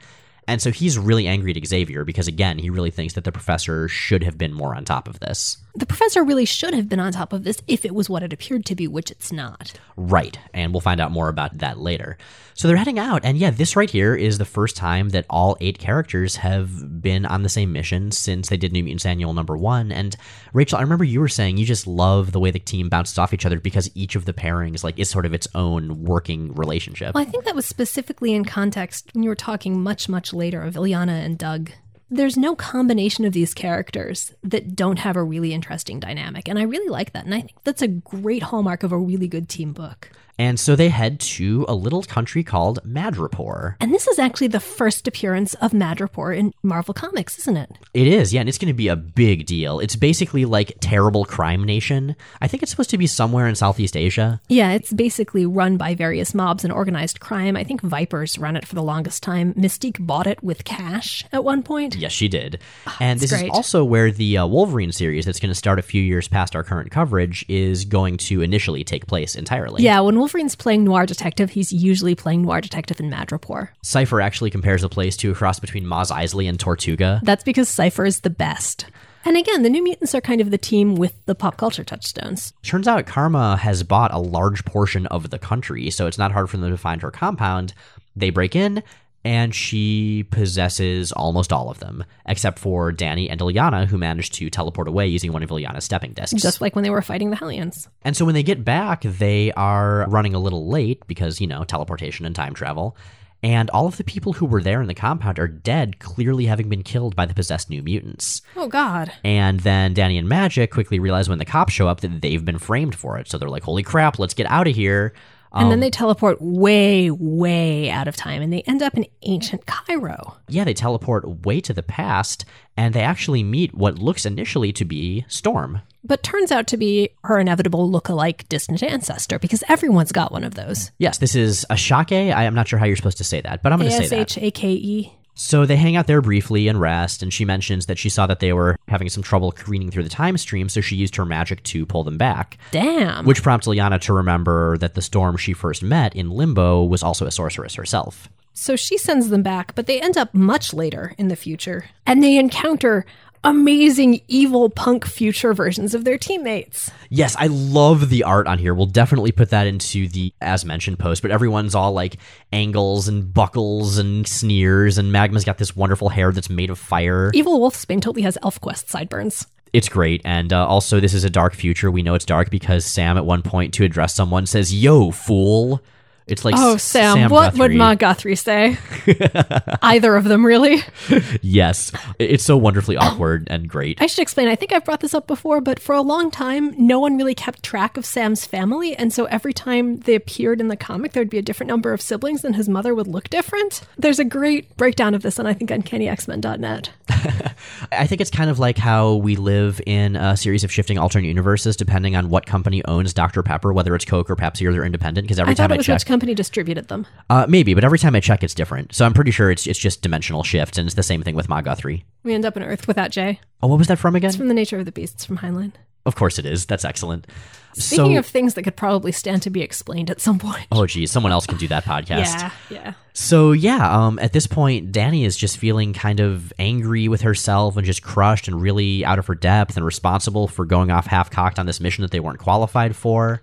And 0.48 0.62
so 0.62 0.70
he's 0.70 0.98
really 0.98 1.26
angry 1.26 1.54
at 1.54 1.66
Xavier 1.66 2.04
because, 2.04 2.28
again, 2.28 2.58
he 2.58 2.70
really 2.70 2.90
thinks 2.90 3.14
that 3.14 3.24
the 3.24 3.32
professor 3.32 3.88
should 3.88 4.22
have 4.22 4.38
been 4.38 4.52
more 4.52 4.74
on 4.74 4.84
top 4.84 5.08
of 5.08 5.18
this. 5.20 5.58
The 5.74 5.86
professor 5.86 6.24
really 6.24 6.44
should 6.44 6.72
have 6.72 6.88
been 6.88 7.00
on 7.00 7.12
top 7.12 7.32
of 7.32 7.44
this 7.44 7.60
if 7.66 7.84
it 7.84 7.94
was 7.94 8.08
what 8.08 8.22
it 8.22 8.32
appeared 8.32 8.64
to 8.66 8.74
be, 8.74 8.88
which 8.88 9.10
it's 9.10 9.32
not. 9.32 9.74
Right. 9.96 10.38
And 10.54 10.72
we'll 10.72 10.80
find 10.80 11.00
out 11.00 11.10
more 11.10 11.28
about 11.28 11.58
that 11.58 11.78
later. 11.78 12.16
So 12.54 12.66
they're 12.66 12.78
heading 12.78 12.98
out. 12.98 13.22
And 13.22 13.36
yeah, 13.36 13.50
this 13.50 13.76
right 13.76 13.90
here 13.90 14.14
is 14.14 14.38
the 14.38 14.46
first 14.46 14.76
time 14.76 15.10
that 15.10 15.26
all 15.28 15.58
eight 15.60 15.78
characters 15.78 16.36
have 16.36 17.02
been 17.02 17.26
on 17.26 17.42
the 17.42 17.50
same 17.50 17.70
mission 17.70 18.10
since 18.10 18.48
they 18.48 18.56
did 18.56 18.72
New 18.72 18.82
Mutants 18.82 19.04
Annual 19.04 19.34
number 19.34 19.58
one. 19.58 19.92
And 19.92 20.16
Rachel, 20.54 20.78
I 20.78 20.80
remember 20.80 21.04
you 21.04 21.20
were 21.20 21.28
saying 21.28 21.58
you 21.58 21.66
just 21.66 21.86
love 21.86 22.32
the 22.32 22.40
way 22.40 22.50
the 22.50 22.58
team 22.58 22.88
bounces 22.88 23.18
off 23.18 23.34
each 23.34 23.44
other 23.44 23.60
because 23.60 23.90
each 23.94 24.16
of 24.16 24.24
the 24.24 24.32
pairings 24.32 24.82
like 24.82 24.98
is 24.98 25.10
sort 25.10 25.26
of 25.26 25.34
its 25.34 25.46
own 25.54 26.04
working 26.04 26.54
relationship. 26.54 27.14
Well, 27.14 27.22
I 27.22 27.26
think 27.26 27.44
that 27.44 27.54
was 27.54 27.66
specifically 27.66 28.32
in 28.32 28.46
context 28.46 29.10
when 29.12 29.22
you 29.22 29.28
were 29.28 29.34
talking 29.34 29.82
much, 29.82 30.08
much 30.08 30.32
later 30.36 30.62
of 30.62 30.74
Illyana 30.74 31.24
and 31.24 31.38
Doug. 31.38 31.70
There's 32.08 32.36
no 32.36 32.54
combination 32.54 33.24
of 33.24 33.32
these 33.32 33.52
characters 33.52 34.32
that 34.44 34.76
don't 34.76 35.00
have 35.00 35.16
a 35.16 35.24
really 35.24 35.52
interesting 35.52 35.98
dynamic. 35.98 36.48
And 36.48 36.58
I 36.58 36.62
really 36.62 36.88
like 36.88 37.12
that. 37.12 37.24
And 37.24 37.34
I 37.34 37.40
think 37.40 37.64
that's 37.64 37.82
a 37.82 37.88
great 37.88 38.44
hallmark 38.44 38.84
of 38.84 38.92
a 38.92 38.98
really 38.98 39.26
good 39.26 39.48
team 39.48 39.72
book. 39.72 40.10
And 40.38 40.60
so 40.60 40.76
they 40.76 40.88
head 40.88 41.18
to 41.20 41.64
a 41.68 41.74
little 41.74 42.02
country 42.02 42.44
called 42.44 42.78
Madripoor. 42.84 43.76
And 43.80 43.92
this 43.92 44.06
is 44.06 44.18
actually 44.18 44.48
the 44.48 44.60
first 44.60 45.08
appearance 45.08 45.54
of 45.54 45.72
Madripoor 45.72 46.36
in 46.36 46.52
Marvel 46.62 46.92
Comics, 46.94 47.38
isn't 47.38 47.56
it? 47.56 47.70
It 47.94 48.06
is, 48.06 48.32
yeah, 48.34 48.40
and 48.40 48.48
it's 48.48 48.58
going 48.58 48.68
to 48.68 48.74
be 48.74 48.88
a 48.88 48.96
big 48.96 49.46
deal. 49.46 49.80
It's 49.80 49.96
basically 49.96 50.44
like 50.44 50.76
Terrible 50.80 51.24
Crime 51.24 51.64
Nation. 51.64 52.16
I 52.40 52.48
think 52.48 52.62
it's 52.62 52.70
supposed 52.70 52.90
to 52.90 52.98
be 52.98 53.06
somewhere 53.06 53.46
in 53.46 53.54
Southeast 53.54 53.96
Asia. 53.96 54.40
Yeah, 54.48 54.72
it's 54.72 54.92
basically 54.92 55.46
run 55.46 55.76
by 55.76 55.94
various 55.94 56.34
mobs 56.34 56.64
and 56.64 56.72
organized 56.72 57.20
crime. 57.20 57.56
I 57.56 57.64
think 57.64 57.80
Vipers 57.80 58.38
run 58.38 58.56
it 58.56 58.66
for 58.66 58.74
the 58.74 58.82
longest 58.82 59.22
time. 59.22 59.54
Mystique 59.54 60.04
bought 60.04 60.26
it 60.26 60.42
with 60.42 60.64
cash 60.64 61.24
at 61.32 61.44
one 61.44 61.62
point. 61.62 61.96
Yes, 61.96 62.12
she 62.12 62.28
did. 62.28 62.60
and 63.00 63.20
this 63.20 63.30
great. 63.30 63.44
is 63.44 63.50
also 63.52 63.84
where 63.84 64.10
the 64.10 64.38
uh, 64.38 64.46
Wolverine 64.46 64.92
series 64.92 65.24
that's 65.24 65.40
going 65.40 65.50
to 65.50 65.54
start 65.54 65.78
a 65.78 65.82
few 65.82 66.02
years 66.02 66.28
past 66.28 66.54
our 66.54 66.62
current 66.62 66.90
coverage 66.90 67.44
is 67.48 67.84
going 67.84 68.16
to 68.18 68.42
initially 68.42 68.84
take 68.84 69.06
place 69.06 69.34
entirely. 69.34 69.82
Yeah, 69.82 70.00
when 70.00 70.18
Wolverine's 70.26 70.56
playing 70.56 70.82
Noir 70.82 71.06
Detective, 71.06 71.50
he's 71.50 71.72
usually 71.72 72.16
playing 72.16 72.42
Noir 72.42 72.60
Detective 72.60 72.98
in 72.98 73.08
Madripoor. 73.08 73.68
Cypher 73.84 74.20
actually 74.20 74.50
compares 74.50 74.82
the 74.82 74.88
place 74.88 75.16
to 75.18 75.30
a 75.30 75.34
cross 75.36 75.60
between 75.60 75.86
Mos 75.86 76.10
Eisley 76.10 76.48
and 76.48 76.58
Tortuga. 76.58 77.20
That's 77.22 77.44
because 77.44 77.68
Cypher 77.68 78.04
is 78.04 78.22
the 78.22 78.30
best. 78.30 78.86
And 79.24 79.36
again, 79.36 79.62
the 79.62 79.70
New 79.70 79.84
Mutants 79.84 80.16
are 80.16 80.20
kind 80.20 80.40
of 80.40 80.50
the 80.50 80.58
team 80.58 80.96
with 80.96 81.14
the 81.26 81.36
pop 81.36 81.58
culture 81.58 81.84
touchstones. 81.84 82.52
Turns 82.64 82.88
out 82.88 83.06
Karma 83.06 83.56
has 83.58 83.84
bought 83.84 84.12
a 84.12 84.18
large 84.18 84.64
portion 84.64 85.06
of 85.06 85.30
the 85.30 85.38
country, 85.38 85.90
so 85.90 86.08
it's 86.08 86.18
not 86.18 86.32
hard 86.32 86.50
for 86.50 86.56
them 86.56 86.72
to 86.72 86.76
find 86.76 87.02
her 87.02 87.12
compound. 87.12 87.72
They 88.16 88.30
break 88.30 88.56
in, 88.56 88.82
and 89.26 89.52
she 89.52 90.24
possesses 90.30 91.10
almost 91.10 91.52
all 91.52 91.68
of 91.68 91.80
them, 91.80 92.04
except 92.26 92.60
for 92.60 92.92
Dani 92.92 93.26
and 93.28 93.40
Illyana, 93.40 93.84
who 93.84 93.98
managed 93.98 94.34
to 94.34 94.48
teleport 94.48 94.86
away 94.86 95.08
using 95.08 95.32
one 95.32 95.42
of 95.42 95.50
Illyana's 95.50 95.84
stepping 95.84 96.12
discs. 96.12 96.40
Just 96.40 96.60
like 96.60 96.76
when 96.76 96.84
they 96.84 96.90
were 96.90 97.02
fighting 97.02 97.30
the 97.30 97.36
Hellions. 97.36 97.88
And 98.02 98.16
so 98.16 98.24
when 98.24 98.34
they 98.34 98.44
get 98.44 98.64
back, 98.64 99.02
they 99.02 99.50
are 99.54 100.06
running 100.08 100.34
a 100.34 100.38
little 100.38 100.68
late 100.68 101.04
because, 101.08 101.40
you 101.40 101.48
know, 101.48 101.64
teleportation 101.64 102.24
and 102.24 102.36
time 102.36 102.54
travel. 102.54 102.96
And 103.42 103.68
all 103.70 103.88
of 103.88 103.96
the 103.96 104.04
people 104.04 104.32
who 104.32 104.46
were 104.46 104.62
there 104.62 104.80
in 104.80 104.86
the 104.86 104.94
compound 104.94 105.40
are 105.40 105.48
dead, 105.48 105.98
clearly 105.98 106.46
having 106.46 106.68
been 106.68 106.84
killed 106.84 107.16
by 107.16 107.26
the 107.26 107.34
possessed 107.34 107.68
new 107.68 107.82
mutants. 107.82 108.42
Oh, 108.54 108.68
God. 108.68 109.12
And 109.24 109.58
then 109.60 109.92
Dani 109.92 110.20
and 110.20 110.28
Magic 110.28 110.70
quickly 110.70 111.00
realize 111.00 111.28
when 111.28 111.38
the 111.38 111.44
cops 111.44 111.72
show 111.72 111.88
up 111.88 112.00
that 112.02 112.22
they've 112.22 112.44
been 112.44 112.58
framed 112.58 112.94
for 112.94 113.18
it. 113.18 113.28
So 113.28 113.38
they're 113.38 113.50
like, 113.50 113.64
holy 113.64 113.82
crap, 113.82 114.20
let's 114.20 114.34
get 114.34 114.48
out 114.48 114.68
of 114.68 114.76
here. 114.76 115.14
And 115.56 115.70
then 115.70 115.78
um, 115.78 115.80
they 115.80 115.90
teleport 115.90 116.40
way, 116.40 117.10
way 117.10 117.90
out 117.90 118.08
of 118.08 118.16
time 118.16 118.42
and 118.42 118.52
they 118.52 118.62
end 118.62 118.82
up 118.82 118.96
in 118.96 119.06
ancient 119.22 119.66
Cairo. 119.66 120.36
Yeah, 120.48 120.64
they 120.64 120.74
teleport 120.74 121.44
way 121.46 121.60
to 121.62 121.72
the 121.72 121.82
past 121.82 122.44
and 122.76 122.94
they 122.94 123.02
actually 123.02 123.42
meet 123.42 123.74
what 123.74 123.98
looks 123.98 124.26
initially 124.26 124.72
to 124.74 124.84
be 124.84 125.24
Storm. 125.28 125.80
But 126.04 126.22
turns 126.22 126.52
out 126.52 126.66
to 126.68 126.76
be 126.76 127.10
her 127.24 127.38
inevitable 127.38 127.90
look-alike 127.90 128.48
distant 128.48 128.82
ancestor 128.82 129.38
because 129.38 129.64
everyone's 129.68 130.12
got 130.12 130.30
one 130.30 130.44
of 130.44 130.54
those. 130.54 130.92
Yes, 130.98 131.18
this 131.18 131.34
is 131.34 131.66
Ashake. 131.68 132.12
I 132.32 132.44
am 132.44 132.54
not 132.54 132.68
sure 132.68 132.78
how 132.78 132.84
you're 132.86 132.96
supposed 132.96 133.18
to 133.18 133.24
say 133.24 133.40
that, 133.40 133.62
but 133.62 133.72
I'm 133.72 133.80
going 133.80 133.90
to 133.90 133.96
A 133.96 133.98
say 133.98 134.04
S 134.04 134.10
that. 134.10 134.38
H 134.38 134.38
A 134.38 134.50
K 134.52 134.72
E. 134.72 135.15
So 135.38 135.66
they 135.66 135.76
hang 135.76 135.96
out 135.96 136.06
there 136.06 136.22
briefly 136.22 136.66
and 136.66 136.80
rest, 136.80 137.22
and 137.22 137.30
she 137.30 137.44
mentions 137.44 137.86
that 137.86 137.98
she 137.98 138.08
saw 138.08 138.26
that 138.26 138.40
they 138.40 138.54
were 138.54 138.78
having 138.88 139.10
some 139.10 139.22
trouble 139.22 139.52
careening 139.52 139.90
through 139.90 140.04
the 140.04 140.08
time 140.08 140.38
stream, 140.38 140.70
so 140.70 140.80
she 140.80 140.96
used 140.96 141.14
her 141.16 141.26
magic 141.26 141.62
to 141.64 141.84
pull 141.84 142.04
them 142.04 142.16
back. 142.16 142.56
Damn. 142.70 143.26
Which 143.26 143.42
prompts 143.42 143.66
Liana 143.66 143.98
to 144.00 144.14
remember 144.14 144.78
that 144.78 144.94
the 144.94 145.02
storm 145.02 145.36
she 145.36 145.52
first 145.52 145.82
met 145.82 146.16
in 146.16 146.30
Limbo 146.30 146.84
was 146.84 147.02
also 147.02 147.26
a 147.26 147.30
sorceress 147.30 147.74
herself. 147.74 148.30
So 148.54 148.74
she 148.74 148.96
sends 148.96 149.28
them 149.28 149.42
back, 149.42 149.74
but 149.74 149.86
they 149.86 150.00
end 150.00 150.16
up 150.16 150.32
much 150.32 150.72
later 150.72 151.14
in 151.18 151.28
the 151.28 151.36
future. 151.36 151.90
And 152.06 152.22
they 152.22 152.38
encounter 152.38 153.04
amazing 153.46 154.20
evil 154.28 154.68
punk 154.68 155.06
future 155.06 155.54
versions 155.54 155.94
of 155.94 156.04
their 156.04 156.18
teammates. 156.18 156.90
Yes, 157.08 157.36
I 157.38 157.46
love 157.46 158.10
the 158.10 158.24
art 158.24 158.46
on 158.46 158.58
here. 158.58 158.74
We'll 158.74 158.86
definitely 158.86 159.32
put 159.32 159.50
that 159.50 159.66
into 159.66 160.08
the 160.08 160.34
as 160.40 160.64
mentioned 160.64 160.98
post, 160.98 161.22
but 161.22 161.30
everyone's 161.30 161.74
all 161.74 161.92
like 161.92 162.16
angles 162.52 163.08
and 163.08 163.32
buckles 163.32 163.98
and 163.98 164.26
sneers, 164.26 164.98
and 164.98 165.12
Magma's 165.12 165.44
got 165.44 165.58
this 165.58 165.76
wonderful 165.76 166.08
hair 166.08 166.32
that's 166.32 166.50
made 166.50 166.70
of 166.70 166.78
fire. 166.78 167.30
Evil 167.34 167.60
Wolfsbane 167.60 168.02
totally 168.02 168.22
has 168.22 168.36
ElfQuest 168.42 168.88
sideburns. 168.88 169.46
It's 169.72 169.88
great. 169.88 170.22
And 170.24 170.52
uh, 170.52 170.66
also, 170.66 171.00
this 171.00 171.14
is 171.14 171.24
a 171.24 171.30
dark 171.30 171.54
future. 171.54 171.90
We 171.90 172.02
know 172.02 172.14
it's 172.14 172.24
dark 172.24 172.50
because 172.50 172.84
Sam, 172.84 173.16
at 173.16 173.26
one 173.26 173.42
point, 173.42 173.74
to 173.74 173.84
address 173.84 174.14
someone, 174.14 174.46
says, 174.46 174.74
Yo, 174.74 175.10
fool. 175.10 175.82
It's 176.26 176.44
like 176.44 176.54
Oh, 176.58 176.74
S- 176.74 176.82
Sam, 176.82 177.30
what 177.30 177.56
would 177.56 177.72
Ma 177.72 177.94
Guthrie 177.94 178.34
say? 178.34 178.78
Either 179.82 180.16
of 180.16 180.24
them, 180.24 180.44
really. 180.44 180.82
Yes. 181.42 181.92
It's 182.18 182.44
so 182.44 182.56
wonderfully 182.56 182.96
awkward 182.96 183.46
and 183.50 183.68
great. 183.68 184.00
I 184.02 184.06
should 184.06 184.22
explain. 184.22 184.48
I 184.48 184.56
think 184.56 184.72
I've 184.72 184.84
brought 184.84 185.00
this 185.00 185.14
up 185.14 185.26
before, 185.26 185.60
but 185.60 185.78
for 185.78 185.94
a 185.94 186.00
long 186.02 186.30
time, 186.30 186.74
no 186.76 186.98
one 186.98 187.16
really 187.16 187.34
kept 187.34 187.62
track 187.62 187.96
of 187.96 188.04
Sam's 188.04 188.44
family. 188.44 188.96
And 188.96 189.12
so 189.12 189.26
every 189.26 189.52
time 189.52 189.98
they 190.00 190.14
appeared 190.14 190.60
in 190.60 190.68
the 190.68 190.76
comic, 190.76 191.12
there'd 191.12 191.30
be 191.30 191.38
a 191.38 191.42
different 191.42 191.68
number 191.68 191.92
of 191.92 192.00
siblings 192.00 192.44
and 192.44 192.56
his 192.56 192.68
mother 192.68 192.94
would 192.94 193.06
look 193.06 193.28
different. 193.30 193.82
There's 193.96 194.18
a 194.18 194.24
great 194.24 194.76
breakdown 194.76 195.14
of 195.14 195.22
this 195.22 195.38
on, 195.38 195.46
I 195.46 195.52
think, 195.54 195.70
UncannyXmen.net. 195.70 196.90
I 197.92 198.06
think 198.06 198.20
it's 198.20 198.30
kind 198.30 198.50
of 198.50 198.58
like 198.58 198.78
how 198.78 199.14
we 199.14 199.36
live 199.36 199.80
in 199.86 200.16
a 200.16 200.36
series 200.36 200.64
of 200.64 200.72
shifting 200.72 200.98
alternate 200.98 201.28
universes 201.28 201.76
depending 201.76 202.16
on 202.16 202.28
what 202.28 202.46
company 202.46 202.84
owns 202.86 203.14
Dr. 203.14 203.42
Pepper, 203.42 203.72
whether 203.72 203.94
it's 203.94 204.04
Coke 204.04 204.30
or 204.30 204.36
Pepsi 204.36 204.66
or 204.66 204.72
they're 204.72 204.84
independent. 204.84 205.26
Because 205.26 205.38
every 205.38 205.52
I 205.52 205.54
time 205.54 205.72
I 205.72 205.76
check, 205.78 206.04
company 206.16 206.34
distributed 206.34 206.88
them. 206.88 207.06
uh, 207.28 207.44
maybe, 207.46 207.74
but 207.74 207.84
every 207.84 207.98
time 207.98 208.14
I 208.14 208.20
check, 208.20 208.42
it's 208.42 208.54
different. 208.54 208.94
So 208.94 209.04
I'm 209.04 209.12
pretty 209.12 209.30
sure 209.30 209.50
it's 209.50 209.66
it's 209.66 209.78
just 209.78 210.00
dimensional 210.00 210.42
shifts, 210.42 210.78
and 210.78 210.86
it's 210.86 210.94
the 210.94 211.02
same 211.02 211.22
thing 211.22 211.36
with 211.36 211.48
Ma 211.50 211.60
three. 211.74 212.04
We 212.22 212.32
end 212.32 212.46
up 212.46 212.56
in 212.56 212.62
Earth 212.62 212.88
without 212.88 213.10
Jay. 213.10 213.38
Oh, 213.62 213.68
what 213.68 213.78
was 213.78 213.88
that 213.88 213.98
from 213.98 214.16
again? 214.16 214.28
It's 214.28 214.36
from 214.36 214.48
the 214.48 214.54
nature 214.54 214.78
of 214.78 214.86
the 214.86 214.92
beasts 214.92 215.26
from 215.26 215.38
Heinlein. 215.38 215.72
of 216.06 216.14
course 216.14 216.38
it 216.38 216.46
is. 216.46 216.64
That's 216.64 216.84
excellent. 216.86 217.26
Speaking 217.74 218.14
so, 218.14 218.18
of 218.20 218.24
things 218.24 218.54
that 218.54 218.62
could 218.62 218.76
probably 218.76 219.12
stand 219.12 219.42
to 219.42 219.50
be 219.50 219.60
explained 219.60 220.08
at 220.08 220.22
some 220.22 220.38
point. 220.38 220.66
oh 220.72 220.86
geez, 220.86 221.12
someone 221.12 221.32
else 221.32 221.46
can 221.46 221.58
do 221.58 221.68
that 221.68 221.84
podcast. 221.92 222.08
yeah, 222.08 222.50
yeah. 222.70 222.92
So 223.12 223.52
yeah, 223.52 223.94
um, 223.94 224.18
at 224.20 224.32
this 224.32 224.46
point, 224.46 224.90
Dani 224.92 225.26
is 225.26 225.36
just 225.36 225.58
feeling 225.58 225.92
kind 225.92 226.20
of 226.20 226.50
angry 226.58 227.08
with 227.08 227.20
herself 227.20 227.76
and 227.76 227.84
just 227.84 228.02
crushed 228.02 228.48
and 228.48 228.62
really 228.62 229.04
out 229.04 229.18
of 229.18 229.26
her 229.26 229.34
depth 229.34 229.76
and 229.76 229.84
responsible 229.84 230.48
for 230.48 230.64
going 230.64 230.90
off 230.90 231.06
half 231.06 231.30
cocked 231.30 231.58
on 231.58 231.66
this 231.66 231.78
mission 231.80 232.00
that 232.02 232.10
they 232.10 232.20
weren't 232.20 232.38
qualified 232.38 232.96
for. 232.96 233.42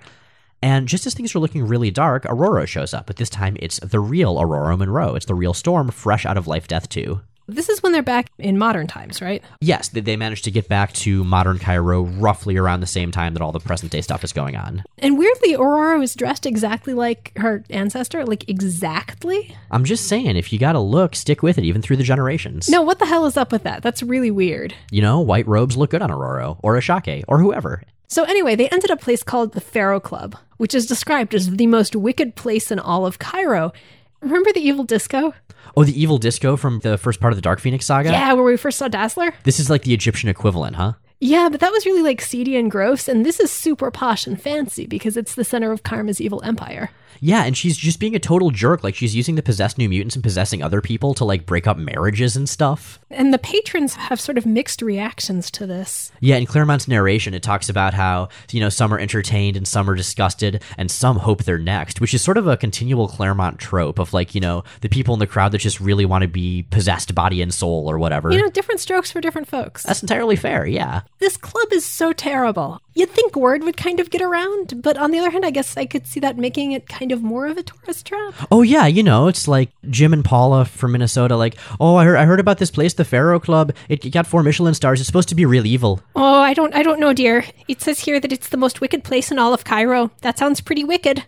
And 0.63 0.87
just 0.87 1.05
as 1.05 1.13
things 1.13 1.35
are 1.35 1.39
looking 1.39 1.67
really 1.67 1.91
dark, 1.91 2.23
Ororo 2.23 2.65
shows 2.65 2.93
up, 2.93 3.05
but 3.05 3.17
this 3.17 3.29
time 3.29 3.57
it's 3.59 3.79
the 3.81 3.99
real 3.99 4.35
Ororo 4.37 4.77
Munroe. 4.77 5.13
It's 5.13 5.25
the 5.25 5.35
real 5.35 5.53
Storm, 5.53 5.89
fresh 5.91 6.25
out 6.25 6.37
of 6.37 6.47
Life 6.47 6.69
Death 6.69 6.87
2. 6.87 7.19
This 7.49 7.67
is 7.67 7.83
when 7.83 7.91
they're 7.91 8.01
back 8.01 8.27
in 8.39 8.57
modern 8.57 8.87
times, 8.87 9.21
right? 9.21 9.43
Yes, 9.59 9.89
they- 9.89 9.99
they 9.99 10.15
managed 10.15 10.45
to 10.45 10.51
get 10.51 10.69
back 10.69 10.93
to 10.93 11.25
modern 11.25 11.59
Cairo 11.59 12.03
roughly 12.03 12.55
around 12.55 12.79
the 12.79 12.87
same 12.87 13.11
time 13.11 13.33
that 13.33 13.41
all 13.41 13.51
the 13.51 13.59
present 13.59 13.91
day 13.91 13.99
stuff 13.99 14.23
is 14.23 14.31
going 14.31 14.55
on. 14.55 14.83
And 14.99 15.17
weirdly, 15.17 15.53
Ororo 15.53 15.99
was 15.99 16.15
dressed 16.15 16.45
exactly 16.45 16.93
like 16.93 17.33
her 17.35 17.65
ancestor, 17.69 18.23
like 18.25 18.49
exactly. 18.49 19.53
I'm 19.69 19.83
just 19.83 20.07
saying, 20.07 20.37
if 20.37 20.53
you 20.53 20.59
gotta 20.59 20.79
look, 20.79 21.15
stick 21.17 21.43
with 21.43 21.57
it, 21.57 21.65
even 21.65 21.81
through 21.81 21.97
the 21.97 22.03
generations. 22.03 22.69
No, 22.69 22.81
what 22.81 22.99
the 22.99 23.05
hell 23.07 23.25
is 23.25 23.35
up 23.35 23.51
with 23.51 23.63
that? 23.63 23.83
That's 23.83 24.01
really 24.01 24.31
weird. 24.31 24.73
You 24.89 25.01
know, 25.01 25.19
white 25.19 25.45
robes 25.45 25.75
look 25.75 25.89
good 25.89 26.01
on 26.01 26.11
Ororo, 26.11 26.57
or 26.63 26.77
Ashake, 26.77 27.25
or 27.27 27.39
whoever. 27.39 27.83
So 28.07 28.23
anyway, 28.23 28.55
they 28.55 28.69
entered 28.69 28.91
a 28.91 28.97
place 28.97 29.23
called 29.23 29.53
the 29.53 29.61
Pharaoh 29.61 29.99
Club, 29.99 30.35
which 30.57 30.75
is 30.75 30.85
described 30.85 31.33
as 31.33 31.49
the 31.49 31.67
most 31.67 31.95
wicked 31.95 32.35
place 32.35 32.71
in 32.71 32.79
all 32.79 33.05
of 33.05 33.19
Cairo. 33.19 33.73
Remember 34.21 34.51
the 34.53 34.61
evil 34.61 34.83
disco? 34.83 35.33
Oh, 35.75 35.83
the 35.83 35.99
evil 35.99 36.17
disco 36.17 36.55
from 36.55 36.79
the 36.79 36.97
first 36.97 37.19
part 37.19 37.33
of 37.33 37.37
the 37.37 37.41
Dark 37.41 37.59
Phoenix 37.59 37.85
saga? 37.85 38.11
Yeah, 38.11 38.33
where 38.33 38.43
we 38.43 38.57
first 38.57 38.77
saw 38.77 38.87
Dazzler? 38.87 39.33
This 39.43 39.59
is 39.59 39.69
like 39.69 39.83
the 39.83 39.93
Egyptian 39.93 40.29
equivalent, 40.29 40.75
huh? 40.75 40.93
Yeah, 41.19 41.47
but 41.49 41.61
that 41.61 41.71
was 41.71 41.85
really 41.85 42.01
like 42.01 42.21
seedy 42.21 42.57
and 42.57 42.69
gross, 42.69 43.07
and 43.07 43.25
this 43.25 43.39
is 43.39 43.49
super 43.49 43.89
posh 43.91 44.27
and 44.27 44.39
fancy 44.39 44.85
because 44.85 45.15
it's 45.15 45.35
the 45.35 45.45
center 45.45 45.71
of 45.71 45.83
Karma's 45.83 46.19
evil 46.19 46.43
empire. 46.43 46.91
Yeah, 47.19 47.43
and 47.43 47.55
she's 47.55 47.77
just 47.77 47.99
being 47.99 48.15
a 48.15 48.19
total 48.19 48.51
jerk. 48.51 48.83
Like 48.83 48.95
she's 48.95 49.15
using 49.15 49.35
the 49.35 49.43
possessed 49.43 49.77
new 49.77 49.89
mutants 49.89 50.15
and 50.15 50.23
possessing 50.23 50.61
other 50.61 50.81
people 50.81 51.13
to 51.15 51.25
like 51.25 51.45
break 51.45 51.67
up 51.67 51.77
marriages 51.77 52.35
and 52.35 52.47
stuff. 52.47 52.99
And 53.09 53.33
the 53.33 53.37
patrons 53.37 53.95
have 53.95 54.19
sort 54.19 54.37
of 54.37 54.45
mixed 54.45 54.81
reactions 54.81 55.51
to 55.51 55.67
this. 55.67 56.11
Yeah, 56.19 56.37
in 56.37 56.45
Claremont's 56.45 56.87
narration, 56.87 57.33
it 57.33 57.43
talks 57.43 57.69
about 57.69 57.93
how, 57.93 58.29
you 58.51 58.59
know, 58.59 58.69
some 58.69 58.93
are 58.93 58.99
entertained 58.99 59.57
and 59.57 59.67
some 59.67 59.89
are 59.89 59.95
disgusted 59.95 60.63
and 60.77 60.89
some 60.89 61.17
hope 61.17 61.43
they're 61.43 61.57
next, 61.57 62.01
which 62.01 62.13
is 62.13 62.21
sort 62.21 62.37
of 62.37 62.47
a 62.47 62.57
continual 62.57 63.07
Claremont 63.07 63.59
trope 63.59 63.99
of 63.99 64.13
like, 64.13 64.35
you 64.35 64.41
know, 64.41 64.63
the 64.81 64.89
people 64.89 65.13
in 65.13 65.19
the 65.19 65.27
crowd 65.27 65.51
that 65.51 65.59
just 65.59 65.79
really 65.79 66.05
want 66.05 66.23
to 66.23 66.27
be 66.27 66.63
possessed 66.69 67.13
body 67.13 67.41
and 67.41 67.53
soul 67.53 67.89
or 67.89 67.97
whatever. 67.99 68.31
You 68.31 68.41
know, 68.41 68.49
different 68.49 68.81
strokes 68.81 69.11
for 69.11 69.21
different 69.21 69.47
folks. 69.47 69.83
That's 69.83 70.01
entirely 70.01 70.35
fair, 70.35 70.65
yeah. 70.65 71.01
This 71.19 71.37
club 71.37 71.71
is 71.71 71.85
so 71.85 72.13
terrible. 72.13 72.81
You'd 72.95 73.09
think 73.09 73.35
word 73.35 73.63
would 73.63 73.77
kind 73.77 73.99
of 73.99 74.09
get 74.09 74.21
around, 74.21 74.81
but 74.81 74.97
on 74.97 75.11
the 75.11 75.19
other 75.19 75.31
hand, 75.31 75.45
I 75.45 75.49
guess 75.49 75.77
I 75.77 75.85
could 75.85 76.05
see 76.05 76.19
that 76.19 76.37
making 76.37 76.73
it 76.73 76.87
kind 76.87 77.11
of 77.11 77.23
more 77.23 77.47
of 77.47 77.57
a 77.57 77.63
tourist 77.63 78.05
trap. 78.05 78.33
Oh 78.51 78.61
yeah, 78.61 78.85
you 78.85 79.01
know, 79.01 79.27
it's 79.27 79.47
like 79.47 79.71
Jim 79.89 80.13
and 80.13 80.23
Paula 80.23 80.65
from 80.65 80.91
Minnesota, 80.91 81.35
like, 81.35 81.55
oh, 81.79 81.95
I 81.95 82.05
heard, 82.05 82.17
I 82.17 82.25
heard 82.25 82.39
about 82.39 82.59
this 82.59 82.69
place, 82.71 82.93
the 82.93 83.05
Pharaoh 83.05 83.39
Club. 83.39 83.73
It 83.89 84.11
got 84.11 84.27
four 84.27 84.43
Michelin 84.43 84.73
stars. 84.73 84.99
It's 84.99 85.07
supposed 85.07 85.29
to 85.29 85.35
be 85.35 85.45
real 85.45 85.65
evil. 85.65 86.01
Oh, 86.15 86.41
I 86.41 86.53
don't, 86.53 86.73
I 86.75 86.83
don't 86.83 86.99
know, 86.99 87.13
dear. 87.13 87.45
It 87.67 87.81
says 87.81 87.99
here 87.99 88.19
that 88.19 88.31
it's 88.31 88.49
the 88.49 88.57
most 88.57 88.79
wicked 88.81 89.03
place 89.03 89.31
in 89.31 89.39
all 89.39 89.53
of 89.53 89.63
Cairo. 89.63 90.11
That 90.21 90.37
sounds 90.37 90.61
pretty 90.61 90.83
wicked. 90.83 91.23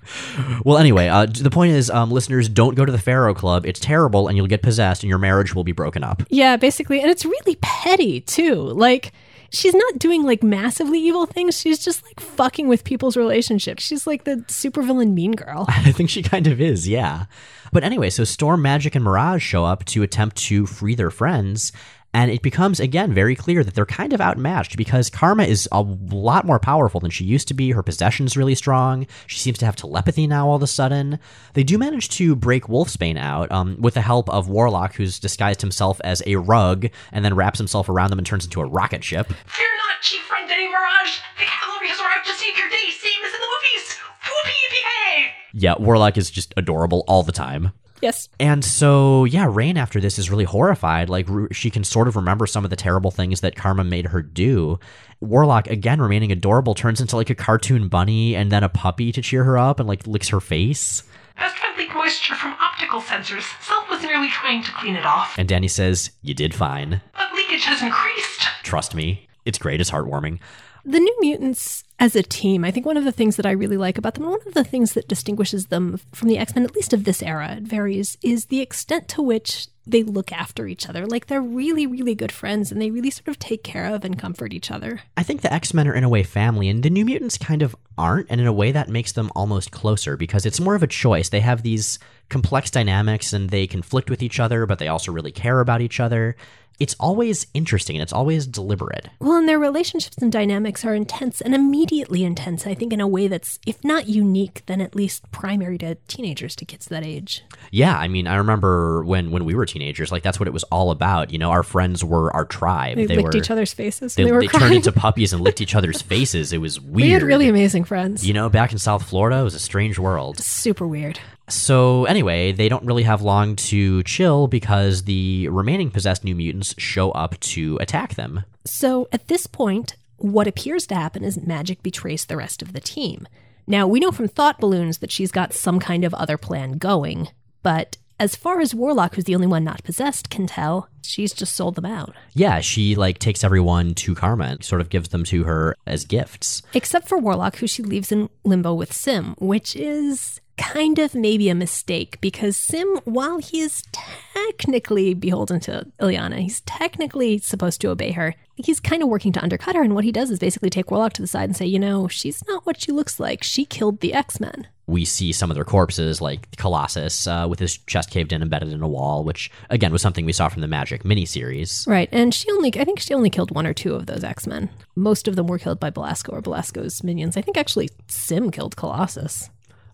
Well, 0.64 0.78
anyway, 0.78 1.08
uh, 1.08 1.26
the 1.26 1.50
point 1.50 1.74
is, 1.74 1.90
um, 1.90 2.12
listeners, 2.12 2.48
don't 2.48 2.76
go 2.76 2.86
to 2.86 2.92
the 2.92 2.98
Pharaoh 3.00 3.34
Club. 3.34 3.66
It's 3.66 3.80
terrible, 3.80 4.28
and 4.28 4.38
you'll 4.38 4.48
get 4.48 4.62
possessed, 4.62 5.04
and 5.04 5.10
your 5.10 5.20
marriage 5.20 5.56
will 5.56 5.64
be 5.64 5.72
broken 5.72 6.04
up. 6.04 6.24
Yeah, 6.30 6.58
basically, 6.58 7.02
and 7.02 7.10
it's 7.10 7.26
really 7.26 7.58
petty 7.62 8.22
too. 8.22 8.56
Like 8.56 9.12
she's 9.56 9.74
not 9.74 9.98
doing 10.00 10.24
like 10.24 10.44
massively 10.44 11.00
evil 11.00 11.26
things. 11.26 11.60
She's 11.60 11.80
just 11.80 12.04
like 12.04 12.20
fucking 12.20 12.68
with 12.68 12.84
people's 12.84 13.18
relationships. 13.18 13.84
She's 13.84 14.06
like 14.06 14.24
the 14.24 14.38
supervillain 14.48 15.14
mean 15.14 15.32
girl. 15.32 15.66
I 15.70 15.92
think 15.92 16.10
she 16.10 16.22
kind 16.22 16.48
of 16.48 16.62
is, 16.62 16.88
yeah. 16.88 17.26
But 17.72 17.84
anyway, 17.84 18.10
so 18.10 18.24
Storm, 18.24 18.62
Magic, 18.62 18.96
and 18.96 19.04
Mirage 19.04 19.44
show 19.44 19.66
up 19.66 19.86
to 19.86 20.04
attempt 20.04 20.38
to 20.38 20.66
free 20.66 20.96
their 20.96 21.12
friends. 21.12 21.72
And 22.16 22.32
it 22.32 22.42
becomes, 22.42 22.80
again, 22.80 23.14
very 23.14 23.36
clear 23.36 23.62
that 23.62 23.74
they're 23.74 23.86
kind 23.86 24.14
of 24.14 24.22
outmatched 24.22 24.78
because 24.78 25.10
Karma 25.10 25.44
is 25.44 25.68
a 25.70 25.82
lot 25.82 26.46
more 26.46 26.60
powerful 26.60 27.02
than 27.02 27.12
she 27.12 27.26
used 27.26 27.50
to 27.50 27.54
be. 27.54 27.72
Her 27.72 27.84
possession's 27.84 28.38
really 28.38 28.56
strong. 28.56 29.06
She 29.28 29.38
seems 29.38 29.58
to 29.58 29.66
have 29.66 29.76
telepathy 29.76 30.26
now 30.26 30.48
all 30.48 30.56
of 30.56 30.64
a 30.64 30.68
sudden. 30.68 31.20
They 31.56 31.64
do 31.64 31.78
manage 31.78 32.08
to 32.12 32.34
break 32.34 32.68
Wolfsbane 32.68 33.18
out 33.18 33.52
um, 33.52 33.76
with 33.82 33.96
the 33.96 34.02
help 34.02 34.30
of 34.30 34.48
Warlock, 34.48 34.96
who's 34.96 35.20
disguised 35.20 35.60
himself 35.60 36.00
as 36.06 36.24
a 36.26 36.38
rug 36.38 36.88
and 37.12 37.26
then 37.26 37.36
wraps 37.36 37.60
himself 37.60 37.90
around 37.90 38.12
them 38.12 38.20
and 38.20 38.26
turns 38.26 38.46
into 38.46 38.62
a 38.62 38.66
rocket 38.66 39.04
ship. 39.04 39.28
Fear 39.28 39.68
not, 39.86 40.02
Chief 40.02 40.22
Friend 40.22 40.50
Dani 40.50 40.72
Mirage. 40.72 41.20
The 41.38 41.44
cavalry 41.44 41.90
has 41.90 42.00
arrived 42.00 42.28
to 42.28 42.34
save 42.34 42.58
your 42.58 42.70
day, 42.70 42.92
same 42.92 43.26
as 43.26 43.34
in 43.34 43.42
the 43.42 43.48
movies. 43.60 43.98
Whoopee 44.24 44.68
behave! 44.72 45.32
Yeah, 45.52 45.76
Warlock 45.80 46.18
is 46.18 46.32
just 46.32 46.54
adorable 46.56 47.04
all 47.10 47.24
the 47.24 47.34
time. 47.34 47.74
Yes. 48.02 48.30
And 48.40 48.64
so, 48.64 49.24
yeah, 49.26 49.46
Rahne 49.46 49.78
after 49.78 50.00
this 50.00 50.20
is 50.20 50.30
really 50.30 50.44
horrified. 50.44 51.10
Like, 51.10 51.28
she 51.52 51.70
can 51.70 51.84
sort 51.84 52.08
of 52.08 52.16
remember 52.16 52.46
some 52.46 52.64
of 52.64 52.70
the 52.70 52.76
terrible 52.76 53.12
things 53.12 53.42
that 53.42 53.56
Karma 53.56 53.84
made 53.84 54.08
her 54.08 54.22
do. 54.22 54.80
Warlock, 55.22 55.68
again, 55.68 56.02
remaining 56.02 56.32
adorable, 56.32 56.76
turns 56.76 57.00
into 57.02 57.16
like 57.16 57.30
a 57.30 57.36
cartoon 57.36 57.88
bunny 57.88 58.36
and 58.36 58.52
then 58.52 58.64
a 58.64 58.70
puppy 58.70 59.12
to 59.12 59.22
cheer 59.22 59.44
her 59.46 59.58
up 59.58 59.80
and 59.80 59.88
like 59.88 60.06
licks 60.06 60.30
her 60.30 60.40
face. 60.42 61.04
Best 61.38 61.58
friend 61.58 61.78
leaked 61.78 61.94
moisture 61.94 62.36
from 62.36 62.56
optical 62.62 63.02
sensors. 63.02 63.44
Self 63.64 63.90
was 63.90 64.02
merely 64.02 64.30
trying 64.30 64.64
to 64.64 64.72
clean 64.74 64.96
it 64.96 65.06
off. 65.06 65.36
And 65.38 65.50
Dani 65.50 65.70
says, 65.70 66.12
You 66.22 66.34
did 66.34 66.54
fine. 66.54 67.02
But 67.18 67.34
leakage 67.34 67.64
has 67.66 67.82
increased. 67.82 68.42
Trust 68.64 68.96
me. 68.96 69.28
It's 69.46 69.58
great. 69.58 69.82
It's 69.82 69.92
heartwarming. 69.92 70.40
The 70.86 71.00
New 71.00 71.18
Mutants 71.20 71.84
as 72.00 72.16
a 72.16 72.24
team, 72.24 72.66
I 72.66 72.72
think 72.72 72.86
one 72.86 72.98
of 72.98 73.06
the 73.06 73.12
things 73.12 73.38
that 73.38 73.46
I 73.46 73.52
really 73.52 73.78
like 73.78 73.98
about 73.98 74.16
them, 74.16 74.30
one 74.30 74.40
of 74.46 74.54
the 74.54 74.64
things 74.64 74.94
that 74.94 75.08
distinguishes 75.08 75.68
them 75.68 76.00
from 76.12 76.28
the 76.28 76.38
X 76.38 76.54
Men, 76.54 76.66
at 76.66 76.76
least 76.76 76.94
of 76.94 77.04
this 77.04 77.24
era, 77.24 77.56
it 77.58 77.64
varies, 77.64 78.18
is 78.22 78.46
the 78.46 78.62
extent 78.62 79.08
to 79.10 79.22
which 79.22 79.68
they 79.88 80.04
look 80.04 80.32
after 80.32 80.68
each 80.68 80.90
other. 80.90 81.06
Like 81.06 81.28
they're 81.28 81.42
really, 81.42 81.86
really 81.86 82.16
good 82.16 82.32
friends 82.32 82.72
and 82.72 82.82
they 82.82 82.92
really 82.92 83.12
sort 83.12 83.28
of 83.28 83.40
take 83.40 83.64
care 83.64 83.86
of 83.86 84.04
and 84.04 84.18
comfort 84.18 84.52
each 84.52 84.72
other. 84.72 85.02
I 85.16 85.24
think 85.24 85.42
the 85.42 85.54
X 85.54 85.74
Men 85.74 85.88
are 85.88 85.94
in 85.94 86.04
a 86.04 86.10
way 86.10 86.24
family, 86.24 86.70
and 86.70 86.84
the 86.84 86.90
New 86.90 87.06
Mutants 87.06 87.38
kind 87.38 87.62
of 87.62 87.76
aren't, 87.98 88.28
and 88.30 88.42
in 88.42 88.48
a 88.48 88.54
way 88.54 88.72
that 88.72 88.90
makes 88.90 89.14
them 89.14 89.32
almost 89.36 89.72
closer 89.72 90.18
because 90.18 90.46
it's 90.46 90.60
more 90.60 90.76
of 90.76 90.84
a 90.84 90.88
choice. 90.88 91.30
They 91.30 91.40
have 91.40 91.62
these 91.62 92.00
complex 92.30 92.72
dynamics 92.72 93.32
and 93.32 93.50
they 93.50 93.68
conflict 93.68 94.10
with 94.10 94.24
each 94.24 94.40
other, 94.40 94.66
but 94.66 94.80
they 94.80 94.88
also 94.88 95.12
really 95.12 95.32
care 95.32 95.60
about 95.60 95.82
each 95.82 96.00
other. 96.00 96.36
It's 96.78 96.96
always 97.00 97.48
interesting 97.54 97.96
and 97.96 98.04
it's 98.04 98.12
always 98.12 98.46
deliberate. 98.46 99.08
Well, 99.20 99.38
and 99.38 99.48
their 99.48 99.60
relationships 99.60 100.18
and 100.18 100.30
dynamics 100.30 100.84
are 100.84 100.94
intense 100.94 101.40
and 101.40 101.56
immediately 101.96 102.26
intense, 102.26 102.68
I 102.68 102.74
think, 102.74 102.92
in 102.92 103.00
a 103.00 103.08
way 103.08 103.28
that's, 103.28 103.58
if 103.66 103.82
not 103.84 104.08
unique, 104.10 104.64
then 104.66 104.82
at 104.82 104.96
least 104.96 105.32
primary 105.32 105.78
to 105.78 105.96
teenagers, 106.10 106.54
to 106.58 106.66
kids 106.66 106.88
that 106.88 107.06
age. 107.06 107.42
Yeah, 107.72 107.98
I 107.98 108.10
mean, 108.10 108.28
I 108.28 108.36
remember 108.36 109.04
when 109.06 109.32
when 109.32 109.46
we 109.46 109.56
were 109.56 109.66
teenagers, 109.66 110.12
like 110.12 110.22
that's 110.22 110.38
what 110.38 110.48
it 110.48 110.54
was 110.54 110.64
all 110.66 110.92
about. 110.92 111.32
You 111.32 111.38
know, 111.40 111.52
our 111.52 111.64
friends 111.64 112.04
were 112.04 112.34
our 112.36 112.44
tribe. 112.44 112.98
They, 112.98 113.08
licked 113.08 113.34
were 113.34 113.38
each 113.38 113.50
other's 113.50 113.74
faces. 113.74 114.16
they, 114.16 114.26
they 114.26 114.32
were 114.32 114.42
they 114.42 114.48
turned 114.48 114.76
into 114.76 114.92
puppies 114.92 115.32
and 115.32 115.42
licked 115.42 115.62
each 115.62 115.74
other's 115.74 116.02
faces. 116.14 116.52
It 116.52 116.58
was 116.58 116.82
weird. 116.82 116.96
we 116.96 117.10
had 117.12 117.24
really 117.24 117.48
amazing 117.48 117.86
friends. 117.86 118.28
you 118.28 118.34
know, 118.34 118.50
back 118.50 118.74
in 118.74 118.78
South 118.78 119.08
Florida, 119.08 119.40
it 119.40 119.44
was 119.44 119.56
a 119.56 119.60
strange 119.60 119.98
world. 119.98 120.38
Super 120.40 120.86
weird. 120.86 121.20
So 121.48 122.06
anyway, 122.06 122.52
they 122.52 122.68
don't 122.68 122.86
really 122.86 123.04
have 123.04 123.22
long 123.22 123.56
to 123.56 124.04
chill 124.04 124.48
because 124.48 125.04
the 125.04 125.48
remaining 125.50 125.92
possessed 125.92 126.24
new 126.24 126.36
mutants 126.36 126.74
show 126.78 127.12
up 127.12 127.40
to 127.40 127.78
attack 127.80 128.16
them. 128.16 128.44
So 128.66 129.08
at 129.12 129.28
this 129.28 129.46
point, 129.46 129.96
what 130.18 130.48
appears 130.48 130.88
to 130.88 130.96
happen 130.96 131.24
is 131.24 131.42
Magic 131.42 131.84
betrays 131.84 132.26
the 132.26 132.38
rest 132.38 132.62
of 132.62 132.74
the 132.74 132.80
team. 132.80 133.28
Now, 133.68 133.88
we 133.88 134.00
know 134.00 134.12
from 134.12 134.28
Thought 134.28 134.60
Balloons 134.60 135.00
that 135.00 135.12
she's 135.12 135.32
got 135.32 135.54
some 135.54 135.80
kind 135.80 136.04
of 136.04 136.14
other 136.14 136.38
plan 136.38 136.74
going, 136.74 137.30
but 137.64 137.98
as 138.20 138.36
far 138.36 138.62
as 138.62 138.74
Warlock, 138.74 139.16
who's 139.16 139.26
the 139.26 139.36
only 139.36 139.48
one 139.48 139.64
not 139.64 139.84
possessed, 139.84 140.30
can 140.30 140.48
tell, 140.48 140.88
she's 141.02 141.34
just 141.34 141.56
sold 141.56 141.76
them 141.76 141.86
out. 141.86 142.16
Yeah, 142.34 142.62
she 142.62 142.96
like 142.96 143.20
takes 143.20 143.44
everyone 143.44 143.94
to 143.96 144.16
Karma 144.16 144.46
and 144.46 144.64
sort 144.64 144.82
of 144.82 144.90
gives 144.90 145.10
them 145.10 145.24
to 145.26 145.44
her 145.44 145.76
as 145.86 146.06
gifts. 146.06 146.62
Except 146.74 147.08
for 147.08 147.18
Warlock, 147.18 147.58
who 147.58 147.68
she 147.68 147.84
leaves 147.84 148.12
in 148.12 148.30
limbo 148.44 148.74
with 148.74 148.94
S'ym, 148.94 149.36
which 149.42 149.76
is 149.76 150.40
kind 150.58 151.00
of 151.00 151.16
maybe 151.16 151.50
a 151.50 151.56
mistake 151.56 152.20
because 152.22 152.58
S'ym, 152.58 153.02
while 153.06 153.38
he 153.38 153.60
is 153.60 153.84
technically 153.92 155.14
beholden 155.14 155.60
to 155.62 155.88
Illyana, 156.00 156.40
he's 156.40 156.62
technically 156.62 157.38
supposed 157.40 157.82
to 157.82 157.90
obey 157.90 158.12
her. 158.12 158.36
He's 158.56 158.80
kind 158.80 159.04
of 159.04 159.10
working 159.10 159.34
to 159.34 159.44
undercut 159.44 159.76
her, 159.76 159.84
and 159.84 159.96
what 159.96 160.06
he 160.06 160.14
does 160.14 160.32
is 160.32 160.40
basically 160.40 160.70
take 160.70 160.90
Warlock 160.90 161.14
to 161.14 161.22
the 161.22 161.28
side 161.28 161.50
and 161.50 161.58
say, 161.58 161.66
you 161.66 161.78
know, 161.78 162.08
she's 162.08 162.42
not 162.48 162.66
what 162.66 162.80
she 162.80 162.92
looks 162.94 163.20
like. 163.20 163.44
She 163.44 163.66
killed 163.66 164.00
the 164.00 164.14
X 164.14 164.40
Men. 164.40 164.68
We 164.88 165.04
see 165.04 165.34
some 165.34 165.50
of 165.52 165.56
their 165.56 165.66
corpses, 165.66 166.22
like 166.22 166.56
Colossus, 166.58 167.28
uh, 167.28 167.48
with 167.50 167.60
his 167.60 167.78
chest 167.80 168.12
caved 168.12 168.32
in, 168.32 168.42
embedded 168.42 168.72
in 168.72 168.82
a 168.82 168.88
wall, 168.88 169.24
which 169.24 169.52
again 169.70 169.92
was 169.92 170.02
something 170.02 170.26
we 170.26 170.32
saw 170.32 170.48
from 170.48 170.62
the 170.62 170.68
Magic 170.68 171.04
miniseries. 171.04 171.86
Right, 171.88 172.08
and 172.14 172.34
she 172.34 172.50
only, 172.52 172.72
I 172.80 172.86
think 172.86 173.00
she 173.00 173.14
only 173.14 173.30
killed 173.30 173.52
one 173.52 173.68
or 173.68 173.74
two 173.74 173.94
of 173.94 174.06
those 174.06 174.24
X 174.24 174.48
Men. 174.48 174.70
Most 174.96 175.28
of 175.28 175.36
them 175.36 175.48
were 175.48 175.60
killed 175.60 175.80
by 175.80 175.90
Belasco 175.90 176.32
or 176.32 176.42
Belasco's 176.42 177.04
minions. 177.04 177.36
I 177.36 177.42
think 177.42 177.58
actually 177.58 177.90
S'ym 178.08 178.54
killed 178.54 178.78
Colossus. 178.78 179.50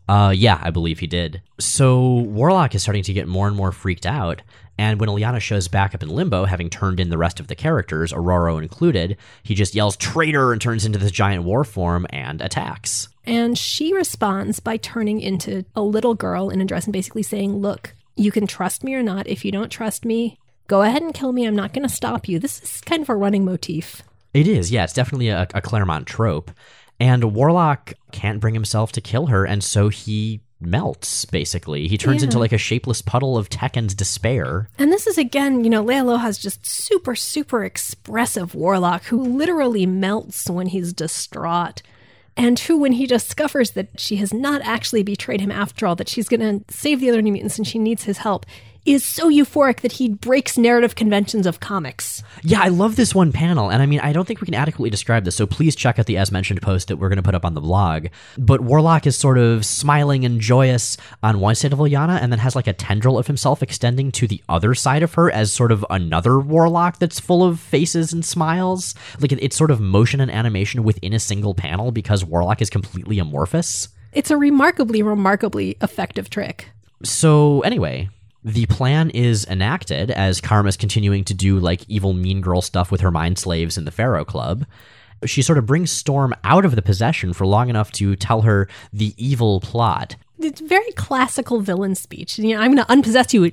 Uh, 0.08 0.34
yeah, 0.36 0.60
I 0.62 0.72
believe 0.72 1.00
he 1.00 1.08
did. 1.08 1.42
So 1.60 2.14
Warlock 2.14 2.76
is 2.76 2.82
starting 2.82 3.04
to 3.04 3.14
get 3.14 3.28
more 3.28 3.48
and 3.48 3.56
more 3.56 3.72
freaked 3.72 4.06
out, 4.06 4.42
and 4.78 5.00
when 5.00 5.10
Illyana 5.10 5.40
shows 5.40 5.68
back 5.68 5.94
up 5.94 6.02
in 6.02 6.10
Limbo, 6.10 6.46
having 6.46 6.70
turned 6.70 7.00
in 7.00 7.10
the 7.10 7.18
rest 7.18 7.40
of 7.40 7.48
the 7.48 7.56
characters, 7.56 8.12
Ororo 8.12 8.60
included, 8.62 9.16
he 9.44 9.54
just 9.54 9.76
yells 9.76 9.96
"traitor" 9.96 10.52
and 10.52 10.60
turns 10.60 10.86
into 10.86 10.98
this 10.98 11.12
giant 11.12 11.44
war 11.44 11.64
form 11.64 12.08
and 12.10 12.42
attacks. 12.42 13.08
And 13.24 13.58
she 13.58 13.94
responds 13.94 14.60
by 14.60 14.78
turning 14.78 15.22
into 15.22 15.66
a 15.76 15.82
little 15.82 16.16
girl 16.16 16.50
in 16.50 16.62
a 16.62 16.66
dress 16.66 16.86
and 16.86 16.94
basically 16.94 17.24
saying, 17.24 17.58
Look, 17.58 17.94
you 18.16 18.32
can 18.32 18.48
trust 18.48 18.84
me 18.84 18.96
or 18.96 19.04
not. 19.04 19.28
If 19.28 19.46
you 19.46 19.52
don't 19.52 19.70
trust 19.70 20.04
me, 20.04 20.40
go 20.68 20.82
ahead 20.82 21.04
and 21.04 21.14
kill 21.14 21.32
me. 21.32 21.46
I'm 21.46 21.56
not 21.56 21.74
going 21.74 21.88
to 21.88 21.94
stop 21.94 22.28
you. 22.28 22.40
This 22.40 22.62
is 22.64 22.82
kind 22.82 23.04
of 23.04 23.10
a 23.10 23.16
running 23.16 23.46
motif. 23.46 24.02
It 24.34 24.48
is, 24.48 24.72
yeah, 24.72 24.86
it's 24.86 24.94
definitely 24.94 25.28
a, 25.28 25.48
a 25.54 25.62
Claremont 25.62 26.08
trope. 26.08 26.52
And 27.02 27.34
Warlock 27.34 27.94
can't 28.12 28.40
bring 28.40 28.54
himself 28.54 28.92
to 28.92 29.02
kill 29.02 29.26
her, 29.26 29.44
and 29.44 29.64
so 29.64 29.90
he 29.90 30.42
melts, 30.60 31.26
basically. 31.26 31.88
He 31.88 31.98
turns 31.98 32.22
Yeah. 32.22 32.26
into 32.28 32.38
like 32.38 32.52
a 32.52 32.60
shapeless 32.60 33.02
puddle 33.02 33.36
of 33.40 33.50
Tekken's 33.50 33.96
despair. 33.96 34.70
And 34.78 34.92
this 34.92 35.08
is 35.08 35.18
again, 35.18 35.64
you 35.64 35.72
know, 35.72 35.84
Leialoha 35.84 36.20
has 36.20 36.38
just 36.38 36.64
super, 36.64 37.16
super 37.16 37.64
expressive 37.64 38.54
warlock 38.54 39.06
who 39.06 39.18
literally 39.20 39.88
melts 39.88 40.48
when 40.48 40.68
he's 40.68 40.94
distraught. 40.94 41.82
And 42.38 42.60
who, 42.60 42.78
when 42.78 42.92
he 42.94 43.08
discovers 43.08 43.72
that 43.72 44.00
she 44.00 44.18
has 44.18 44.32
not 44.32 44.62
actually 44.64 45.02
betrayed 45.02 45.42
him 45.42 45.52
after 45.52 45.88
all, 45.88 45.96
that 45.96 46.08
she's 46.08 46.30
going 46.30 46.40
to 46.64 46.74
save 46.74 47.00
the 47.00 47.10
other 47.10 47.22
new 47.24 47.32
mutants 47.32 47.58
and 47.58 47.68
she 47.68 47.80
needs 47.80 48.04
his 48.04 48.20
help, 48.20 48.46
is 48.86 49.04
so 49.04 49.30
euphoric 49.30 49.82
that 49.82 49.94
he 49.94 50.10
breaks 50.10 50.58
narrative 50.58 50.96
conventions 50.96 51.46
of 51.46 51.60
comics. 51.60 52.24
Yeah, 52.44 52.62
I 52.62 52.70
love 52.70 52.96
this 52.96 53.14
one 53.14 53.32
panel, 53.32 53.70
and 53.70 53.82
I 53.82 53.86
mean, 53.86 54.00
I 54.00 54.12
don't 54.14 54.28
think 54.28 54.42
we 54.42 54.46
can 54.46 54.56
adequately 54.56 54.90
describe 54.90 55.24
this, 55.24 55.36
so 55.36 55.46
please 55.46 55.76
check 55.76 56.00
out 56.00 56.08
the 56.08 56.18
as 56.18 56.32
mentioned 56.32 56.62
post 56.62 56.88
that 56.88 56.98
we're 56.98 57.10
going 57.10 57.18
to 57.18 57.24
put 57.24 57.36
up 57.36 57.46
on 57.46 57.54
the 57.54 57.62
blog. 57.62 58.08
But 58.38 58.62
Warlock 58.62 59.06
is 59.06 59.18
sort 59.18 59.38
of 59.38 59.66
smiling 59.66 60.26
and 60.26 60.42
joyous 60.42 60.98
on 61.22 61.40
one 61.40 61.56
side 61.56 61.74
of 61.74 61.80
Illyana, 61.80 62.22
and 62.22 62.32
then 62.32 62.40
has 62.40 62.56
like 62.56 62.68
a 62.68 62.74
tendril 62.74 63.18
of 63.18 63.28
himself 63.28 63.62
extending 63.62 64.12
to 64.14 64.28
the 64.28 64.42
other 64.50 64.74
side 64.74 65.04
of 65.04 65.14
her 65.14 65.30
as 65.32 65.54
sort 65.54 65.72
of 65.72 65.86
another 65.90 66.40
Warlock 66.40 66.98
that's 67.00 67.20
full 67.20 67.44
of 67.44 67.60
faces 67.60 68.14
and 68.14 68.26
smiles. 68.26 68.96
Like 69.20 69.32
it's 69.32 69.56
sort 69.56 69.72
of 69.72 69.80
motion 69.80 70.20
and 70.20 70.32
animation 70.32 70.84
within 70.84 71.14
a 71.14 71.20
single 71.20 71.54
panel 71.54 71.92
because 71.92 72.26
Warlock 72.26 72.62
is 72.62 72.70
completely 72.70 73.20
amorphous. 73.20 73.90
It's 74.14 74.32
a 74.32 74.38
remarkably, 74.38 75.02
remarkably 75.04 75.78
effective 75.82 76.30
trick. 76.30 76.70
So 77.04 77.62
anyway, 77.62 78.10
the 78.44 78.66
plan 78.66 79.10
is 79.12 79.46
enacted 79.46 80.12
as 80.12 80.42
Karma's 80.42 80.78
continuing 80.78 81.24
to 81.26 81.34
do 81.34 81.60
like 81.60 81.88
evil 81.88 82.14
mean 82.14 82.42
girl 82.42 82.62
stuff 82.62 82.92
with 82.92 83.02
her 83.02 83.12
mind 83.12 83.38
slaves 83.38 83.78
in 83.78 83.86
the 83.86 83.92
Pharaoh 83.92 84.26
Club. 84.26 84.66
She 85.26 85.42
sort 85.44 85.60
of 85.60 85.68
brings 85.68 85.92
Storm 85.92 86.34
out 86.44 86.66
of 86.66 86.76
the 86.76 86.82
possession 86.82 87.34
for 87.34 87.46
long 87.46 87.70
enough 87.70 87.92
to 87.94 88.16
tell 88.16 88.42
her 88.42 88.68
the 88.92 89.14
evil 89.18 89.60
plot. 89.60 90.16
It's 90.40 90.62
very 90.62 90.92
classical 90.94 91.60
villain 91.60 91.94
speech. 91.94 92.40
You 92.40 92.56
know, 92.56 92.62
I'm 92.62 92.74
going 92.74 92.84
to 92.84 92.92
unpossess 92.92 93.34
you 93.34 93.52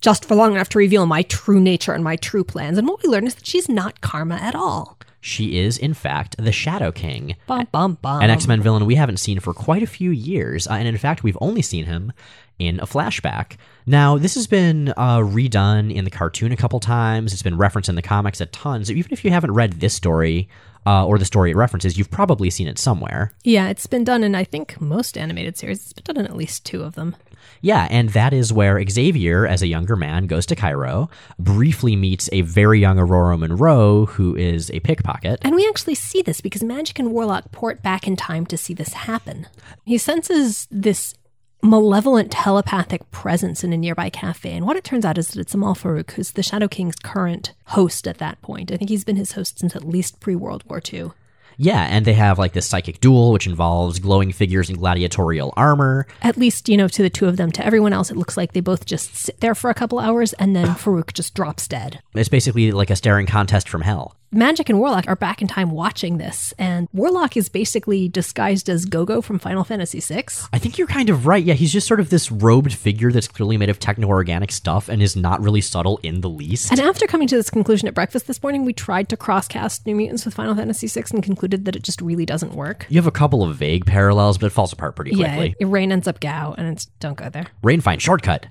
just 0.00 0.24
for 0.24 0.36
long 0.36 0.52
enough 0.52 0.68
to 0.70 0.78
reveal 0.78 1.06
my 1.06 1.22
true 1.22 1.60
nature 1.60 1.92
and 1.92 2.04
my 2.04 2.14
true 2.14 2.44
plans. 2.44 2.78
And 2.78 2.86
what 2.86 3.02
we 3.02 3.08
learn 3.08 3.26
is 3.26 3.34
that 3.34 3.46
she's 3.46 3.68
not 3.68 4.00
Karma 4.00 4.36
at 4.36 4.54
all. 4.54 4.97
She 5.20 5.58
is, 5.58 5.78
in 5.78 5.94
fact, 5.94 6.36
the 6.38 6.52
Shadow 6.52 6.92
King, 6.92 7.34
Bum, 7.46 7.66
bum, 7.72 7.98
bum. 8.00 8.22
an 8.22 8.30
X 8.30 8.46
Men 8.46 8.62
villain 8.62 8.86
we 8.86 8.94
haven't 8.94 9.16
seen 9.18 9.40
for 9.40 9.52
quite 9.52 9.82
a 9.82 9.86
few 9.86 10.10
years. 10.10 10.66
Uh, 10.66 10.74
and 10.74 10.86
in 10.86 10.96
fact, 10.96 11.22
we've 11.22 11.38
only 11.40 11.62
seen 11.62 11.86
him 11.86 12.12
in 12.58 12.80
a 12.80 12.86
flashback. 12.86 13.56
Now, 13.86 14.18
this 14.18 14.34
has 14.34 14.46
been 14.46 14.92
uh, 14.96 15.18
redone 15.18 15.94
in 15.94 16.04
the 16.04 16.10
cartoon 16.10 16.52
a 16.52 16.56
couple 16.56 16.80
times, 16.80 17.32
it's 17.32 17.42
been 17.42 17.56
referenced 17.56 17.88
in 17.88 17.94
the 17.94 18.02
comics 18.02 18.40
a 18.40 18.46
ton. 18.46 18.84
So 18.84 18.92
even 18.92 19.12
if 19.12 19.24
you 19.24 19.30
haven't 19.30 19.52
read 19.52 19.74
this 19.74 19.94
story, 19.94 20.48
uh, 20.88 21.04
or 21.04 21.18
the 21.18 21.24
story 21.26 21.50
it 21.50 21.56
references, 21.56 21.98
you've 21.98 22.10
probably 22.10 22.48
seen 22.48 22.66
it 22.66 22.78
somewhere. 22.78 23.34
Yeah, 23.44 23.68
it's 23.68 23.86
been 23.86 24.04
done 24.04 24.24
in, 24.24 24.34
I 24.34 24.44
think, 24.44 24.80
most 24.80 25.18
animated 25.18 25.58
series. 25.58 25.82
It's 25.82 25.92
been 25.92 26.04
done 26.14 26.24
in 26.24 26.30
at 26.30 26.36
least 26.36 26.64
two 26.64 26.82
of 26.82 26.94
them. 26.94 27.14
Yeah, 27.60 27.88
and 27.90 28.10
that 28.10 28.32
is 28.32 28.52
where 28.52 28.82
Xavier, 28.88 29.46
as 29.46 29.62
a 29.62 29.66
younger 29.66 29.96
man, 29.96 30.26
goes 30.26 30.46
to 30.46 30.56
Cairo, 30.56 31.10
briefly 31.38 31.94
meets 31.94 32.30
a 32.32 32.40
very 32.42 32.80
young 32.80 32.96
Ororo 32.96 33.38
Munroe, 33.38 34.06
who 34.06 34.34
is 34.34 34.70
a 34.70 34.80
pickpocket. 34.80 35.40
And 35.42 35.54
we 35.54 35.68
actually 35.68 35.94
see 35.94 36.22
this 36.22 36.40
because 36.40 36.62
Magic 36.62 36.98
and 36.98 37.12
Warlock 37.12 37.52
port 37.52 37.82
back 37.82 38.06
in 38.06 38.16
time 38.16 38.46
to 38.46 38.56
see 38.56 38.74
this 38.74 38.92
happen. 38.94 39.46
He 39.84 39.98
senses 39.98 40.68
this 40.70 41.14
malevolent 41.62 42.30
telepathic 42.30 43.10
presence 43.10 43.64
in 43.64 43.72
a 43.72 43.76
nearby 43.76 44.10
cafe, 44.10 44.52
and 44.52 44.66
what 44.66 44.76
it 44.76 44.84
turns 44.84 45.04
out 45.04 45.18
is 45.18 45.28
that 45.28 45.40
it's 45.40 45.54
Amal 45.54 45.74
Farouk, 45.74 46.12
who's 46.12 46.32
the 46.32 46.42
Shadow 46.42 46.68
King's 46.68 46.96
current 46.96 47.52
host 47.66 48.06
at 48.06 48.18
that 48.18 48.40
point. 48.42 48.70
I 48.70 48.76
think 48.76 48.90
he's 48.90 49.04
been 49.04 49.16
his 49.16 49.32
host 49.32 49.58
since 49.58 49.74
at 49.74 49.84
least 49.84 50.20
pre 50.20 50.36
World 50.36 50.64
War 50.68 50.80
II. 50.92 51.10
Yeah, 51.60 51.82
and 51.90 52.04
they 52.04 52.12
have 52.12 52.38
like 52.38 52.52
this 52.52 52.66
psychic 52.66 53.00
duel, 53.00 53.32
which 53.32 53.48
involves 53.48 53.98
glowing 53.98 54.30
figures 54.30 54.70
in 54.70 54.76
gladiatorial 54.76 55.52
armor. 55.56 56.06
At 56.22 56.36
least, 56.36 56.68
you 56.68 56.76
know, 56.76 56.86
to 56.86 57.02
the 57.02 57.10
two 57.10 57.26
of 57.26 57.36
them. 57.36 57.50
To 57.50 57.66
everyone 57.66 57.92
else, 57.92 58.12
it 58.12 58.16
looks 58.16 58.36
like 58.36 58.52
they 58.52 58.60
both 58.60 58.86
just 58.86 59.16
sit 59.16 59.40
there 59.40 59.56
for 59.56 59.68
a 59.68 59.74
couple 59.74 59.98
hours 59.98 60.32
and 60.34 60.54
then 60.54 60.66
Farouk 60.76 61.12
just 61.12 61.34
drops 61.34 61.66
dead. 61.66 62.00
It's 62.14 62.28
basically 62.28 62.70
like 62.70 62.90
a 62.90 62.96
staring 62.96 63.26
contest 63.26 63.68
from 63.68 63.80
hell. 63.80 64.14
Magic 64.30 64.68
and 64.68 64.78
Warlock 64.78 65.06
are 65.08 65.16
back 65.16 65.40
in 65.40 65.48
time 65.48 65.70
watching 65.70 66.18
this, 66.18 66.52
and 66.58 66.86
Warlock 66.92 67.34
is 67.34 67.48
basically 67.48 68.10
disguised 68.10 68.68
as 68.68 68.84
Gogo 68.84 69.22
from 69.22 69.38
Final 69.38 69.64
Fantasy 69.64 70.00
VI. 70.00 70.24
I 70.52 70.58
think 70.58 70.76
you're 70.76 70.86
kind 70.86 71.08
of 71.08 71.24
right. 71.26 71.42
Yeah, 71.42 71.54
he's 71.54 71.72
just 71.72 71.86
sort 71.86 71.98
of 71.98 72.10
this 72.10 72.30
robed 72.30 72.74
figure 72.74 73.10
that's 73.10 73.26
clearly 73.26 73.56
made 73.56 73.70
of 73.70 73.78
techno 73.78 74.06
organic 74.08 74.52
stuff 74.52 74.90
and 74.90 75.00
is 75.00 75.16
not 75.16 75.40
really 75.40 75.62
subtle 75.62 75.98
in 76.02 76.20
the 76.20 76.28
least. 76.28 76.70
And 76.70 76.78
after 76.78 77.06
coming 77.06 77.26
to 77.28 77.36
this 77.36 77.48
conclusion 77.48 77.88
at 77.88 77.94
breakfast 77.94 78.26
this 78.26 78.42
morning, 78.42 78.66
we 78.66 78.74
tried 78.74 79.08
to 79.08 79.16
crosscast 79.16 79.86
New 79.86 79.94
Mutants 79.94 80.26
with 80.26 80.34
Final 80.34 80.54
Fantasy 80.54 80.88
VI 80.88 81.04
and 81.14 81.22
concluded 81.22 81.64
that 81.64 81.74
it 81.74 81.82
just 81.82 82.02
really 82.02 82.26
doesn't 82.26 82.52
work. 82.52 82.84
You 82.90 82.96
have 82.98 83.06
a 83.06 83.10
couple 83.10 83.42
of 83.42 83.56
vague 83.56 83.86
parallels, 83.86 84.36
but 84.36 84.48
it 84.48 84.50
falls 84.50 84.74
apart 84.74 84.94
pretty 84.94 85.12
Yeah, 85.16 85.36
quickly. 85.36 85.54
it, 85.58 85.64
Rahne 85.64 85.90
ends 85.90 86.06
up 86.06 86.20
Gau, 86.20 86.54
and 86.58 86.68
it's 86.68 86.84
don't 87.00 87.16
go 87.16 87.30
there. 87.30 87.46
Rahne 87.62 87.82
find 87.82 88.02
shortcut. 88.02 88.44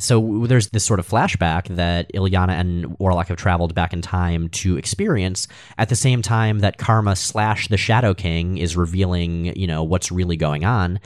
So 0.00 0.46
there's 0.46 0.68
this 0.68 0.84
sort 0.84 0.98
of 0.98 1.08
flashback 1.08 1.68
that 1.76 2.12
Illyana 2.12 2.58
and 2.58 2.98
Warlock 2.98 3.28
have 3.28 3.36
traveled 3.36 3.74
back 3.74 3.92
in 3.92 4.02
time 4.02 4.48
to 4.48 4.76
experience 4.76 5.46
at 5.78 5.88
the 5.88 5.96
same 5.96 6.22
time 6.22 6.60
that 6.60 6.78
Karma 6.78 7.14
slash 7.14 7.68
the 7.68 7.76
Shadow 7.76 8.14
King 8.14 8.58
is 8.58 8.76
revealing, 8.76 9.56
you 9.56 9.66
know, 9.66 9.84
what's 9.84 10.10
really 10.10 10.36
going 10.36 10.64
on. 10.64 11.00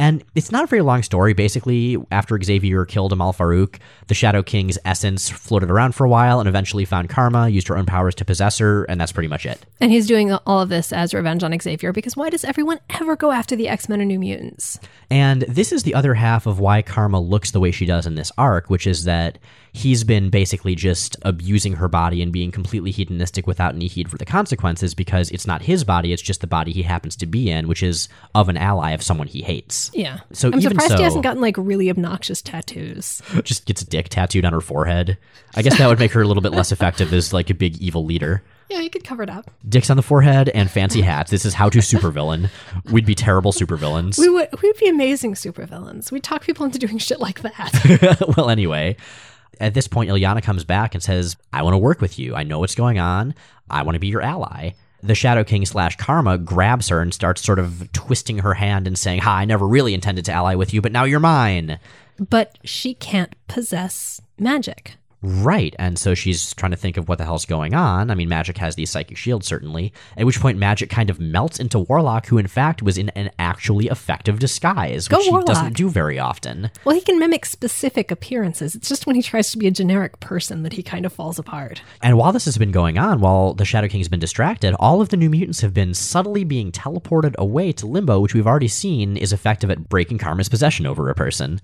And 0.00 0.24
it's 0.34 0.50
not 0.50 0.64
a 0.64 0.66
very 0.66 0.80
long 0.80 1.02
story. 1.02 1.34
Basically, 1.34 1.98
after 2.10 2.40
Xavier 2.42 2.86
killed 2.86 3.12
Amal 3.12 3.34
Farouk, 3.34 3.76
the 4.06 4.14
Shadow 4.14 4.42
King's 4.42 4.78
essence 4.86 5.28
floated 5.28 5.70
around 5.70 5.94
for 5.94 6.06
a 6.06 6.08
while 6.08 6.40
and 6.40 6.48
eventually 6.48 6.86
found 6.86 7.10
Karma, 7.10 7.50
used 7.50 7.68
her 7.68 7.76
own 7.76 7.84
powers 7.84 8.14
to 8.14 8.24
possess 8.24 8.56
her, 8.58 8.84
and 8.84 8.98
that's 8.98 9.12
pretty 9.12 9.28
much 9.28 9.44
it. 9.44 9.66
And 9.78 9.92
he's 9.92 10.06
doing 10.06 10.32
all 10.32 10.62
of 10.62 10.70
this 10.70 10.90
as 10.90 11.12
revenge 11.12 11.42
on 11.42 11.56
Xavier 11.60 11.92
because 11.92 12.16
why 12.16 12.30
does 12.30 12.44
everyone 12.44 12.80
ever 12.88 13.14
go 13.14 13.30
after 13.30 13.54
the 13.54 13.68
X 13.68 13.90
Men 13.90 14.00
or 14.00 14.06
New 14.06 14.18
Mutants? 14.18 14.80
And 15.10 15.42
this 15.42 15.70
is 15.70 15.82
the 15.82 15.94
other 15.94 16.14
half 16.14 16.46
of 16.46 16.58
why 16.58 16.80
Karma 16.80 17.20
looks 17.20 17.50
the 17.50 17.60
way 17.60 17.70
she 17.70 17.84
does 17.84 18.06
in 18.06 18.14
this 18.14 18.32
arc, 18.40 18.70
which 18.70 18.86
is 18.86 19.04
that 19.04 19.38
he's 19.72 20.04
been 20.04 20.30
basically 20.30 20.74
just 20.74 21.16
abusing 21.22 21.74
her 21.74 21.88
body 21.88 22.22
and 22.22 22.32
being 22.32 22.50
completely 22.50 22.90
hedonistic 22.90 23.46
without 23.46 23.74
any 23.74 23.86
heed 23.86 24.10
for 24.10 24.18
the 24.18 24.24
consequences 24.24 24.94
because 24.94 25.30
it's 25.30 25.46
not 25.46 25.62
his 25.62 25.84
body, 25.84 26.12
it's 26.12 26.22
just 26.22 26.40
the 26.40 26.46
body 26.46 26.72
he 26.72 26.82
happens 26.82 27.16
to 27.16 27.26
be 27.26 27.50
in, 27.50 27.68
which 27.68 27.82
is 27.82 28.08
of 28.34 28.48
an 28.48 28.56
ally 28.56 28.90
of 28.92 29.02
someone 29.02 29.26
he 29.26 29.42
hates. 29.42 29.90
Yeah. 29.94 30.20
So 30.32 30.50
I'm 30.52 30.60
surprised 30.60 30.90
so- 30.90 30.96
he 30.96 31.02
hasn't 31.02 31.22
gotten 31.24 31.40
like 31.40 31.56
really 31.58 31.90
obnoxious 31.90 32.42
tattoos. 32.42 33.22
Just 33.44 33.66
gets 33.66 33.82
a 33.82 33.86
dick 33.86 34.08
tattooed 34.08 34.44
on 34.44 34.52
her 34.52 34.60
forehead. 34.60 35.16
I 35.54 35.62
guess 35.62 35.78
that 35.78 35.86
would 35.88 35.98
make 35.98 36.12
her 36.12 36.22
a 36.22 36.26
little 36.26 36.42
bit 36.42 36.52
less 36.52 36.72
effective 36.72 37.12
as 37.12 37.32
like 37.32 37.50
a 37.50 37.54
big 37.54 37.76
evil 37.78 38.04
leader. 38.04 38.42
Yeah, 38.68 38.80
you 38.80 38.90
could 38.90 39.02
cover 39.02 39.24
it 39.24 39.30
up. 39.30 39.50
Dicks 39.68 39.90
on 39.90 39.96
the 39.96 40.02
forehead 40.02 40.48
and 40.50 40.70
fancy 40.70 41.00
hats. 41.00 41.30
This 41.32 41.44
is 41.44 41.54
how 41.54 41.68
to 41.70 41.78
supervillain. 41.78 42.50
We'd 42.92 43.04
be 43.04 43.16
terrible 43.16 43.50
supervillains. 43.52 44.16
We 44.16 44.28
would 44.28 44.48
we'd 44.62 44.76
be 44.78 44.88
amazing 44.88 45.34
supervillains. 45.34 46.12
We'd 46.12 46.22
talk 46.22 46.42
people 46.42 46.64
into 46.64 46.78
doing 46.78 46.98
shit 46.98 47.18
like 47.18 47.40
that. 47.42 48.32
well, 48.36 48.48
anyway, 48.48 48.96
at 49.60 49.74
this 49.74 49.86
point, 49.86 50.10
Illyana 50.10 50.42
comes 50.42 50.64
back 50.64 50.94
and 50.94 51.02
says, 51.02 51.36
I 51.52 51.62
want 51.62 51.74
to 51.74 51.78
work 51.78 52.00
with 52.00 52.18
you. 52.18 52.34
I 52.34 52.42
know 52.42 52.58
what's 52.58 52.74
going 52.74 52.98
on. 52.98 53.34
I 53.68 53.82
want 53.82 53.94
to 53.94 54.00
be 54.00 54.08
your 54.08 54.22
ally. 54.22 54.70
The 55.02 55.14
Shadow 55.14 55.44
King 55.44 55.64
slash 55.64 55.96
Karma 55.96 56.36
grabs 56.38 56.88
her 56.88 57.00
and 57.00 57.12
starts 57.14 57.42
sort 57.42 57.58
of 57.58 57.90
twisting 57.92 58.38
her 58.38 58.54
hand 58.54 58.86
and 58.86 58.98
saying, 58.98 59.20
Ha, 59.20 59.36
I 59.36 59.44
never 59.44 59.66
really 59.66 59.94
intended 59.94 60.24
to 60.26 60.32
ally 60.32 60.54
with 60.54 60.74
you, 60.74 60.80
but 60.82 60.92
now 60.92 61.04
you're 61.04 61.20
mine. 61.20 61.78
but 62.18 62.58
she 62.64 62.94
can't 62.94 63.34
possess 63.48 64.20
magic. 64.38 64.96
Right. 65.22 65.74
And 65.78 65.98
so 65.98 66.14
she's 66.14 66.54
trying 66.54 66.70
to 66.70 66.76
think 66.76 66.96
of 66.96 67.08
what 67.08 67.18
the 67.18 67.24
hell's 67.24 67.44
going 67.44 67.74
on. 67.74 68.10
I 68.10 68.14
mean, 68.14 68.28
Magic 68.28 68.56
has 68.58 68.74
these 68.74 68.90
psychic 68.90 69.16
shields, 69.18 69.46
certainly. 69.46 69.92
At 70.16 70.24
which 70.24 70.40
point, 70.40 70.58
Magic 70.58 70.88
kind 70.88 71.10
of 71.10 71.20
melts 71.20 71.60
into 71.60 71.78
Warlock, 71.78 72.26
who 72.26 72.38
in 72.38 72.46
fact 72.46 72.82
was 72.82 72.96
in 72.96 73.10
an 73.10 73.30
actually 73.38 73.86
effective 73.88 74.38
disguise, 74.38 75.08
Go 75.08 75.18
which 75.18 75.26
he 75.26 75.30
Warlock. 75.30 75.46
doesn't 75.46 75.76
do 75.76 75.90
very 75.90 76.18
often. 76.18 76.70
Well, 76.84 76.94
he 76.94 77.02
can 77.02 77.18
mimic 77.18 77.44
specific 77.44 78.10
appearances. 78.10 78.74
It's 78.74 78.88
just 78.88 79.06
when 79.06 79.14
he 79.16 79.22
tries 79.22 79.50
to 79.52 79.58
be 79.58 79.66
a 79.66 79.70
generic 79.70 80.20
person 80.20 80.62
that 80.62 80.72
he 80.72 80.82
kind 80.82 81.04
of 81.04 81.12
falls 81.12 81.38
apart. 81.38 81.82
And 82.00 82.16
while 82.16 82.32
this 82.32 82.46
has 82.46 82.56
been 82.56 82.72
going 82.72 82.96
on, 82.96 83.20
while 83.20 83.52
the 83.52 83.64
Shadow 83.66 83.88
King's 83.88 84.08
been 84.08 84.20
distracted, 84.20 84.74
all 84.80 85.00
of 85.02 85.10
the 85.10 85.16
New 85.18 85.28
Mutants 85.28 85.60
have 85.60 85.74
been 85.74 85.92
subtly 85.92 86.44
being 86.44 86.72
teleported 86.72 87.36
away 87.36 87.72
to 87.72 87.86
Limbo, 87.86 88.20
which 88.20 88.34
we've 88.34 88.46
already 88.46 88.68
seen 88.68 89.16
is 89.18 89.32
effective 89.32 89.70
at 89.70 89.88
breaking 89.88 90.18
Karma's 90.18 90.48
possession 90.48 90.86
over 90.86 91.10
a 91.10 91.14
person. 91.14 91.60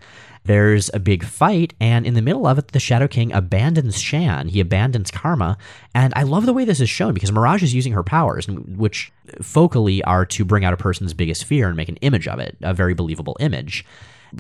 There's 0.46 0.90
a 0.94 1.00
big 1.00 1.24
fight, 1.24 1.74
and 1.80 2.06
in 2.06 2.14
the 2.14 2.22
middle 2.22 2.46
of 2.46 2.58
it, 2.58 2.68
the 2.68 2.80
Shadow 2.80 3.08
King 3.08 3.32
abandons 3.32 4.00
Shan. 4.00 4.48
He 4.48 4.60
abandons 4.60 5.10
Karma, 5.10 5.58
and 5.94 6.12
I 6.16 6.22
love 6.22 6.46
the 6.46 6.52
way 6.52 6.64
this 6.64 6.80
is 6.80 6.88
shown 6.88 7.14
because 7.14 7.32
Mirage 7.32 7.62
is 7.62 7.74
using 7.74 7.92
her 7.92 8.02
powers, 8.02 8.46
which 8.48 9.12
focally 9.40 10.00
are 10.04 10.24
to 10.26 10.44
bring 10.44 10.64
out 10.64 10.72
a 10.72 10.76
person's 10.76 11.14
biggest 11.14 11.44
fear 11.44 11.66
and 11.66 11.76
make 11.76 11.88
an 11.88 11.96
image 11.96 12.28
of 12.28 12.38
it, 12.38 12.56
a 12.62 12.72
very 12.72 12.94
believable 12.94 13.36
image 13.40 13.84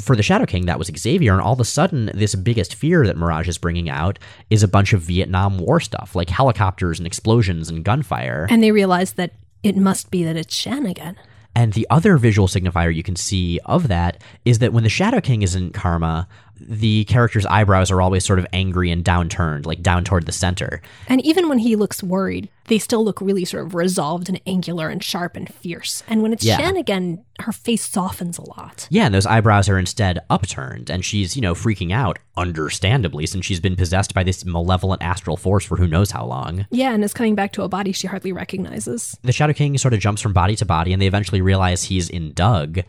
for 0.00 0.16
the 0.16 0.22
Shadow 0.22 0.46
King, 0.46 0.66
that 0.66 0.78
was 0.78 0.90
Xavier, 0.96 1.32
and 1.32 1.40
all 1.40 1.54
of 1.54 1.60
a 1.60 1.64
sudden, 1.64 2.10
this 2.14 2.34
biggest 2.34 2.74
fear 2.74 3.06
that 3.06 3.16
Mirage 3.16 3.48
is 3.48 3.58
bringing 3.58 3.88
out 3.88 4.18
is 4.50 4.62
a 4.62 4.68
bunch 4.68 4.92
of 4.92 5.02
Vietnam 5.02 5.58
War 5.58 5.80
stuff, 5.80 6.14
like 6.14 6.28
helicopters 6.28 6.98
and 6.98 7.06
explosions 7.06 7.68
and 7.68 7.84
gunfire. 7.84 8.46
And 8.50 8.62
they 8.62 8.72
realize 8.72 9.12
that 9.14 9.32
it 9.62 9.76
must 9.76 10.10
be 10.10 10.24
that 10.24 10.36
it's 10.36 10.54
Shan 10.54 10.86
again. 10.86 11.16
And 11.56 11.72
the 11.72 11.86
other 11.88 12.18
visual 12.18 12.48
signifier 12.48 12.94
you 12.94 13.02
can 13.02 13.16
see 13.16 13.58
of 13.64 13.88
that 13.88 14.22
is 14.44 14.58
that 14.58 14.74
when 14.74 14.82
the 14.82 14.90
Shadow 14.90 15.22
King 15.22 15.40
is 15.40 15.54
in 15.54 15.70
Karma, 15.70 16.28
the 16.58 17.04
character's 17.04 17.46
eyebrows 17.46 17.90
are 17.90 18.00
always 18.00 18.24
sort 18.24 18.38
of 18.38 18.46
angry 18.52 18.90
and 18.90 19.04
downturned, 19.04 19.66
like 19.66 19.82
down 19.82 20.04
toward 20.04 20.26
the 20.26 20.32
center. 20.32 20.80
And 21.08 21.24
even 21.24 21.48
when 21.48 21.58
he 21.58 21.76
looks 21.76 22.02
worried, 22.02 22.48
they 22.68 22.78
still 22.78 23.04
look 23.04 23.20
really 23.20 23.44
sort 23.44 23.64
of 23.66 23.74
resolved 23.74 24.28
and 24.28 24.40
angular 24.46 24.88
and 24.88 25.02
sharp 25.02 25.36
and 25.36 25.52
fierce. 25.52 26.02
And 26.08 26.22
when 26.22 26.32
it's 26.32 26.44
Yeah. 26.44 26.56
Shan 26.56 26.76
again, 26.76 27.22
her 27.40 27.52
face 27.52 27.84
softens 27.88 28.38
a 28.38 28.42
lot. 28.42 28.88
Yeah, 28.90 29.04
and 29.06 29.14
those 29.14 29.26
eyebrows 29.26 29.68
are 29.68 29.78
instead 29.78 30.18
upturned, 30.30 30.90
and 30.90 31.04
she's, 31.04 31.36
you 31.36 31.42
know, 31.42 31.54
freaking 31.54 31.92
out, 31.92 32.18
understandably, 32.36 33.26
since 33.26 33.44
she's 33.44 33.60
been 33.60 33.76
possessed 33.76 34.14
by 34.14 34.24
this 34.24 34.44
malevolent 34.44 35.02
astral 35.02 35.36
force 35.36 35.64
for 35.64 35.76
who 35.76 35.86
knows 35.86 36.10
how 36.10 36.24
long. 36.24 36.66
Yeah, 36.70 36.92
and 36.94 37.04
is 37.04 37.12
coming 37.14 37.34
back 37.34 37.52
to 37.52 37.62
a 37.62 37.68
body 37.68 37.92
she 37.92 38.06
hardly 38.06 38.32
recognizes. 38.32 39.16
the 39.22 39.32
Shadow 39.32 39.52
King 39.52 39.76
sort 39.78 39.94
of 39.94 40.00
jumps 40.00 40.22
from 40.22 40.32
body 40.32 40.56
to 40.56 40.64
body, 40.64 40.92
and 40.92 41.00
they 41.00 41.06
eventually 41.06 41.40
realize 41.42 41.84
he's 41.84 42.08
in 42.08 42.32
Doug. 42.32 42.80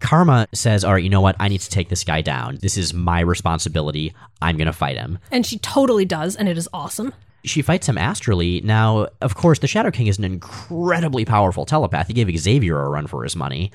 Karma 0.00 0.46
says, 0.52 0.84
All 0.84 0.94
right, 0.94 1.02
you 1.02 1.10
know 1.10 1.20
what? 1.20 1.36
I 1.38 1.48
need 1.48 1.60
to 1.60 1.70
take 1.70 1.88
this 1.88 2.04
guy 2.04 2.20
down. 2.20 2.58
This 2.60 2.76
is 2.76 2.94
my 2.94 3.20
responsibility. 3.20 4.14
I'm 4.42 4.56
going 4.56 4.66
to 4.66 4.72
fight 4.72 4.96
him. 4.96 5.18
And 5.30 5.44
she 5.44 5.58
totally 5.58 6.04
does, 6.04 6.36
and 6.36 6.48
it 6.48 6.58
is 6.58 6.68
awesome. 6.72 7.12
She 7.44 7.60
fights 7.60 7.88
him 7.88 7.98
astrally. 7.98 8.62
Now, 8.62 9.08
of 9.20 9.34
course, 9.34 9.58
the 9.58 9.66
Shadow 9.66 9.90
King 9.90 10.06
is 10.06 10.18
an 10.18 10.24
incredibly 10.24 11.24
powerful 11.24 11.66
telepath. 11.66 12.08
He 12.08 12.14
gave 12.14 12.34
Xavier 12.38 12.80
a 12.80 12.88
run 12.88 13.06
for 13.06 13.22
his 13.22 13.36
money. 13.36 13.70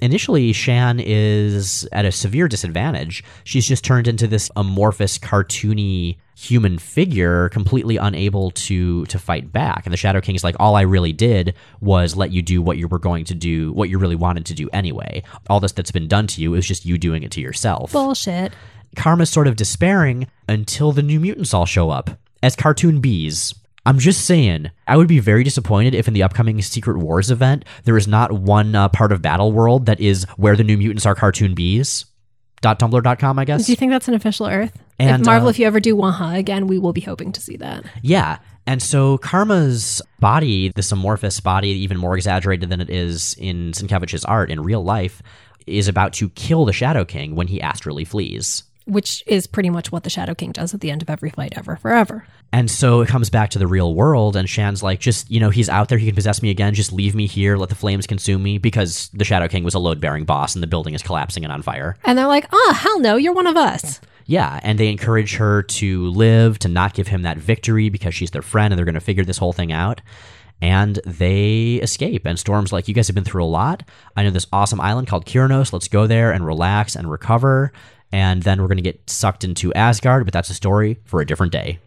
Initially, 0.00 0.52
Shan 0.52 1.00
is 1.00 1.88
at 1.92 2.04
a 2.04 2.12
severe 2.12 2.48
disadvantage. 2.48 3.24
She's 3.44 3.66
just 3.66 3.84
turned 3.84 4.08
into 4.08 4.26
this 4.26 4.50
amorphous, 4.56 5.18
cartoony 5.18 6.16
human 6.36 6.78
figure, 6.78 7.48
completely 7.50 7.96
unable 7.96 8.50
to 8.52 9.04
to 9.06 9.18
fight 9.18 9.52
back. 9.52 9.86
And 9.86 9.92
the 9.92 9.96
Shadow 9.96 10.20
King 10.20 10.34
is 10.34 10.44
like, 10.44 10.56
all 10.58 10.76
I 10.76 10.82
really 10.82 11.12
did 11.12 11.54
was 11.80 12.16
let 12.16 12.32
you 12.32 12.42
do 12.42 12.60
what 12.60 12.76
you 12.76 12.88
were 12.88 12.98
going 12.98 13.24
to 13.26 13.34
do, 13.34 13.72
what 13.72 13.88
you 13.88 13.98
really 13.98 14.16
wanted 14.16 14.46
to 14.46 14.54
do 14.54 14.68
anyway. 14.72 15.22
All 15.48 15.60
this 15.60 15.72
that's 15.72 15.90
been 15.90 16.08
done 16.08 16.26
to 16.28 16.42
you 16.42 16.54
is 16.54 16.66
just 16.66 16.84
you 16.84 16.98
doing 16.98 17.22
it 17.22 17.30
to 17.32 17.40
yourself. 17.40 17.92
Bullshit. 17.92 18.52
Karma's 18.96 19.30
sort 19.30 19.48
of 19.48 19.56
despairing 19.56 20.28
until 20.48 20.92
the 20.92 21.02
new 21.02 21.18
mutants 21.18 21.52
all 21.52 21.66
show 21.66 21.90
up 21.90 22.10
as 22.42 22.54
cartoon 22.54 23.00
bees. 23.00 23.54
I'm 23.86 23.98
just 23.98 24.24
saying, 24.24 24.70
I 24.86 24.96
would 24.96 25.08
be 25.08 25.18
very 25.18 25.44
disappointed 25.44 25.94
if 25.94 26.08
in 26.08 26.14
the 26.14 26.22
upcoming 26.22 26.60
Secret 26.62 26.96
Wars 26.96 27.30
event 27.30 27.66
there 27.84 27.98
is 27.98 28.08
not 28.08 28.32
one 28.32 28.74
uh, 28.74 28.88
part 28.88 29.12
of 29.12 29.20
Battle 29.20 29.52
World 29.52 29.86
that 29.86 30.00
is 30.00 30.24
where 30.36 30.56
the 30.56 30.64
new 30.64 30.78
mutants 30.78 31.04
are 31.04 31.14
cartoon 31.14 31.54
bees. 31.54 32.06
Dot 32.62 32.78
tumblr.com, 32.78 33.38
I 33.38 33.44
guess. 33.44 33.66
Do 33.66 33.72
you 33.72 33.76
think 33.76 33.92
that's 33.92 34.08
an 34.08 34.14
official 34.14 34.46
Earth? 34.46 34.78
And, 34.98 35.22
if 35.22 35.26
Marvel, 35.26 35.48
uh, 35.48 35.50
if 35.50 35.58
you 35.58 35.66
ever 35.66 35.80
do 35.80 35.96
Waha 35.96 36.34
again, 36.36 36.66
we 36.66 36.78
will 36.78 36.92
be 36.92 37.00
hoping 37.00 37.32
to 37.32 37.40
see 37.40 37.56
that. 37.56 37.84
Yeah. 38.02 38.38
And 38.66 38.82
so 38.82 39.18
Karma's 39.18 40.00
body, 40.20 40.72
this 40.74 40.92
amorphous 40.92 41.40
body, 41.40 41.70
even 41.70 41.98
more 41.98 42.16
exaggerated 42.16 42.70
than 42.70 42.80
it 42.80 42.90
is 42.90 43.34
in 43.38 43.72
Sienkiewicz's 43.72 44.24
art 44.24 44.50
in 44.50 44.62
real 44.62 44.82
life, 44.82 45.22
is 45.66 45.88
about 45.88 46.12
to 46.14 46.28
kill 46.30 46.64
the 46.64 46.72
Shadow 46.72 47.04
King 47.04 47.34
when 47.34 47.48
he 47.48 47.60
astrally 47.60 48.04
flees. 48.04 48.62
Which 48.86 49.24
is 49.26 49.46
pretty 49.46 49.70
much 49.70 49.90
what 49.90 50.04
the 50.04 50.10
Shadow 50.10 50.34
King 50.34 50.52
does 50.52 50.74
at 50.74 50.80
the 50.80 50.90
end 50.90 51.00
of 51.00 51.08
every 51.08 51.30
fight 51.30 51.54
ever, 51.56 51.76
forever. 51.76 52.26
And 52.52 52.70
so 52.70 53.00
it 53.00 53.08
comes 53.08 53.30
back 53.30 53.50
to 53.50 53.58
the 53.58 53.66
real 53.66 53.94
world, 53.94 54.36
and 54.36 54.48
Shan's 54.48 54.82
like, 54.82 55.00
just, 55.00 55.30
you 55.30 55.40
know, 55.40 55.48
he's 55.48 55.70
out 55.70 55.88
there, 55.88 55.96
he 55.96 56.06
can 56.06 56.14
possess 56.14 56.42
me 56.42 56.50
again, 56.50 56.74
just 56.74 56.92
leave 56.92 57.14
me 57.14 57.26
here, 57.26 57.56
let 57.56 57.70
the 57.70 57.74
flames 57.74 58.06
consume 58.06 58.42
me, 58.42 58.58
because 58.58 59.08
the 59.14 59.24
Shadow 59.24 59.48
King 59.48 59.64
was 59.64 59.72
a 59.72 59.78
load 59.78 60.00
bearing 60.00 60.24
boss 60.24 60.54
and 60.54 60.62
the 60.62 60.66
building 60.66 60.92
is 60.94 61.02
collapsing 61.02 61.44
and 61.44 61.52
on 61.52 61.62
fire. 61.62 61.96
And 62.04 62.18
they're 62.18 62.26
like, 62.26 62.46
oh, 62.52 62.74
hell 62.78 63.00
no, 63.00 63.16
you're 63.16 63.32
one 63.32 63.46
of 63.46 63.56
us. 63.56 64.00
Yeah, 64.02 64.08
and 64.62 64.78
they 64.78 64.88
encourage 64.88 65.36
her 65.36 65.62
to 65.62 66.08
live, 66.10 66.58
to 66.60 66.68
not 66.68 66.94
give 66.94 67.08
him 67.08 67.22
that 67.22 67.38
victory 67.38 67.88
because 67.88 68.14
she's 68.14 68.30
their 68.30 68.42
friend 68.42 68.72
and 68.72 68.78
they're 68.78 68.86
going 68.86 68.94
to 68.94 69.00
figure 69.00 69.24
this 69.24 69.38
whole 69.38 69.52
thing 69.52 69.72
out. 69.72 70.00
And 70.62 70.98
they 71.04 71.74
escape. 71.82 72.24
And 72.24 72.38
Storm's 72.38 72.72
like, 72.72 72.88
You 72.88 72.94
guys 72.94 73.08
have 73.08 73.14
been 73.14 73.24
through 73.24 73.44
a 73.44 73.46
lot. 73.46 73.82
I 74.16 74.22
know 74.22 74.30
this 74.30 74.46
awesome 74.52 74.80
island 74.80 75.08
called 75.08 75.26
Kyranos. 75.26 75.72
Let's 75.72 75.88
go 75.88 76.06
there 76.06 76.32
and 76.32 76.46
relax 76.46 76.96
and 76.96 77.10
recover. 77.10 77.72
And 78.12 78.42
then 78.44 78.60
we're 78.60 78.68
going 78.68 78.76
to 78.76 78.82
get 78.82 79.10
sucked 79.10 79.44
into 79.44 79.74
Asgard, 79.74 80.24
but 80.24 80.32
that's 80.32 80.48
a 80.48 80.54
story 80.54 80.98
for 81.04 81.20
a 81.20 81.26
different 81.26 81.52
day. 81.52 81.80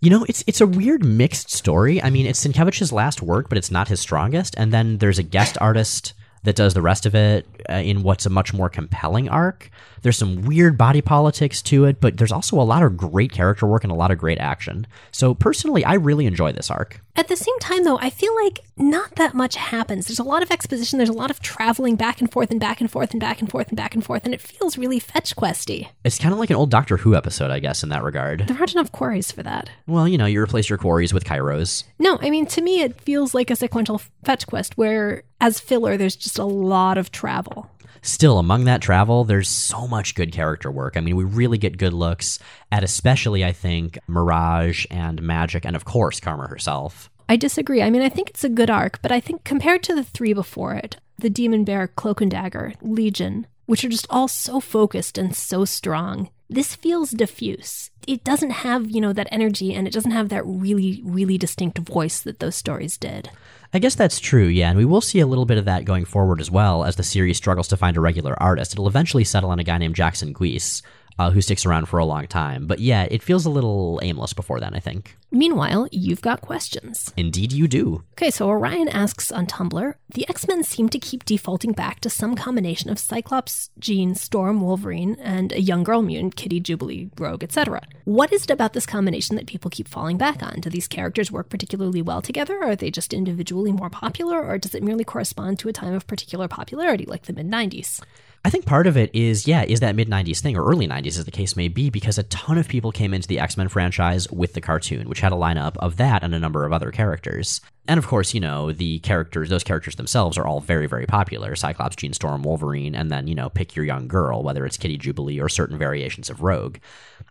You 0.00 0.10
know, 0.10 0.24
it's 0.28 0.44
it's 0.46 0.60
a 0.60 0.66
weird 0.66 1.04
mixed 1.04 1.50
story. 1.50 2.02
I 2.02 2.10
mean, 2.10 2.26
it's 2.26 2.44
Sienkiewicz's 2.44 2.92
last 2.92 3.22
work, 3.22 3.48
but 3.48 3.58
it's 3.58 3.70
not 3.70 3.88
his 3.88 4.00
strongest. 4.00 4.54
And 4.58 4.72
then 4.72 4.98
there's 4.98 5.18
a 5.18 5.22
guest 5.24 5.56
artist 5.60 6.14
that 6.44 6.56
does 6.56 6.74
the 6.74 6.82
rest 6.82 7.06
of 7.06 7.14
it 7.14 7.46
uh, 7.68 7.74
in 7.74 8.02
what's 8.02 8.26
a 8.26 8.30
much 8.30 8.52
more 8.54 8.68
compelling 8.68 9.28
arc. 9.28 9.70
There's 10.02 10.16
some 10.16 10.42
weird 10.42 10.78
body 10.78 11.00
politics 11.00 11.60
to 11.62 11.84
it, 11.84 12.00
but 12.00 12.16
there's 12.16 12.32
also 12.32 12.60
a 12.60 12.62
lot 12.62 12.82
of 12.82 12.96
great 12.96 13.32
character 13.32 13.66
work 13.66 13.82
and 13.82 13.92
a 13.92 13.96
lot 13.96 14.10
of 14.10 14.18
great 14.18 14.38
action. 14.38 14.86
So 15.10 15.34
personally, 15.34 15.84
I 15.84 15.94
really 15.94 16.26
enjoy 16.26 16.52
this 16.52 16.70
arc. 16.70 17.00
At 17.16 17.26
the 17.26 17.36
same 17.36 17.58
time, 17.58 17.82
though, 17.82 17.98
I 17.98 18.10
feel 18.10 18.32
like 18.44 18.60
not 18.76 19.16
that 19.16 19.34
much 19.34 19.56
happens. 19.56 20.06
There's 20.06 20.20
a 20.20 20.24
lot 20.24 20.42
of 20.42 20.52
exposition, 20.52 20.98
there's 20.98 21.08
a 21.08 21.12
lot 21.12 21.32
of 21.32 21.40
traveling 21.40 21.96
back 21.96 22.20
and 22.20 22.30
forth 22.30 22.52
and 22.52 22.60
back 22.60 22.80
and 22.80 22.88
forth 22.88 23.10
and 23.10 23.18
back 23.20 23.40
and 23.40 23.50
forth 23.50 23.68
and 23.68 23.76
back 23.76 23.94
and 23.94 24.04
forth, 24.04 24.24
and 24.24 24.32
it 24.32 24.40
feels 24.40 24.78
really 24.78 25.00
fetch 25.00 25.34
questy. 25.34 25.88
It's 26.04 26.18
kind 26.18 26.32
of 26.32 26.38
like 26.38 26.50
an 26.50 26.56
old 26.56 26.70
Doctor 26.70 26.98
Who 26.98 27.16
episode, 27.16 27.50
I 27.50 27.58
guess, 27.58 27.82
in 27.82 27.88
that 27.88 28.04
regard. 28.04 28.46
There 28.46 28.56
aren't 28.56 28.72
enough 28.72 28.92
quarries 28.92 29.32
for 29.32 29.42
that. 29.42 29.68
Well, 29.88 30.06
you 30.06 30.16
know, 30.16 30.26
you 30.26 30.40
replace 30.40 30.68
your 30.68 30.78
quarries 30.78 31.12
with 31.12 31.24
Kairos. 31.24 31.82
No, 31.98 32.18
I 32.22 32.30
mean, 32.30 32.46
to 32.46 32.60
me, 32.62 32.82
it 32.82 33.00
feels 33.00 33.34
like 33.34 33.50
a 33.50 33.56
sequential 33.56 34.00
fetch 34.22 34.46
quest 34.46 34.78
where, 34.78 35.24
as 35.40 35.60
filler, 35.60 35.96
there's 35.96 36.16
just 36.16 36.38
a 36.38 36.44
lot 36.44 36.98
of 36.98 37.10
travel. 37.10 37.70
Still, 38.00 38.38
among 38.38 38.64
that 38.64 38.80
travel, 38.80 39.24
there's 39.24 39.48
so 39.48 39.86
much 39.86 40.14
good 40.14 40.32
character 40.32 40.70
work. 40.70 40.96
I 40.96 41.00
mean, 41.00 41.16
we 41.16 41.24
really 41.24 41.58
get 41.58 41.78
good 41.78 41.92
looks 41.92 42.38
at 42.70 42.84
especially, 42.84 43.44
I 43.44 43.52
think, 43.52 43.98
Mirage 44.06 44.86
and 44.90 45.20
Magic, 45.20 45.64
and 45.64 45.74
of 45.74 45.84
course, 45.84 46.20
Karma 46.20 46.46
herself. 46.46 47.10
I 47.28 47.36
disagree. 47.36 47.82
I 47.82 47.90
mean, 47.90 48.02
I 48.02 48.08
think 48.08 48.30
it's 48.30 48.44
a 48.44 48.48
good 48.48 48.70
arc, 48.70 49.02
but 49.02 49.12
I 49.12 49.20
think 49.20 49.44
compared 49.44 49.82
to 49.84 49.94
the 49.94 50.04
three 50.04 50.32
before 50.32 50.74
it, 50.74 50.96
the 51.18 51.28
Demon 51.28 51.64
Bear, 51.64 51.88
Cloak 51.88 52.20
and 52.20 52.30
Dagger, 52.30 52.72
Legion, 52.80 53.46
which 53.66 53.84
are 53.84 53.90
just 53.90 54.06
all 54.08 54.28
so 54.28 54.60
focused 54.60 55.18
and 55.18 55.36
so 55.36 55.64
strong, 55.64 56.30
this 56.48 56.74
feels 56.74 57.10
diffuse. 57.10 57.90
It 58.06 58.24
doesn't 58.24 58.50
have, 58.50 58.90
you 58.90 59.00
know, 59.00 59.12
that 59.12 59.28
energy 59.30 59.74
and 59.74 59.86
it 59.86 59.92
doesn't 59.92 60.12
have 60.12 60.30
that 60.30 60.46
really, 60.46 61.02
really 61.04 61.36
distinct 61.36 61.76
voice 61.78 62.20
that 62.22 62.38
those 62.38 62.56
stories 62.56 62.96
did. 62.96 63.30
I 63.72 63.78
guess 63.78 63.94
that's 63.94 64.18
true, 64.18 64.46
yeah, 64.46 64.70
and 64.70 64.78
we 64.78 64.86
will 64.86 65.02
see 65.02 65.20
a 65.20 65.26
little 65.26 65.44
bit 65.44 65.58
of 65.58 65.66
that 65.66 65.84
going 65.84 66.06
forward 66.06 66.40
as 66.40 66.50
well 66.50 66.84
as 66.84 66.96
the 66.96 67.02
series 67.02 67.36
struggles 67.36 67.68
to 67.68 67.76
find 67.76 67.96
a 67.96 68.00
regular 68.00 68.40
artist. 68.42 68.72
It'll 68.72 68.88
eventually 68.88 69.24
settle 69.24 69.50
on 69.50 69.58
a 69.58 69.64
guy 69.64 69.76
named 69.76 69.94
Jackson 69.94 70.32
Guice, 70.32 70.82
uh, 71.18 71.30
who 71.30 71.42
sticks 71.42 71.66
around 71.66 71.86
for 71.86 71.98
a 71.98 72.04
long 72.04 72.26
time. 72.26 72.66
But 72.66 72.78
yeah, 72.78 73.06
it 73.10 73.22
feels 73.22 73.44
a 73.44 73.50
little 73.50 74.00
aimless 74.02 74.32
before 74.32 74.60
then, 74.60 74.74
I 74.74 74.80
think. 74.80 75.16
Meanwhile, 75.30 75.88
you've 75.92 76.22
got 76.22 76.40
questions. 76.40 77.12
Indeed, 77.16 77.52
you 77.52 77.68
do. 77.68 78.02
Okay, 78.12 78.30
so 78.30 78.48
Orion 78.48 78.88
asks 78.88 79.30
on 79.30 79.46
Tumblr 79.46 79.94
The 80.08 80.28
X 80.28 80.48
Men 80.48 80.62
seem 80.64 80.88
to 80.88 80.98
keep 80.98 81.26
defaulting 81.26 81.72
back 81.72 82.00
to 82.00 82.10
some 82.10 82.34
combination 82.34 82.88
of 82.88 82.98
Cyclops, 82.98 83.68
Jean, 83.78 84.14
Storm, 84.14 84.62
Wolverine, 84.62 85.16
and 85.20 85.52
a 85.52 85.60
young 85.60 85.84
girl 85.84 86.00
mutant, 86.00 86.36
Kitty, 86.36 86.60
Jubilee, 86.60 87.10
Rogue, 87.18 87.44
etc. 87.44 87.82
What 88.04 88.32
is 88.32 88.44
it 88.44 88.50
about 88.50 88.72
this 88.72 88.86
combination 88.86 89.36
that 89.36 89.46
people 89.46 89.70
keep 89.70 89.86
falling 89.86 90.16
back 90.16 90.42
on? 90.42 90.60
Do 90.60 90.70
these 90.70 90.88
characters 90.88 91.30
work 91.30 91.50
particularly 91.50 92.00
well 92.00 92.22
together? 92.22 92.62
Are 92.64 92.74
they 92.74 92.90
just 92.90 93.12
individually 93.12 93.70
more 93.70 93.90
popular? 93.90 94.42
Or 94.42 94.56
does 94.56 94.74
it 94.74 94.82
merely 94.82 95.04
correspond 95.04 95.58
to 95.58 95.68
a 95.68 95.74
time 95.74 95.92
of 95.92 96.06
particular 96.06 96.48
popularity, 96.48 97.04
like 97.04 97.24
the 97.24 97.34
mid 97.34 97.50
90s? 97.50 98.00
I 98.44 98.50
think 98.50 98.66
part 98.66 98.86
of 98.86 98.96
it 98.96 99.10
is, 99.12 99.48
yeah, 99.48 99.64
is 99.64 99.80
that 99.80 99.96
mid 99.96 100.08
90s 100.08 100.40
thing, 100.40 100.56
or 100.56 100.64
early 100.64 100.86
90s 100.86 101.18
as 101.18 101.24
the 101.24 101.30
case 101.30 101.56
may 101.56 101.68
be, 101.68 101.90
because 101.90 102.18
a 102.18 102.22
ton 102.24 102.56
of 102.56 102.68
people 102.68 102.92
came 102.92 103.12
into 103.12 103.28
the 103.28 103.40
X 103.40 103.56
Men 103.56 103.68
franchise 103.68 104.30
with 104.30 104.54
the 104.54 104.60
cartoon, 104.60 105.08
which 105.08 105.17
had 105.20 105.32
a 105.32 105.36
lineup 105.36 105.76
of 105.78 105.96
that 105.96 106.22
and 106.22 106.34
a 106.34 106.38
number 106.38 106.64
of 106.64 106.72
other 106.72 106.90
characters. 106.90 107.60
And 107.86 107.98
of 107.98 108.06
course, 108.06 108.34
you 108.34 108.40
know, 108.40 108.72
the 108.72 108.98
characters, 109.00 109.48
those 109.48 109.64
characters 109.64 109.96
themselves 109.96 110.36
are 110.36 110.46
all 110.46 110.60
very, 110.60 110.86
very 110.86 111.06
popular 111.06 111.56
Cyclops, 111.56 111.96
Jean 111.96 112.12
Storm, 112.12 112.42
Wolverine, 112.42 112.94
and 112.94 113.10
then, 113.10 113.26
you 113.26 113.34
know, 113.34 113.48
pick 113.48 113.74
your 113.74 113.84
young 113.84 114.08
girl, 114.08 114.42
whether 114.42 114.66
it's 114.66 114.76
Kitty 114.76 114.98
Jubilee 114.98 115.40
or 115.40 115.48
certain 115.48 115.78
variations 115.78 116.28
of 116.28 116.42
Rogue. 116.42 116.78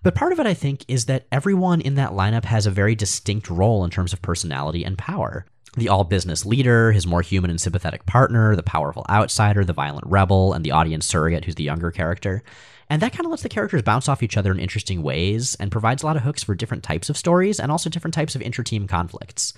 But 0.03 0.15
part 0.15 0.31
of 0.31 0.39
it, 0.39 0.47
I 0.47 0.53
think, 0.53 0.83
is 0.87 1.05
that 1.05 1.27
everyone 1.31 1.81
in 1.81 1.95
that 1.95 2.11
lineup 2.11 2.45
has 2.45 2.65
a 2.65 2.71
very 2.71 2.95
distinct 2.95 3.49
role 3.49 3.83
in 3.83 3.91
terms 3.91 4.13
of 4.13 4.21
personality 4.21 4.83
and 4.83 4.97
power 4.97 5.45
the 5.77 5.89
all 5.89 6.03
business 6.03 6.45
leader, 6.45 6.91
his 6.91 7.05
more 7.05 7.21
human 7.21 7.51
and 7.51 7.61
sympathetic 7.61 8.05
partner, 8.07 8.55
the 8.55 8.63
powerful 8.63 9.05
outsider, 9.09 9.63
the 9.63 9.73
violent 9.73 10.07
rebel, 10.07 10.53
and 10.53 10.65
the 10.65 10.71
audience 10.71 11.05
surrogate 11.05 11.45
who's 11.45 11.55
the 11.55 11.63
younger 11.63 11.91
character. 11.91 12.43
And 12.89 13.01
that 13.01 13.11
kind 13.11 13.25
of 13.25 13.31
lets 13.31 13.43
the 13.43 13.49
characters 13.49 13.81
bounce 13.81 14.07
off 14.07 14.23
each 14.23 14.37
other 14.37 14.51
in 14.51 14.59
interesting 14.59 15.03
ways 15.03 15.55
and 15.55 15.71
provides 15.71 16.03
a 16.03 16.05
lot 16.05 16.15
of 16.15 16.23
hooks 16.23 16.43
for 16.43 16.55
different 16.55 16.83
types 16.83 17.09
of 17.09 17.17
stories 17.17 17.59
and 17.59 17.71
also 17.71 17.89
different 17.89 18.13
types 18.13 18.35
of 18.35 18.41
inter-team 18.41 18.87
conflicts. 18.87 19.53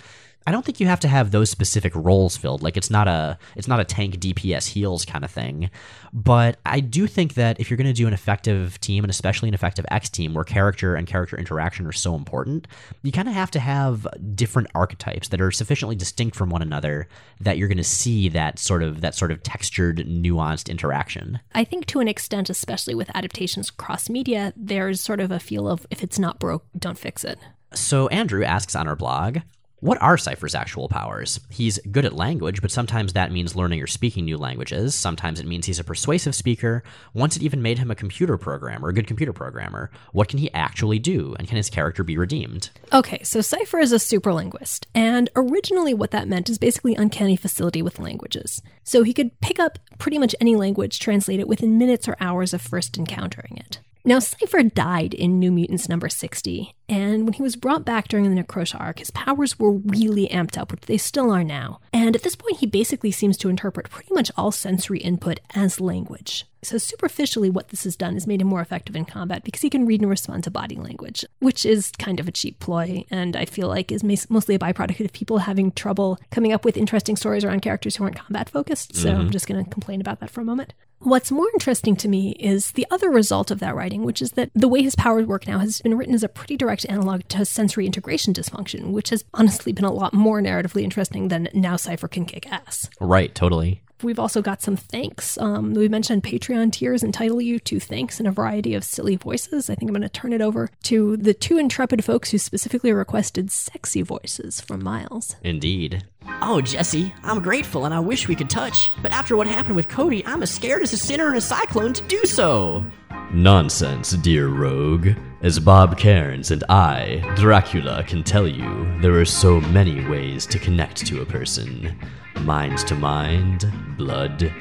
I 0.46 0.52
don't 0.52 0.64
think 0.64 0.80
you 0.80 0.86
have 0.86 1.00
to 1.00 1.08
have 1.08 1.30
those 1.30 1.50
specific 1.50 1.94
roles 1.94 2.36
filled. 2.36 2.62
Like 2.62 2.76
it's 2.76 2.90
not 2.90 3.08
a 3.08 3.38
it's 3.56 3.68
not 3.68 3.78
a 3.78 3.84
tank 3.84 4.16
DPS 4.16 4.68
heals 4.68 5.04
kind 5.04 5.24
of 5.24 5.30
thing. 5.30 5.70
But 6.12 6.58
I 6.64 6.80
do 6.80 7.06
think 7.06 7.34
that 7.34 7.60
if 7.60 7.70
you're 7.70 7.76
going 7.76 7.86
to 7.86 7.92
do 7.92 8.06
an 8.06 8.14
effective 8.14 8.80
team 8.80 9.04
and 9.04 9.10
especially 9.10 9.48
an 9.48 9.54
effective 9.54 9.84
X 9.90 10.08
team 10.08 10.34
where 10.34 10.44
character 10.44 10.94
and 10.94 11.06
character 11.06 11.36
interaction 11.36 11.86
are 11.86 11.92
so 11.92 12.14
important, 12.14 12.66
you 13.02 13.12
kind 13.12 13.28
of 13.28 13.34
have 13.34 13.50
to 13.52 13.60
have 13.60 14.06
different 14.34 14.68
archetypes 14.74 15.28
that 15.28 15.40
are 15.40 15.50
sufficiently 15.50 15.94
distinct 15.94 16.34
from 16.34 16.50
one 16.50 16.62
another 16.62 17.06
that 17.40 17.58
you're 17.58 17.68
going 17.68 17.76
to 17.76 17.84
see 17.84 18.28
that 18.30 18.58
sort 18.58 18.82
of 18.82 19.02
that 19.02 19.14
sort 19.14 19.30
of 19.30 19.42
textured 19.42 19.98
nuanced 19.98 20.70
interaction. 20.70 21.38
I 21.54 21.64
think 21.64 21.86
to 21.86 22.00
an 22.00 22.08
extent, 22.08 22.48
especially 22.48 22.94
with 22.94 23.14
adaptations 23.14 23.70
cross 23.70 24.08
media, 24.08 24.54
there's 24.56 25.00
sort 25.00 25.20
of 25.20 25.30
a 25.30 25.38
feel 25.38 25.68
of 25.68 25.86
if 25.90 26.02
it's 26.02 26.18
not 26.18 26.40
broke, 26.40 26.64
don't 26.76 26.98
fix 26.98 27.24
it. 27.24 27.38
So 27.72 28.08
Andrew 28.08 28.42
asks 28.42 28.74
on 28.74 28.88
our 28.88 28.96
blog, 28.96 29.38
what 29.80 30.00
are 30.02 30.18
Cypher's 30.18 30.54
actual 30.54 30.88
powers? 30.88 31.40
He's 31.48 31.78
good 31.90 32.04
at 32.04 32.14
language, 32.14 32.60
but 32.60 32.70
sometimes 32.70 33.14
that 33.14 33.32
means 33.32 33.56
learning 33.56 33.80
or 33.80 33.86
speaking 33.86 34.24
new 34.26 34.36
languages. 34.36 34.94
Sometimes 34.94 35.40
it 35.40 35.46
means 35.46 35.66
he's 35.66 35.78
a 35.78 35.84
persuasive 35.84 36.34
speaker. 36.34 36.82
Once 37.14 37.36
it 37.36 37.42
even 37.42 37.62
made 37.62 37.78
him 37.78 37.90
a 37.90 37.94
computer 37.94 38.36
programmer, 38.36 38.88
a 38.88 38.92
good 38.92 39.06
computer 39.06 39.32
programmer. 39.32 39.90
What 40.12 40.28
can 40.28 40.38
he 40.38 40.52
actually 40.52 40.98
do, 40.98 41.34
and 41.38 41.48
can 41.48 41.56
his 41.56 41.70
character 41.70 42.04
be 42.04 42.18
redeemed? 42.18 42.70
Okay, 42.92 43.22
so 43.22 43.40
Cypher 43.40 43.78
is 43.78 43.92
a 43.92 43.96
superlinguist, 43.96 44.84
and 44.94 45.30
originally 45.34 45.94
what 45.94 46.10
that 46.10 46.28
meant 46.28 46.50
is 46.50 46.58
basically 46.58 46.94
uncanny 46.94 47.36
facility 47.36 47.80
with 47.80 47.98
languages. 47.98 48.60
So 48.84 49.02
he 49.02 49.14
could 49.14 49.40
pick 49.40 49.58
up 49.58 49.78
pretty 49.98 50.18
much 50.18 50.36
any 50.40 50.56
language, 50.56 50.98
translate 50.98 51.40
it 51.40 51.48
within 51.48 51.78
minutes 51.78 52.06
or 52.06 52.16
hours 52.20 52.52
of 52.52 52.60
first 52.60 52.98
encountering 52.98 53.56
it. 53.56 53.80
Now, 54.02 54.18
Cypher 54.18 54.62
died 54.62 55.12
in 55.12 55.38
New 55.38 55.52
Mutants 55.52 55.88
number 55.88 56.08
60, 56.08 56.74
And 56.90 57.24
when 57.24 57.34
he 57.34 57.42
was 57.42 57.54
brought 57.54 57.84
back 57.84 58.08
during 58.08 58.34
the 58.34 58.42
Necrosha 58.42 58.78
arc, 58.80 58.98
his 58.98 59.12
powers 59.12 59.60
were 59.60 59.70
really 59.70 60.26
amped 60.26 60.58
up, 60.58 60.72
which 60.72 60.82
they 60.82 60.98
still 60.98 61.30
are 61.30 61.44
now. 61.44 61.78
And 61.92 62.16
at 62.16 62.24
this 62.24 62.34
point, 62.34 62.58
he 62.58 62.66
basically 62.66 63.12
seems 63.12 63.36
to 63.38 63.48
interpret 63.48 63.88
pretty 63.88 64.12
much 64.12 64.32
all 64.36 64.50
sensory 64.50 64.98
input 64.98 65.38
as 65.54 65.80
language. 65.80 66.46
So, 66.62 66.78
superficially, 66.78 67.48
what 67.48 67.68
this 67.68 67.84
has 67.84 67.96
done 67.96 68.16
is 68.16 68.26
made 68.26 68.40
him 68.42 68.48
more 68.48 68.60
effective 68.60 68.96
in 68.96 69.04
combat 69.04 69.44
because 69.44 69.62
he 69.62 69.70
can 69.70 69.86
read 69.86 70.00
and 70.00 70.10
respond 70.10 70.44
to 70.44 70.50
body 70.50 70.74
language, 70.74 71.24
which 71.38 71.64
is 71.64 71.92
kind 71.92 72.20
of 72.20 72.28
a 72.28 72.32
cheap 72.32 72.58
ploy, 72.58 73.04
and 73.10 73.36
I 73.36 73.44
feel 73.46 73.68
like 73.68 73.90
is 73.90 74.02
mostly 74.28 74.56
a 74.56 74.58
byproduct 74.58 75.02
of 75.02 75.12
people 75.12 75.38
having 75.38 75.70
trouble 75.70 76.18
coming 76.30 76.52
up 76.52 76.64
with 76.64 76.76
interesting 76.76 77.16
stories 77.16 77.44
around 77.44 77.62
characters 77.62 77.96
who 77.96 78.04
aren't 78.04 78.18
combat 78.18 78.50
focused. 78.50 78.96
So, 78.96 79.10
I'm 79.10 79.20
mm-hmm. 79.20 79.30
just 79.30 79.46
going 79.46 79.64
to 79.64 79.70
complain 79.70 80.00
about 80.00 80.20
that 80.20 80.30
for 80.30 80.40
a 80.40 80.44
moment. 80.44 80.74
What's 81.02 81.30
more 81.30 81.48
interesting 81.54 81.96
to 81.96 82.08
me 82.08 82.32
is 82.32 82.72
the 82.72 82.86
other 82.90 83.08
result 83.08 83.50
of 83.50 83.58
that 83.60 83.74
writing, 83.74 84.04
which 84.04 84.20
is 84.20 84.32
that 84.32 84.50
the 84.54 84.68
way 84.68 84.82
his 84.82 84.94
powers 84.94 85.24
work 85.24 85.46
now 85.46 85.58
has 85.58 85.80
been 85.80 85.96
written 85.96 86.14
as 86.14 86.22
a 86.22 86.28
pretty 86.28 86.58
direct 86.58 86.79
analog 86.86 87.22
to 87.28 87.44
sensory 87.44 87.86
integration 87.86 88.32
dysfunction, 88.32 88.92
which 88.92 89.10
has 89.10 89.24
honestly 89.34 89.72
been 89.72 89.84
a 89.84 89.92
lot 89.92 90.12
more 90.12 90.40
narratively 90.40 90.82
interesting 90.82 91.28
than 91.28 91.48
now 91.54 91.76
Cypher 91.76 92.08
can 92.08 92.24
kick 92.24 92.50
ass. 92.50 92.88
Right, 93.00 93.34
totally. 93.34 93.82
We've 94.02 94.18
also 94.18 94.40
got 94.40 94.62
some 94.62 94.76
thanks. 94.76 95.36
Um, 95.38 95.74
we 95.74 95.88
mentioned 95.88 96.22
Patreon 96.22 96.72
tiers 96.72 97.02
entitle 97.02 97.40
you 97.40 97.58
to 97.60 97.78
thanks 97.78 98.18
in 98.18 98.26
a 98.26 98.32
variety 98.32 98.74
of 98.74 98.84
silly 98.84 99.16
voices. 99.16 99.68
I 99.68 99.74
think 99.74 99.90
I'm 99.90 99.94
going 99.94 100.02
to 100.02 100.08
turn 100.08 100.32
it 100.32 100.40
over 100.40 100.70
to 100.84 101.16
the 101.16 101.34
two 101.34 101.58
intrepid 101.58 102.04
folks 102.04 102.30
who 102.30 102.38
specifically 102.38 102.92
requested 102.92 103.50
sexy 103.50 104.02
voices 104.02 104.60
from 104.60 104.82
Miles. 104.82 105.36
Indeed. 105.42 106.04
Oh, 106.42 106.60
Jesse, 106.60 107.12
I'm 107.22 107.42
grateful 107.42 107.84
and 107.84 107.92
I 107.92 108.00
wish 108.00 108.28
we 108.28 108.36
could 108.36 108.50
touch, 108.50 108.90
but 109.02 109.12
after 109.12 109.36
what 109.36 109.46
happened 109.46 109.76
with 109.76 109.88
Cody, 109.88 110.24
I'm 110.24 110.42
as 110.42 110.50
scared 110.50 110.82
as 110.82 110.92
a 110.92 110.96
sinner 110.96 111.28
in 111.28 111.36
a 111.36 111.40
cyclone 111.40 111.92
to 111.94 112.02
do 112.02 112.24
so. 112.24 112.84
Nonsense, 113.32 114.12
dear 114.12 114.48
rogue. 114.48 115.10
As 115.42 115.58
Bob 115.58 115.96
Cairns 115.96 116.50
and 116.50 116.62
I, 116.68 117.22
Dracula, 117.34 118.04
can 118.04 118.22
tell 118.22 118.46
you, 118.46 118.86
there 119.00 119.18
are 119.18 119.24
so 119.24 119.58
many 119.58 120.06
ways 120.06 120.44
to 120.44 120.58
connect 120.58 121.06
to 121.06 121.22
a 121.22 121.24
person 121.24 121.98
mind 122.40 122.76
to 122.80 122.94
mind, 122.94 123.64
blood 123.96 124.52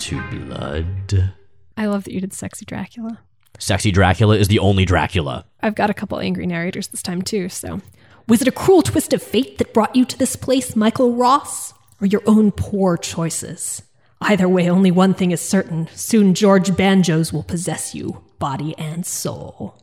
to 0.00 0.30
blood. 0.30 1.32
I 1.76 1.86
love 1.86 2.02
that 2.04 2.12
you 2.12 2.20
did 2.20 2.32
sexy 2.32 2.64
Dracula. 2.64 3.20
Sexy 3.60 3.92
Dracula 3.92 4.36
is 4.36 4.48
the 4.48 4.58
only 4.58 4.84
Dracula. 4.84 5.44
I've 5.62 5.76
got 5.76 5.90
a 5.90 5.94
couple 5.94 6.18
angry 6.18 6.44
narrators 6.44 6.88
this 6.88 7.02
time 7.04 7.22
too, 7.22 7.48
so. 7.48 7.80
Was 8.26 8.42
it 8.42 8.48
a 8.48 8.52
cruel 8.52 8.82
twist 8.82 9.12
of 9.12 9.22
fate 9.22 9.58
that 9.58 9.72
brought 9.72 9.94
you 9.94 10.04
to 10.06 10.18
this 10.18 10.34
place, 10.34 10.74
Michael 10.74 11.14
Ross? 11.14 11.72
Or 12.00 12.08
your 12.08 12.22
own 12.26 12.50
poor 12.50 12.96
choices? 12.96 13.82
Either 14.20 14.48
way, 14.48 14.68
only 14.68 14.90
one 14.90 15.14
thing 15.14 15.30
is 15.30 15.40
certain. 15.40 15.88
Soon 15.94 16.34
George 16.34 16.76
Banjos 16.76 17.32
will 17.32 17.44
possess 17.44 17.94
you, 17.94 18.24
body 18.40 18.76
and 18.76 19.06
soul. 19.06 19.76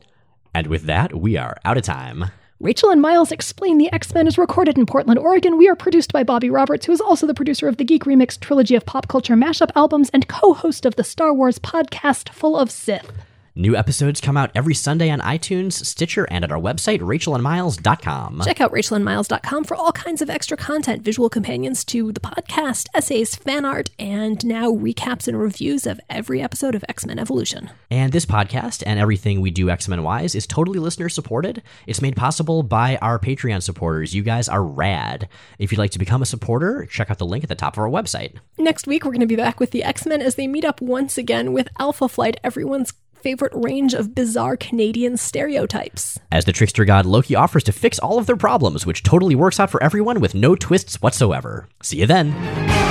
And 0.58 0.66
with 0.66 0.86
that, 0.86 1.14
we 1.14 1.36
are 1.36 1.56
out 1.64 1.76
of 1.76 1.84
time. 1.84 2.32
Rachel 2.58 2.90
and 2.90 3.00
Miles 3.00 3.30
Explain 3.30 3.78
the 3.78 3.92
X 3.92 4.12
Men 4.12 4.26
is 4.26 4.36
recorded 4.36 4.76
in 4.76 4.86
Portland, 4.86 5.20
Oregon. 5.20 5.56
We 5.56 5.68
are 5.68 5.76
produced 5.76 6.12
by 6.12 6.24
Bobby 6.24 6.50
Roberts, 6.50 6.84
who 6.84 6.90
is 6.90 7.00
also 7.00 7.28
the 7.28 7.32
producer 7.32 7.68
of 7.68 7.76
the 7.76 7.84
Geek 7.84 8.02
Remix 8.06 8.36
trilogy 8.40 8.74
of 8.74 8.84
pop 8.84 9.06
culture 9.06 9.36
mashup 9.36 9.70
albums 9.76 10.10
and 10.10 10.26
co 10.26 10.54
host 10.54 10.84
of 10.84 10.96
the 10.96 11.04
Star 11.04 11.32
Wars 11.32 11.60
podcast 11.60 12.30
Full 12.30 12.58
of 12.58 12.72
Sith. 12.72 13.12
New 13.58 13.74
episodes 13.74 14.20
come 14.20 14.36
out 14.36 14.52
every 14.54 14.72
Sunday 14.72 15.10
on 15.10 15.18
iTunes, 15.18 15.72
Stitcher, 15.84 16.28
and 16.30 16.44
at 16.44 16.52
our 16.52 16.60
website, 16.60 17.00
rachelandmiles.com. 17.00 18.42
Check 18.44 18.60
out 18.60 18.70
rachelandmiles.com 18.70 19.64
for 19.64 19.74
all 19.74 19.90
kinds 19.90 20.22
of 20.22 20.30
extra 20.30 20.56
content, 20.56 21.02
visual 21.02 21.28
companions 21.28 21.84
to 21.86 22.12
the 22.12 22.20
podcast, 22.20 22.86
essays, 22.94 23.34
fan 23.34 23.64
art, 23.64 23.90
and 23.98 24.46
now 24.46 24.70
recaps 24.70 25.26
and 25.26 25.36
reviews 25.36 25.88
of 25.88 26.00
every 26.08 26.40
episode 26.40 26.76
of 26.76 26.84
X 26.88 27.04
Men 27.04 27.18
Evolution. 27.18 27.68
And 27.90 28.12
this 28.12 28.24
podcast 28.24 28.84
and 28.86 29.00
everything 29.00 29.40
we 29.40 29.50
do 29.50 29.70
X 29.70 29.88
Men 29.88 30.04
wise 30.04 30.36
is 30.36 30.46
totally 30.46 30.78
listener 30.78 31.08
supported. 31.08 31.60
It's 31.88 32.00
made 32.00 32.14
possible 32.14 32.62
by 32.62 32.96
our 32.98 33.18
Patreon 33.18 33.64
supporters. 33.64 34.14
You 34.14 34.22
guys 34.22 34.48
are 34.48 34.62
rad. 34.62 35.28
If 35.58 35.72
you'd 35.72 35.78
like 35.78 35.90
to 35.90 35.98
become 35.98 36.22
a 36.22 36.26
supporter, 36.26 36.86
check 36.86 37.10
out 37.10 37.18
the 37.18 37.26
link 37.26 37.42
at 37.42 37.48
the 37.48 37.56
top 37.56 37.74
of 37.74 37.80
our 37.80 37.90
website. 37.90 38.36
Next 38.56 38.86
week, 38.86 39.04
we're 39.04 39.10
going 39.10 39.18
to 39.18 39.26
be 39.26 39.34
back 39.34 39.58
with 39.58 39.72
the 39.72 39.82
X 39.82 40.06
Men 40.06 40.22
as 40.22 40.36
they 40.36 40.46
meet 40.46 40.64
up 40.64 40.80
once 40.80 41.18
again 41.18 41.52
with 41.52 41.68
Alpha 41.80 42.08
Flight, 42.08 42.38
everyone's 42.44 42.92
favorite 43.22 43.52
range 43.54 43.94
of 43.94 44.14
bizarre 44.14 44.56
Canadian 44.56 45.16
stereotypes. 45.16 46.18
As 46.32 46.44
the 46.44 46.52
trickster 46.52 46.84
god, 46.84 47.06
Loki 47.06 47.34
offers 47.34 47.64
to 47.64 47.72
fix 47.72 47.98
all 47.98 48.18
of 48.18 48.26
their 48.26 48.36
problems, 48.36 48.86
which 48.86 49.02
totally 49.02 49.34
works 49.34 49.60
out 49.60 49.70
for 49.70 49.82
everyone 49.82 50.20
with 50.20 50.34
no 50.34 50.54
twists 50.54 51.02
whatsoever. 51.02 51.68
See 51.82 51.98
you 51.98 52.06
then. 52.06 52.87